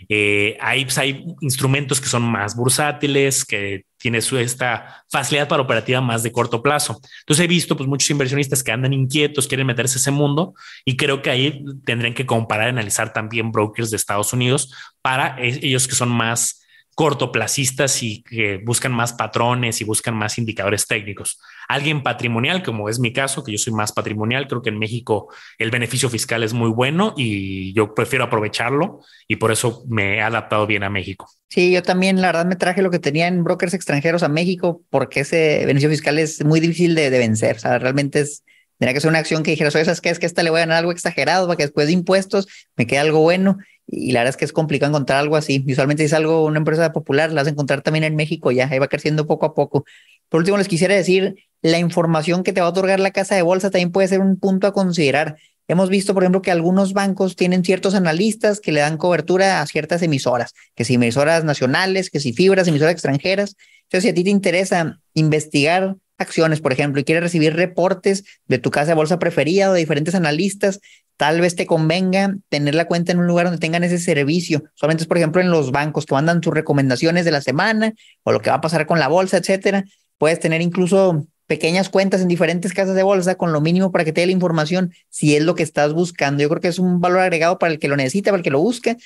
eh, 0.09 0.57
hay, 0.61 0.85
pues, 0.85 0.99
hay 0.99 1.25
instrumentos 1.41 2.01
que 2.01 2.09
son 2.09 2.23
más 2.23 2.57
bursátiles, 2.57 3.45
que 3.45 3.85
tienen 3.99 4.21
su, 4.21 4.37
esta 4.37 5.05
facilidad 5.11 5.49
para 5.49 5.63
operativa 5.63 6.01
más 6.01 6.23
de 6.23 6.33
corto 6.33 6.63
plazo. 6.63 7.01
Entonces 7.21 7.45
he 7.45 7.49
visto 7.49 7.77
pues, 7.77 7.89
muchos 7.89 8.11
inversionistas 8.11 8.63
que 8.63 8.73
andan 8.73 8.93
inquietos, 8.93 9.47
quieren 9.47 9.67
meterse 9.67 9.99
a 9.99 10.01
ese 10.01 10.11
mundo 10.11 10.55
y 10.85 10.97
creo 10.97 11.23
que 11.23 11.31
ahí 11.31 11.65
tendrían 11.85 12.15
que 12.15 12.27
comparar 12.27 12.69
analizar 12.69 13.13
también 13.13 13.51
brokers 13.51 13.91
de 13.91 13.97
Estados 13.97 14.33
Unidos 14.33 14.73
para 15.01 15.37
e-, 15.39 15.67
ellos 15.67 15.89
que 15.89 15.95
son 15.95 16.11
más 16.11 16.64
cortoplacistas 16.95 18.03
y 18.03 18.23
que 18.23 18.59
buscan 18.59 18.93
más 18.93 19.13
patrones 19.13 19.81
y 19.81 19.85
buscan 19.85 20.15
más 20.15 20.39
indicadores 20.39 20.87
técnicos. 20.87 21.41
Alguien 21.69 22.03
patrimonial, 22.03 22.63
como 22.63 22.89
es 22.89 22.99
mi 22.99 23.13
caso, 23.13 23.43
que 23.43 23.53
yo 23.53 23.59
soy 23.59 23.73
más 23.73 23.93
patrimonial, 23.93 24.47
creo 24.47 24.63
que 24.63 24.69
en 24.69 24.79
México 24.79 25.33
el 25.59 25.71
beneficio 25.71 26.09
fiscal 26.09 26.43
es 26.43 26.53
muy 26.53 26.71
bueno 26.71 27.15
y 27.17 27.73
yo 27.75 27.95
prefiero 27.95 28.25
aprovecharlo 28.25 29.01
y 29.27 29.37
por 29.37 29.51
eso 29.51 29.85
me 29.89 30.17
he 30.17 30.23
adaptado 30.23 30.67
bien 30.67 30.85
a 30.85 30.91
México. 30.91 31.29
Sí, 31.49 31.73
yo 31.73 31.83
también, 31.83 32.21
la 32.21 32.29
verdad, 32.29 32.47
me 32.47 32.57
traje 32.57 32.83
lo 32.83 32.91
que 32.91 32.99
tenía 32.99 33.27
en 33.27 33.45
brokers 33.45 33.75
extranjeros 33.75 34.23
a 34.23 34.29
México 34.29 34.83
porque 34.91 35.21
ese 35.21 35.65
beneficio 35.67 35.91
fiscal 35.91 36.19
es 36.19 36.45
muy 36.45 36.61
difícil 36.61 36.95
de, 36.95 37.11
vencer. 37.11 37.57
O 37.57 37.61
sea, 37.61 37.79
realmente 37.79 38.21
es, 38.21 38.45
Tendría 38.79 38.95
que 38.95 39.01
ser 39.01 39.11
una 39.11 39.21
acción 39.21 39.45
que 39.45 39.53
dijera, 39.53 39.71
¿sabes 39.71 40.01
qué? 40.01 40.11
Es 40.11 40.19
que 40.19 40.27
esta 40.27 40.43
le 40.43 40.51
voy 40.51 40.59
a 40.59 40.63
ganar 40.63 40.79
algo 40.79 40.91
exagerado 40.91 41.47
para 41.47 41.57
que 41.57 41.63
después 41.63 41.87
de 41.87 41.93
impuestos 41.93 42.49
me 42.77 42.89
quede 42.89 42.99
algo 42.99 43.21
bueno 43.21 43.57
y 43.87 44.13
la 44.13 44.21
verdad 44.21 44.31
es 44.31 44.37
que 44.37 44.45
es 44.45 44.53
complicado 44.53 44.91
encontrar 44.91 45.19
algo 45.19 45.37
así. 45.37 45.65
Usualmente 45.69 46.05
es 46.05 46.13
algo, 46.13 46.45
una 46.45 46.59
empresa 46.59 46.93
popular, 46.93 47.31
la 47.33 47.43
vas 47.43 47.49
a 47.49 47.51
encontrar 47.51 47.83
también 47.83 48.05
en 48.05 48.17
México 48.17 48.51
ya, 48.51 48.69
ahí 48.71 48.79
va 48.79 48.89
creciendo 48.89 49.27
poco 49.27 49.47
a 49.47 49.55
poco. 49.55 49.85
Por 50.29 50.41
último, 50.41 50.57
les 50.59 50.69
quisiera 50.69 50.95
decir, 50.95 51.37
la 51.63 51.79
información 51.79 52.43
que 52.43 52.53
te 52.53 52.61
va 52.61 52.67
a 52.67 52.71
otorgar 52.71 53.01
la 53.01 53.11
casa 53.13 53.35
de 53.35 53.43
bolsa 53.43 53.71
también 53.71 53.93
puede 53.93 54.09
ser 54.09 54.21
un 54.21 54.39
punto 54.39 54.67
a 54.67 54.73
considerar. 54.73 55.37
Hemos 55.67 55.89
visto, 55.89 56.13
por 56.13 56.23
ejemplo, 56.23 56.43
que 56.43 56.51
algunos 56.51 56.93
bancos 56.93 57.37
tienen 57.37 57.65
ciertos 57.65 57.95
analistas 57.95 58.61
que 58.61 58.73
le 58.73 58.81
dan 58.81 58.99
cobertura 58.99 59.63
a 59.63 59.67
ciertas 59.67 60.03
emisoras, 60.03 60.53
que 60.75 60.85
si 60.85 60.95
emisoras 60.95 61.45
nacionales, 61.45 62.11
que 62.11 62.21
si 62.21 62.33
fibras, 62.33 62.69
emisoras 62.69 62.93
extranjeras. 62.93 63.57
Entonces, 63.85 64.03
si 64.03 64.09
a 64.11 64.15
ti 64.15 64.25
te 64.25 64.31
interesa 64.31 65.01
investigar 65.15 65.97
acciones, 66.19 66.61
por 66.61 66.73
ejemplo, 66.73 67.01
y 67.01 67.05
quieres 67.05 67.23
recibir 67.23 67.55
reportes 67.55 68.25
de 68.47 68.59
tu 68.59 68.71
casa 68.71 68.89
de 68.89 68.95
bolsa 68.95 69.19
preferida 69.19 69.71
o 69.71 69.73
de 69.73 69.81
diferentes 69.81 70.15
analistas, 70.15 70.81
tal 71.17 71.41
vez 71.41 71.57
te 71.57 71.67
convenga 71.67 72.37
tener 72.49 72.75
la 72.75 72.87
cuenta 72.87 73.13
en 73.13 73.19
un 73.19 73.27
lugar 73.27 73.47
donde 73.47 73.61
tengan 73.61 73.85
ese 73.85 73.99
servicio. 73.99 74.65
Solamente 74.75 75.05
es, 75.05 75.09
por 75.09 75.17
ejemplo, 75.17 75.41
en 75.41 75.51
los 75.51 75.71
bancos 75.71 76.07
que 76.07 76.15
mandan 76.15 76.41
tus 76.41 76.53
recomendaciones 76.53 77.25
de 77.25 77.31
la 77.31 77.41
semana 77.41 77.95
o 78.23 78.33
lo 78.33 78.41
que 78.41 78.51
va 78.51 78.57
a 78.57 78.61
pasar 78.61 78.87
con 78.87 78.99
la 78.99 79.09
bolsa, 79.09 79.39
etcétera. 79.39 79.85
Puedes 80.19 80.41
tener 80.41 80.61
incluso 80.61 81.27
pequeñas 81.47 81.89
cuentas 81.89 82.21
en 82.21 82.29
diferentes 82.29 82.73
casas 82.73 82.95
de 82.95 83.03
bolsa 83.03 83.35
con 83.35 83.53
lo 83.53 83.61
mínimo 83.61 83.93
para 83.93 84.05
que 84.05 84.13
te 84.13 84.23
dé 84.23 84.27
la 84.27 84.33
información 84.33 84.93
si 85.11 85.37
es 85.37 85.43
lo 85.43 85.55
que 85.55 85.63
estás 85.63 85.93
buscando. 85.93 86.43
Yo 86.43 86.49
creo 86.49 86.61
que 86.61 86.69
es 86.69 86.79
un 86.79 87.01
valor 87.01 87.21
agregado 87.21 87.59
para 87.59 87.73
el 87.73 87.79
que 87.79 87.89
lo 87.89 87.97
necesita, 87.97 88.31
para 88.31 88.39
el 88.39 88.45
que 88.45 88.51
lo 88.51 88.61
busca 88.61 88.97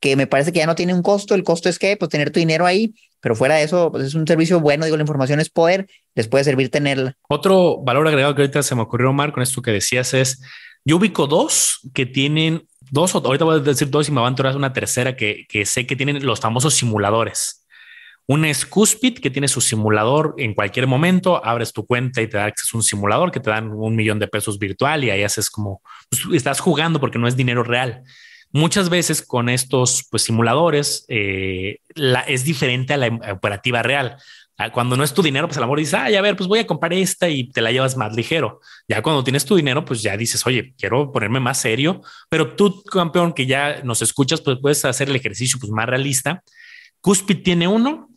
que 0.00 0.16
me 0.16 0.26
parece 0.26 0.52
que 0.52 0.60
ya 0.60 0.66
no 0.66 0.74
tiene 0.74 0.94
un 0.94 1.02
costo. 1.02 1.34
El 1.34 1.44
costo 1.44 1.68
es 1.68 1.78
que, 1.78 1.96
pues, 1.96 2.08
tener 2.08 2.30
tu 2.30 2.40
dinero 2.40 2.66
ahí, 2.66 2.94
pero 3.20 3.34
fuera 3.34 3.56
de 3.56 3.64
eso, 3.64 3.90
pues, 3.90 4.04
es 4.04 4.14
un 4.14 4.26
servicio 4.26 4.60
bueno. 4.60 4.84
Digo, 4.84 4.96
la 4.96 5.02
información 5.02 5.40
es 5.40 5.50
poder, 5.50 5.88
les 6.14 6.28
puede 6.28 6.44
servir 6.44 6.70
tenerla. 6.70 7.16
Otro 7.28 7.78
valor 7.82 8.06
agregado 8.06 8.34
que 8.34 8.42
ahorita 8.42 8.62
se 8.62 8.74
me 8.74 8.82
ocurrió, 8.82 9.10
Omar, 9.10 9.32
con 9.32 9.42
esto 9.42 9.62
que 9.62 9.72
decías 9.72 10.14
es, 10.14 10.40
yo 10.84 10.96
ubico 10.96 11.26
dos 11.26 11.80
que 11.94 12.06
tienen, 12.06 12.66
dos, 12.90 13.14
ahorita 13.14 13.44
voy 13.44 13.56
a 13.56 13.62
decir 13.62 13.90
dos 13.90 14.08
y 14.08 14.12
me 14.12 14.20
van 14.20 14.26
a 14.26 14.30
entrar 14.30 14.56
una 14.56 14.72
tercera 14.72 15.16
que, 15.16 15.46
que 15.48 15.66
sé 15.66 15.86
que 15.86 15.96
tienen 15.96 16.24
los 16.24 16.40
famosos 16.40 16.74
simuladores. 16.74 17.57
Una 18.30 18.50
es 18.50 18.66
Cuspid, 18.66 19.20
que 19.20 19.30
tiene 19.30 19.48
su 19.48 19.62
simulador 19.62 20.34
en 20.36 20.52
cualquier 20.52 20.86
momento, 20.86 21.42
abres 21.42 21.72
tu 21.72 21.86
cuenta 21.86 22.20
y 22.20 22.28
te 22.28 22.36
da 22.36 22.44
acceso 22.44 22.76
a 22.76 22.80
un 22.80 22.82
simulador 22.82 23.32
que 23.32 23.40
te 23.40 23.48
dan 23.48 23.70
un 23.72 23.96
millón 23.96 24.18
de 24.18 24.28
pesos 24.28 24.58
virtual 24.58 25.02
y 25.02 25.10
ahí 25.10 25.22
haces 25.22 25.48
como, 25.48 25.80
pues, 26.10 26.22
estás 26.34 26.60
jugando 26.60 27.00
porque 27.00 27.18
no 27.18 27.26
es 27.26 27.36
dinero 27.36 27.62
real. 27.62 28.02
Muchas 28.52 28.90
veces 28.90 29.22
con 29.22 29.48
estos 29.48 30.06
pues, 30.10 30.24
simuladores 30.24 31.06
eh, 31.08 31.78
es 32.26 32.44
diferente 32.44 32.92
a 32.92 32.98
la 32.98 33.06
operativa 33.32 33.82
real. 33.82 34.18
Ah, 34.58 34.72
cuando 34.72 34.94
no 34.94 35.04
es 35.04 35.14
tu 35.14 35.22
dinero, 35.22 35.48
pues 35.48 35.56
a 35.56 35.60
lo 35.60 35.66
mejor 35.66 35.78
dices, 35.78 35.94
ay, 35.94 36.16
a 36.16 36.20
ver, 36.20 36.36
pues 36.36 36.48
voy 36.48 36.58
a 36.58 36.66
comprar 36.66 36.92
esta 36.92 37.30
y 37.30 37.48
te 37.48 37.62
la 37.62 37.72
llevas 37.72 37.96
más 37.96 38.14
ligero. 38.14 38.60
Ya 38.86 39.00
cuando 39.00 39.24
tienes 39.24 39.46
tu 39.46 39.56
dinero, 39.56 39.86
pues 39.86 40.02
ya 40.02 40.16
dices, 40.18 40.46
oye, 40.46 40.74
quiero 40.76 41.12
ponerme 41.12 41.40
más 41.40 41.62
serio, 41.62 42.02
pero 42.28 42.54
tú, 42.54 42.82
campeón, 42.82 43.32
que 43.32 43.46
ya 43.46 43.80
nos 43.84 44.02
escuchas, 44.02 44.42
pues 44.42 44.58
puedes 44.60 44.84
hacer 44.84 45.08
el 45.08 45.16
ejercicio 45.16 45.58
pues, 45.58 45.72
más 45.72 45.86
realista. 45.86 46.42
Cuspid 47.00 47.42
tiene 47.42 47.68
uno, 47.68 48.07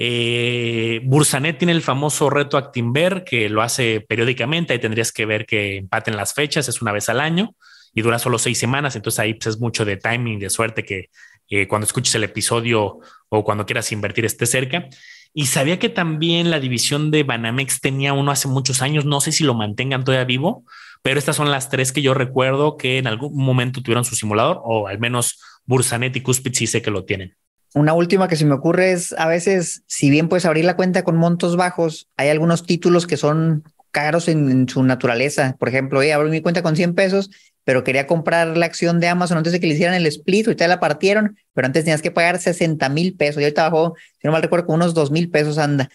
eh, 0.00 1.00
Bursanet 1.02 1.58
tiene 1.58 1.72
el 1.72 1.82
famoso 1.82 2.30
reto 2.30 2.56
Actimber 2.56 3.24
que 3.24 3.48
lo 3.48 3.62
hace 3.62 4.00
periódicamente. 4.00 4.72
Ahí 4.72 4.78
tendrías 4.78 5.12
que 5.12 5.26
ver 5.26 5.44
que 5.44 5.78
empaten 5.78 6.16
las 6.16 6.34
fechas, 6.34 6.68
es 6.68 6.80
una 6.80 6.92
vez 6.92 7.08
al 7.08 7.20
año 7.20 7.56
y 7.92 8.02
dura 8.02 8.20
solo 8.20 8.38
seis 8.38 8.58
semanas. 8.58 8.94
Entonces 8.94 9.18
ahí 9.18 9.34
pues, 9.34 9.56
es 9.56 9.60
mucho 9.60 9.84
de 9.84 9.96
timing, 9.96 10.38
de 10.38 10.50
suerte 10.50 10.84
que 10.84 11.10
eh, 11.50 11.66
cuando 11.66 11.84
escuches 11.84 12.14
el 12.14 12.24
episodio 12.24 13.00
o 13.28 13.44
cuando 13.44 13.66
quieras 13.66 13.90
invertir 13.90 14.24
esté 14.24 14.46
cerca. 14.46 14.88
Y 15.34 15.46
sabía 15.46 15.78
que 15.80 15.88
también 15.88 16.50
la 16.50 16.60
división 16.60 17.10
de 17.10 17.24
Banamex 17.24 17.80
tenía 17.80 18.12
uno 18.12 18.30
hace 18.30 18.46
muchos 18.46 18.82
años. 18.82 19.04
No 19.04 19.20
sé 19.20 19.32
si 19.32 19.42
lo 19.44 19.54
mantengan 19.54 20.04
todavía 20.04 20.24
vivo, 20.24 20.64
pero 21.02 21.18
estas 21.18 21.36
son 21.36 21.50
las 21.50 21.70
tres 21.70 21.90
que 21.92 22.02
yo 22.02 22.14
recuerdo 22.14 22.76
que 22.76 22.98
en 22.98 23.08
algún 23.08 23.36
momento 23.36 23.82
tuvieron 23.82 24.04
su 24.04 24.14
simulador, 24.14 24.60
o 24.64 24.86
al 24.88 24.98
menos 25.00 25.40
Bursanet 25.66 26.14
y 26.16 26.22
Cuspid 26.22 26.54
sí 26.54 26.66
sé 26.66 26.82
que 26.82 26.90
lo 26.90 27.04
tienen. 27.04 27.36
Una 27.74 27.92
última 27.92 28.28
que 28.28 28.36
se 28.36 28.44
me 28.44 28.54
ocurre 28.54 28.92
es 28.92 29.14
a 29.18 29.28
veces, 29.28 29.82
si 29.86 30.10
bien 30.10 30.28
puedes 30.28 30.46
abrir 30.46 30.64
la 30.64 30.76
cuenta 30.76 31.04
con 31.04 31.16
montos 31.16 31.56
bajos, 31.56 32.08
hay 32.16 32.28
algunos 32.28 32.64
títulos 32.64 33.06
que 33.06 33.16
son 33.16 33.62
caros 33.90 34.28
en, 34.28 34.68
su 34.68 34.82
naturaleza. 34.82 35.56
Por 35.58 35.68
ejemplo, 35.68 35.98
oye, 36.00 36.12
abro 36.12 36.28
mi 36.28 36.40
cuenta 36.40 36.62
con 36.62 36.76
100 36.76 36.94
pesos, 36.94 37.30
pero 37.64 37.84
quería 37.84 38.06
comprar 38.06 38.56
la 38.56 38.66
acción 38.66 39.00
de 39.00 39.08
Amazon 39.08 39.38
antes 39.38 39.52
de 39.52 39.60
que 39.60 39.66
le 39.66 39.74
hicieran 39.74 39.94
el 39.94 40.06
split, 40.06 40.46
ahorita 40.46 40.68
la 40.68 40.80
partieron, 40.80 41.36
pero 41.52 41.66
antes 41.66 41.84
tenías 41.84 42.00
que 42.00 42.10
pagar 42.10 42.38
60 42.38 42.88
mil 42.88 43.14
pesos 43.14 43.40
y 43.40 43.44
ahorita 43.44 43.68
bajó, 43.68 43.94
si 44.20 44.26
no 44.26 44.32
mal 44.32 44.42
recuerdo, 44.42 44.66
con 44.66 44.76
unos 44.76 44.94
2 44.94 45.10
mil 45.10 45.30
pesos 45.30 45.58
anda. 45.58 45.90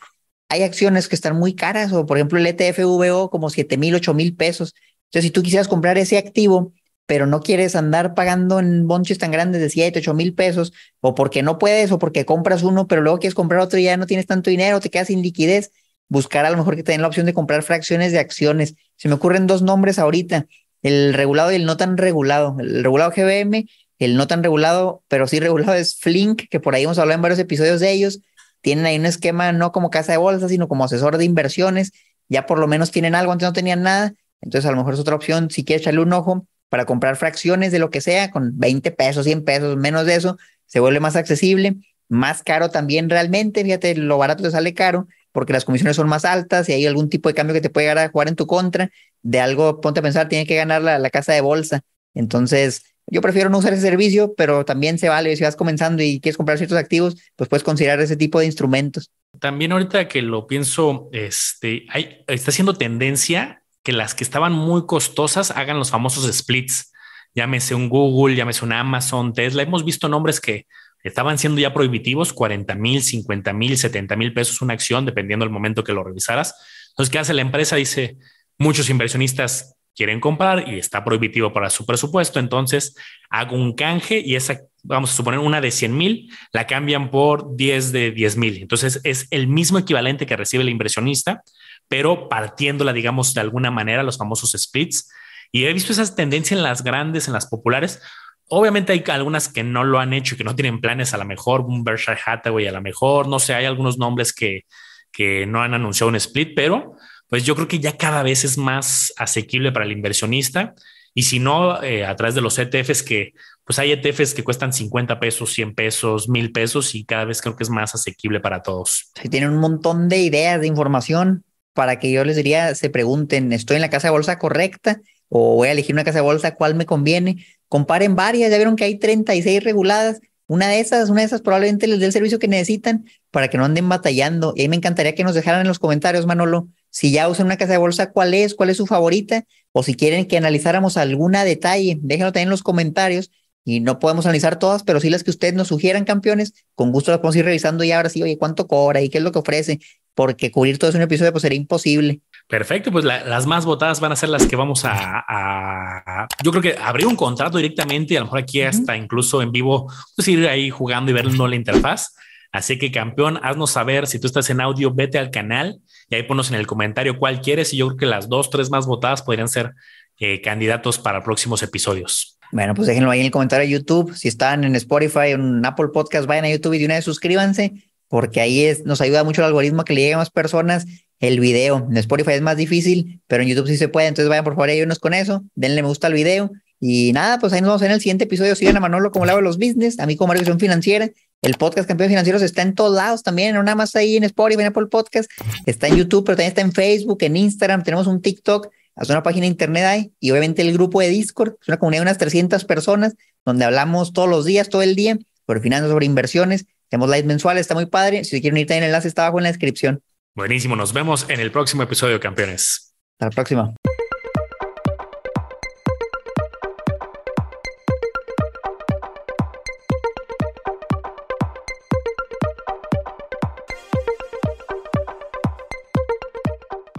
Hay 0.50 0.62
acciones 0.62 1.08
que 1.08 1.16
están 1.16 1.36
muy 1.36 1.56
caras, 1.56 1.92
o 1.94 2.06
por 2.06 2.18
ejemplo 2.18 2.38
el 2.38 2.46
ETFVO 2.46 3.30
como 3.32 3.50
7 3.50 3.78
mil, 3.78 3.96
8 3.96 4.14
mil 4.14 4.36
pesos. 4.36 4.76
Entonces, 5.06 5.28
si 5.28 5.32
tú 5.32 5.42
quisieras 5.42 5.68
comprar 5.68 5.98
ese 5.98 6.18
activo, 6.18 6.74
pero 7.06 7.26
no 7.26 7.42
quieres 7.42 7.76
andar 7.76 8.13
pagando 8.13 8.60
en 8.60 8.88
bonches 8.88 9.18
tan 9.18 9.32
grandes 9.32 9.62
de 9.62 9.70
7, 9.70 10.00
8 10.00 10.13
mil 10.13 10.34
pesos, 10.34 10.74
o 11.02 11.16
porque 11.16 11.44
no 11.44 11.58
puedes, 11.58 11.92
o 11.92 12.00
porque 12.00 12.26
compras 12.26 12.63
uno, 12.63 12.88
pero 12.88 13.02
luego 13.02 13.20
quieres 13.20 13.36
comprar 13.36 13.62
otro 13.62 13.80
y 13.80 13.84
ya 13.84 13.98
no 13.98 14.06
tienes 14.06 14.26
tanto 14.26 14.50
dinero, 14.50 14.80
te 14.80 14.89
quedas 14.89 15.08
sin 15.08 15.22
liquidez, 15.22 15.72
buscar 16.08 16.46
a 16.46 16.50
lo 16.50 16.58
mejor 16.58 16.76
que 16.76 16.84
te 16.84 16.98
la 16.98 17.08
opción 17.08 17.26
de 17.26 17.34
comprar 17.34 17.63
fracciones 17.63 18.12
de 18.12 18.20
acciones. 18.20 18.76
Se 18.96 19.08
me 19.10 19.16
ocurren 19.16 19.48
dos 19.48 19.62
nombres 19.62 20.00
ahorita, 20.00 20.48
el 20.82 21.13
regulado 21.13 21.52
y 21.52 21.56
el 21.56 21.66
no 21.66 21.78
tan 21.78 21.98
regulado. 21.98 22.58
El 22.60 22.84
regulado 22.84 23.12
GBM, 23.12 23.68
el 24.00 24.16
no 24.16 24.28
tan 24.28 24.44
regulado, 24.44 25.04
pero 25.08 25.28
sí 25.28 25.39
regulado 25.39 25.74
es 25.76 25.98
Flink, 25.98 26.44
que 26.50 26.60
por 26.60 26.76
ahí 26.76 26.84
hemos 26.84 27.00
hablado 27.00 27.16
en 27.16 27.22
varios 27.22 27.39
episodios 27.39 27.80
de 27.80 27.92
ellos. 27.92 28.20
Tienen 28.62 28.86
ahí 28.86 28.98
un 28.98 29.06
esquema 29.06 29.52
no 29.52 29.72
como 29.72 29.89
casa 29.89 30.12
de 30.12 30.18
bolsa, 30.20 30.48
sino 30.50 30.68
como 30.68 30.86
asesor 30.86 31.18
de 31.18 31.26
inversiones. 31.26 31.92
Ya 32.30 32.46
por 32.46 32.60
lo 32.60 32.68
menos 32.68 32.92
tienen 32.92 33.16
algo, 33.16 33.32
antes 33.32 33.48
no 33.48 33.54
tenían 33.54 33.82
nada. 33.82 34.13
Entonces 34.42 34.68
a 34.68 34.72
lo 34.72 34.78
mejor 34.78 34.94
es 34.94 35.00
otra 35.00 35.16
opción 35.16 35.50
si 35.50 35.63
quieres 35.66 35.84
echarle 35.84 36.02
un 36.02 36.13
ojo 36.13 36.48
para 36.74 36.86
comprar 36.86 37.18
fracciones 37.18 37.72
de 37.72 37.78
lo 37.78 37.92
que 37.92 38.02
sea, 38.02 38.32
con 38.32 38.58
20 38.58 38.90
pesos, 38.90 39.26
100 39.26 39.46
pesos, 39.46 39.78
menos 39.78 40.08
de 40.08 40.16
eso, 40.16 40.40
se 40.66 40.80
vuelve 40.80 41.00
más 41.00 41.16
accesible, 41.16 41.76
más 42.10 42.42
caro 42.42 42.72
también 42.72 43.12
realmente, 43.12 43.64
fíjate, 43.64 43.94
lo 43.94 44.18
barato 44.18 44.42
te 44.42 44.50
sale 44.50 44.74
caro 44.74 45.08
porque 45.32 45.54
las 45.54 45.66
comisiones 45.66 45.96
son 45.98 46.10
más 46.10 46.26
altas 46.26 46.68
y 46.68 46.74
hay 46.74 46.88
algún 46.88 47.10
tipo 47.10 47.30
de 47.30 47.36
cambio 47.36 47.54
que 47.54 47.62
te 47.62 47.70
puede 47.70 47.86
llegar 47.86 48.00
a 48.00 48.10
jugar 48.10 48.28
en 48.28 48.36
tu 48.36 48.48
contra, 48.48 48.90
de 49.22 49.40
algo, 49.40 49.82
ponte 49.82 50.00
a 50.00 50.02
pensar, 50.02 50.30
tiene 50.30 50.48
que 50.48 50.56
ganar 50.56 50.82
la, 50.82 50.98
la 50.98 51.12
casa 51.12 51.32
de 51.32 51.42
bolsa. 51.42 51.82
Entonces, 52.16 52.82
yo 53.06 53.22
prefiero 53.22 53.52
no 53.52 53.60
usar 53.60 53.74
ese 53.74 53.84
servicio, 53.84 54.34
pero 54.36 54.66
también 54.66 54.98
se 54.98 55.10
vale. 55.10 55.36
Si 55.36 55.44
vas 55.44 55.56
comenzando 55.56 56.02
y 56.02 56.20
quieres 56.22 56.38
comprar 56.38 56.58
ciertos 56.58 56.80
activos, 56.80 57.18
pues 57.36 57.52
puedes 57.52 57.64
considerar 57.64 58.02
ese 58.02 58.16
tipo 58.16 58.40
de 58.40 58.48
instrumentos. 58.48 59.12
También 59.40 59.74
ahorita 59.74 60.08
que 60.08 60.24
lo 60.24 60.48
pienso, 60.48 61.08
este, 61.12 61.86
hay, 61.90 62.24
está 62.26 62.50
haciendo 62.50 62.74
tendencia 62.74 63.62
que 63.84 63.91
las 63.91 64.15
que 64.15 64.24
estaban 64.24 64.54
muy 64.54 64.86
costosas 64.86 65.52
hagan 65.52 65.78
los 65.78 65.91
famosos 65.91 66.34
splits. 66.36 66.91
Llámese 67.36 67.76
un 67.76 67.89
Google, 67.89 68.36
llámese 68.36 68.63
un 68.63 68.74
Amazon, 68.74 69.34
Tesla. 69.34 69.63
Hemos 69.63 69.84
visto 69.84 70.08
nombres 70.08 70.39
que 70.39 70.67
estaban 71.04 71.38
siendo 71.38 71.60
ya 71.60 71.74
prohibitivos, 71.74 72.32
40 72.32 72.76
mil, 72.76 73.04
50 73.04 73.54
mil, 73.54 73.78
70 73.78 74.15
mil 74.15 74.34
pesos 74.34 74.62
una 74.62 74.74
acción, 74.74 75.06
dependiendo 75.06 75.46
del 75.46 75.54
momento 75.54 75.84
que 75.84 75.93
lo 75.93 76.04
revisaras. 76.04 76.56
Entonces, 76.89 77.12
¿qué 77.12 77.19
hace 77.19 77.34
la 77.34 77.41
empresa? 77.41 77.76
Dice, 77.76 78.17
muchos 78.58 78.89
inversionistas 78.89 79.76
quieren 79.96 80.19
comprar 80.19 80.67
y 80.67 80.80
está 80.80 81.04
prohibitivo 81.04 81.54
para 81.54 81.69
su 81.69 81.86
presupuesto, 81.86 82.39
entonces 82.39 82.96
hago 83.30 83.56
un 83.56 83.74
canje 83.74 84.22
y 84.26 84.36
esa, 84.36 84.62
vamos 84.82 85.12
a 85.12 85.15
suponer 85.15 85.39
una 85.39 85.62
de 85.62 85.72
100 85.72 85.96
mil, 85.96 86.32
la 86.52 86.65
cambian 86.65 87.12
por 87.12 87.56
10 87.56 87.91
de 87.91 88.12
10 88.12 88.38
mil. 88.38 88.58
Entonces 88.58 89.00
es 89.04 89.28
el 89.30 89.48
mismo 89.48 89.78
equivalente 89.78 90.26
que 90.26 90.36
recibe 90.36 90.63
el 90.63 90.69
inversionista, 90.69 91.43
pero 91.88 92.30
partiéndola, 92.30 92.93
digamos, 92.93 93.34
de 93.34 93.41
alguna 93.41 93.72
manera, 93.72 94.04
los 94.04 94.17
famosos 94.17 94.56
splits. 94.58 95.10
Y 95.52 95.65
he 95.65 95.74
visto 95.74 95.93
esas 95.93 96.15
tendencias 96.15 96.58
en 96.58 96.63
las 96.63 96.84
grandes, 96.84 97.28
en 97.28 97.34
las 97.34 97.48
populares. 97.48 98.02
Obviamente 98.50 98.93
hay 98.93 99.04
algunas 99.08 99.48
que 99.48 99.63
no 99.63 99.84
lo 99.84 100.00
han 100.00 100.13
hecho 100.13 100.36
que 100.36 100.43
no 100.43 100.56
tienen 100.56 100.82
planes, 100.82 101.13
a 101.13 101.17
lo 101.17 101.26
mejor 101.26 101.62
un 101.62 101.84
Berkshire 101.84 102.19
Hathaway, 102.26 102.67
a 102.67 102.72
lo 102.72 102.82
mejor, 102.82 103.28
no 103.28 103.39
sé, 103.39 103.54
hay 103.54 103.65
algunos 103.65 103.98
nombres 103.98 104.34
que, 104.34 104.65
que 105.12 105.46
no 105.46 105.62
han 105.62 105.74
anunciado 105.74 106.10
un 106.10 106.15
split, 106.15 106.54
pero 106.56 106.96
pues 107.30 107.46
yo 107.46 107.56
creo 107.56 107.67
que 107.67 107.80
ya 107.80 107.98
cada 107.98 108.22
vez 108.22 108.43
es 108.43 108.58
más 108.58 109.13
asequible 109.17 109.72
para 109.72 109.86
el 109.86 109.91
inversionista. 109.91 110.76
Y 111.15 111.24
si 111.24 111.39
no, 111.39 111.82
eh, 111.84 112.06
a 112.06 112.15
través 112.15 112.36
de 112.36 112.41
los 112.41 112.58
ETFs 112.58 113.04
que, 113.04 113.34
pues 113.63 113.80
hay 113.80 113.91
ETFs 113.91 114.34
que 114.34 114.43
cuestan 114.43 114.74
50 114.74 115.19
pesos, 115.19 115.54
100 115.54 115.76
pesos, 115.76 116.28
1000 116.28 116.52
pesos 116.52 116.96
y 116.96 117.06
cada 117.06 117.26
vez 117.26 117.41
creo 117.41 117.56
que 117.56 117.63
es 117.63 117.69
más 117.69 117.96
asequible 117.96 118.39
para 118.39 118.62
todos. 118.62 119.12
Sí, 119.19 119.30
tienen 119.30 119.52
un 119.52 119.60
montón 119.60 120.10
de 120.10 120.17
ideas, 120.17 120.60
de 120.60 120.67
información 120.67 121.43
para 121.74 122.00
que 122.00 122.12
yo 122.12 122.24
les 122.24 122.36
diría, 122.36 122.76
se 122.76 122.90
pregunten, 122.90 123.52
¿estoy 123.54 123.76
en 123.76 123.82
la 123.82 123.90
casa 123.90 124.08
de 124.08 124.12
bolsa 124.12 124.40
correcta? 124.40 125.02
¿O 125.30 125.56
voy 125.56 125.68
a 125.68 125.72
elegir 125.72 125.96
una 125.96 126.04
casa 126.04 126.20
de 126.20 126.24
bolsa? 126.24 126.56
¿Cuál 126.56 126.76
me 126.76 126.86
conviene? 126.86 127.46
Comparen 127.68 128.16
varias, 128.16 128.52
ya 128.52 128.58
vieron 128.58 128.76
que 128.76 128.84
hay 128.84 128.98
36 128.98 129.64
reguladas. 129.64 130.22
Una 130.46 130.68
de 130.68 130.80
esas, 130.80 131.10
una 131.10 131.22
de 131.22 131.28
esas 131.28 131.42
probablemente 131.42 131.88
les 131.88 132.00
dé 132.00 132.06
el 132.06 132.12
servicio 132.12 132.38
que 132.38 132.48
necesitan 132.48 133.06
para 133.32 133.48
que 133.48 133.58
no 133.58 133.66
anden 133.66 133.90
batallando. 133.90 134.54
Y 134.56 134.68
me 134.68 134.76
encantaría 134.76 135.16
que 135.16 135.24
nos 135.24 135.34
dejaran 135.34 135.62
en 135.62 135.68
los 135.68 135.80
comentarios, 135.80 136.26
Manolo, 136.26 136.68
si 136.90 137.12
ya 137.12 137.28
usan 137.28 137.48
una 137.48 137.58
casa 137.58 137.72
de 137.72 137.80
bolsa, 137.80 138.12
¿cuál 138.12 138.36
es? 138.36 138.54
¿Cuál 138.54 138.70
es 138.70 138.78
su 138.78 138.86
favorita? 138.86 139.46
O 139.72 139.82
si 139.82 139.96
quieren 139.96 140.28
que 140.28 140.38
analizáramos 140.38 140.98
alguna 140.98 141.44
detalle, 141.44 141.98
déjenlo 142.02 142.32
también 142.32 142.48
en 142.48 142.52
los 142.52 142.62
comentarios 142.62 143.32
y 143.65 143.80
no 143.80 143.99
podemos 143.99 144.26
analizar 144.26 144.60
todas, 144.60 144.84
pero 144.84 144.99
sí 144.99 145.10
las 145.10 145.23
que 145.23 145.32
ustedes 145.32 145.54
nos 145.54 145.69
sugieran, 145.69 146.04
campeones, 146.04 146.54
con 146.76 146.91
gusto 146.91 147.12
las 147.12 147.19
podemos 147.19 147.36
ir 147.38 147.45
revisando 147.45 147.84
y 147.84 147.91
ahora 147.91 148.10
sí, 148.10 148.21
oye, 148.21 148.38
¿cuánto 148.38 148.67
cobra 148.67 149.02
y 149.02 149.10
qué 149.10 149.19
es 149.19 149.23
lo 149.23 149.32
que 149.32 149.39
ofrece? 149.39 149.80
Porque 150.13 150.52
cubrir 150.52 150.78
todo 150.78 150.89
eso 150.89 150.97
en 150.97 151.02
un 151.02 151.06
episodio 151.06 151.32
pues 151.32 151.41
sería 151.41 151.58
imposible. 151.58 152.21
Perfecto, 152.47 152.91
pues 152.91 153.06
las 153.06 153.47
más 153.47 153.65
votadas 153.65 153.99
van 153.99 154.12
a 154.12 154.15
ser 154.15 154.30
las 154.30 154.45
que 154.45 154.56
vamos 154.56 154.84
a, 154.84 156.28
yo 156.43 156.52
creo 156.52 156.62
que 156.62 156.76
abrir 156.78 157.08
un 157.08 157.15
contrato 157.15 157.58
directamente, 157.58 158.17
a 158.17 158.19
lo 158.19 158.26
mejor 158.26 158.39
aquí 158.39 158.62
hasta 158.62 158.97
incluso 158.97 159.41
en 159.41 159.52
vivo, 159.52 159.91
pues 160.15 160.28
ir 160.28 160.47
ahí 160.47 160.69
jugando 160.69 161.10
y 161.10 161.13
ver 161.13 161.26
la 161.26 161.56
interfaz. 161.56 162.13
Así 162.52 162.78
que 162.78 162.91
campeón, 162.91 163.39
haznos 163.41 163.71
saber 163.71 164.06
si 164.06 164.19
tú 164.19 164.28
estás 164.28 164.49
en 164.52 164.62
audio, 164.62 164.93
vete 164.93 165.17
al 165.17 165.32
canal 165.32 165.80
y 166.10 166.15
ahí 166.15 166.23
ponos 166.23 166.49
en 166.52 166.56
el 166.56 166.67
comentario 166.67 167.17
cuál 167.17 167.41
quieres 167.41 167.73
y 167.73 167.78
yo 167.78 167.88
creo 167.88 167.97
que 167.97 168.06
las 168.06 168.30
dos, 168.30 168.52
tres 168.52 168.69
más 168.69 168.86
votadas 168.86 169.23
podrían 169.23 169.47
ser 169.47 169.73
eh, 170.19 170.39
candidatos 170.41 170.99
para 170.99 171.24
próximos 171.24 171.64
episodios. 171.64 172.38
Bueno, 172.54 172.76
pues 172.76 172.88
déjenlo 172.88 173.10
ahí 173.10 173.20
en 173.20 173.26
el 173.26 173.32
comentario 173.32 173.66
de 173.66 173.72
YouTube. 173.72 174.16
Si 174.16 174.28
están 174.28 174.64
en 174.64 174.76
Spotify, 174.76 175.32
en 175.32 175.66
Apple 175.66 175.88
Podcast, 175.91 176.28
vayan 176.28 176.45
a 176.45 176.51
YouTube 176.51 176.74
y 176.74 176.78
de 176.78 176.86
una 176.86 176.93
vez 176.93 177.04
suscríbanse, 177.04 177.74
porque 178.08 178.41
ahí 178.41 178.66
es, 178.66 178.86
nos 178.86 179.01
ayuda 179.01 179.24
mucho 179.24 179.41
el 179.41 179.47
algoritmo 179.47 179.82
a 179.82 179.86
que 179.86 179.93
le 179.93 180.01
llegue 180.01 180.14
a 180.14 180.18
más 180.18 180.30
personas 180.30 180.86
el 181.20 181.39
video. 181.39 181.88
En 181.89 181.97
Spotify 181.97 182.34
es 182.34 182.41
más 182.41 182.56
difícil, 182.56 183.22
pero 183.26 183.41
en 183.41 183.49
YouTube 183.49 183.68
sí 183.68 183.76
se 183.76 183.88
puede. 183.88 184.06
Entonces 184.06 184.30
vayan 184.30 184.43
por 184.43 184.54
favor 184.54 184.70
ayúdenos 184.70 184.99
con 184.99 185.16
eso. 185.16 185.43
Denle 185.56 185.82
me 185.82 185.88
gusta 185.88 186.06
al 186.06 186.14
video. 186.14 186.51
Y 186.80 187.12
nada, 187.14 187.39
pues 187.39 187.54
ahí 187.54 187.62
nos 187.62 187.70
vemos 187.70 187.82
en 187.82 187.91
el 187.91 188.01
siguiente 188.01 188.26
episodio. 188.26 188.56
Sigan 188.56 188.78
a 188.78 188.80
Manolo 188.80 189.12
como 189.12 189.26
lado 189.26 189.39
de 189.39 189.43
los 189.43 189.58
business, 189.58 189.99
a 189.99 190.06
mí 190.06 190.16
como 190.16 190.28
Marvisión 190.28 190.60
Financiera. 190.60 191.10
El 191.41 191.56
podcast 191.56 191.88
Campeones 191.88 192.12
Financieros 192.12 192.43
está 192.43 192.62
en 192.62 192.76
todos 192.76 192.95
lados 192.95 193.24
también, 193.24 193.56
no 193.56 193.64
nada 193.64 193.76
más 193.76 193.95
ahí 193.95 194.16
en 194.16 194.26
Spotify, 194.26 194.62
en 194.62 194.68
Apple 194.68 194.86
Podcast. 194.91 195.28
Está 195.66 195.88
en 195.88 195.95
YouTube, 195.95 196.24
pero 196.24 196.36
también 196.36 196.49
está 196.49 196.62
en 196.62 196.72
Facebook, 196.72 197.18
en 197.22 197.36
Instagram. 197.36 197.82
Tenemos 197.82 198.06
un 198.06 198.22
TikTok 198.22 198.70
hasta 198.96 199.14
una 199.14 199.24
página 199.24 199.44
de 199.44 199.52
internet 199.52 199.84
hay 199.86 200.14
y 200.20 200.32
obviamente 200.32 200.62
el 200.62 200.74
grupo 200.74 201.02
de 201.02 201.10
Discord, 201.10 201.56
es 201.62 201.68
una 201.68 201.78
comunidad 201.78 202.02
de 202.02 202.10
unas 202.10 202.18
300 202.18 202.66
personas 202.66 203.16
donde 203.46 203.66
hablamos 203.66 204.14
todos 204.14 204.30
los 204.30 204.46
días, 204.46 204.70
todo 204.70 204.82
el 204.82 204.96
día, 204.96 205.18
sobre 205.46 205.60
finanzas, 205.60 205.89
sobre 205.89 206.06
inversiones. 206.06 206.66
Tenemos 206.89 207.10
live 207.10 207.24
mensuales, 207.24 207.62
está 207.62 207.76
muy 207.76 207.88
padre. 207.88 208.24
Si 208.24 208.39
quieren 208.41 208.58
ir, 208.58 208.68
también 208.68 208.84
el 208.84 208.89
enlace 208.89 209.08
está 209.08 209.24
abajo 209.24 209.39
en 209.39 209.44
la 209.44 209.50
descripción. 209.50 210.02
Buenísimo, 210.36 210.76
nos 210.76 210.94
vemos 210.94 211.26
en 211.30 211.39
el 211.39 211.52
próximo 211.52 211.84
episodio, 211.84 212.20
campeones. 212.20 212.96
Hasta 213.14 213.26
la 213.26 213.32
próxima. 213.32 213.74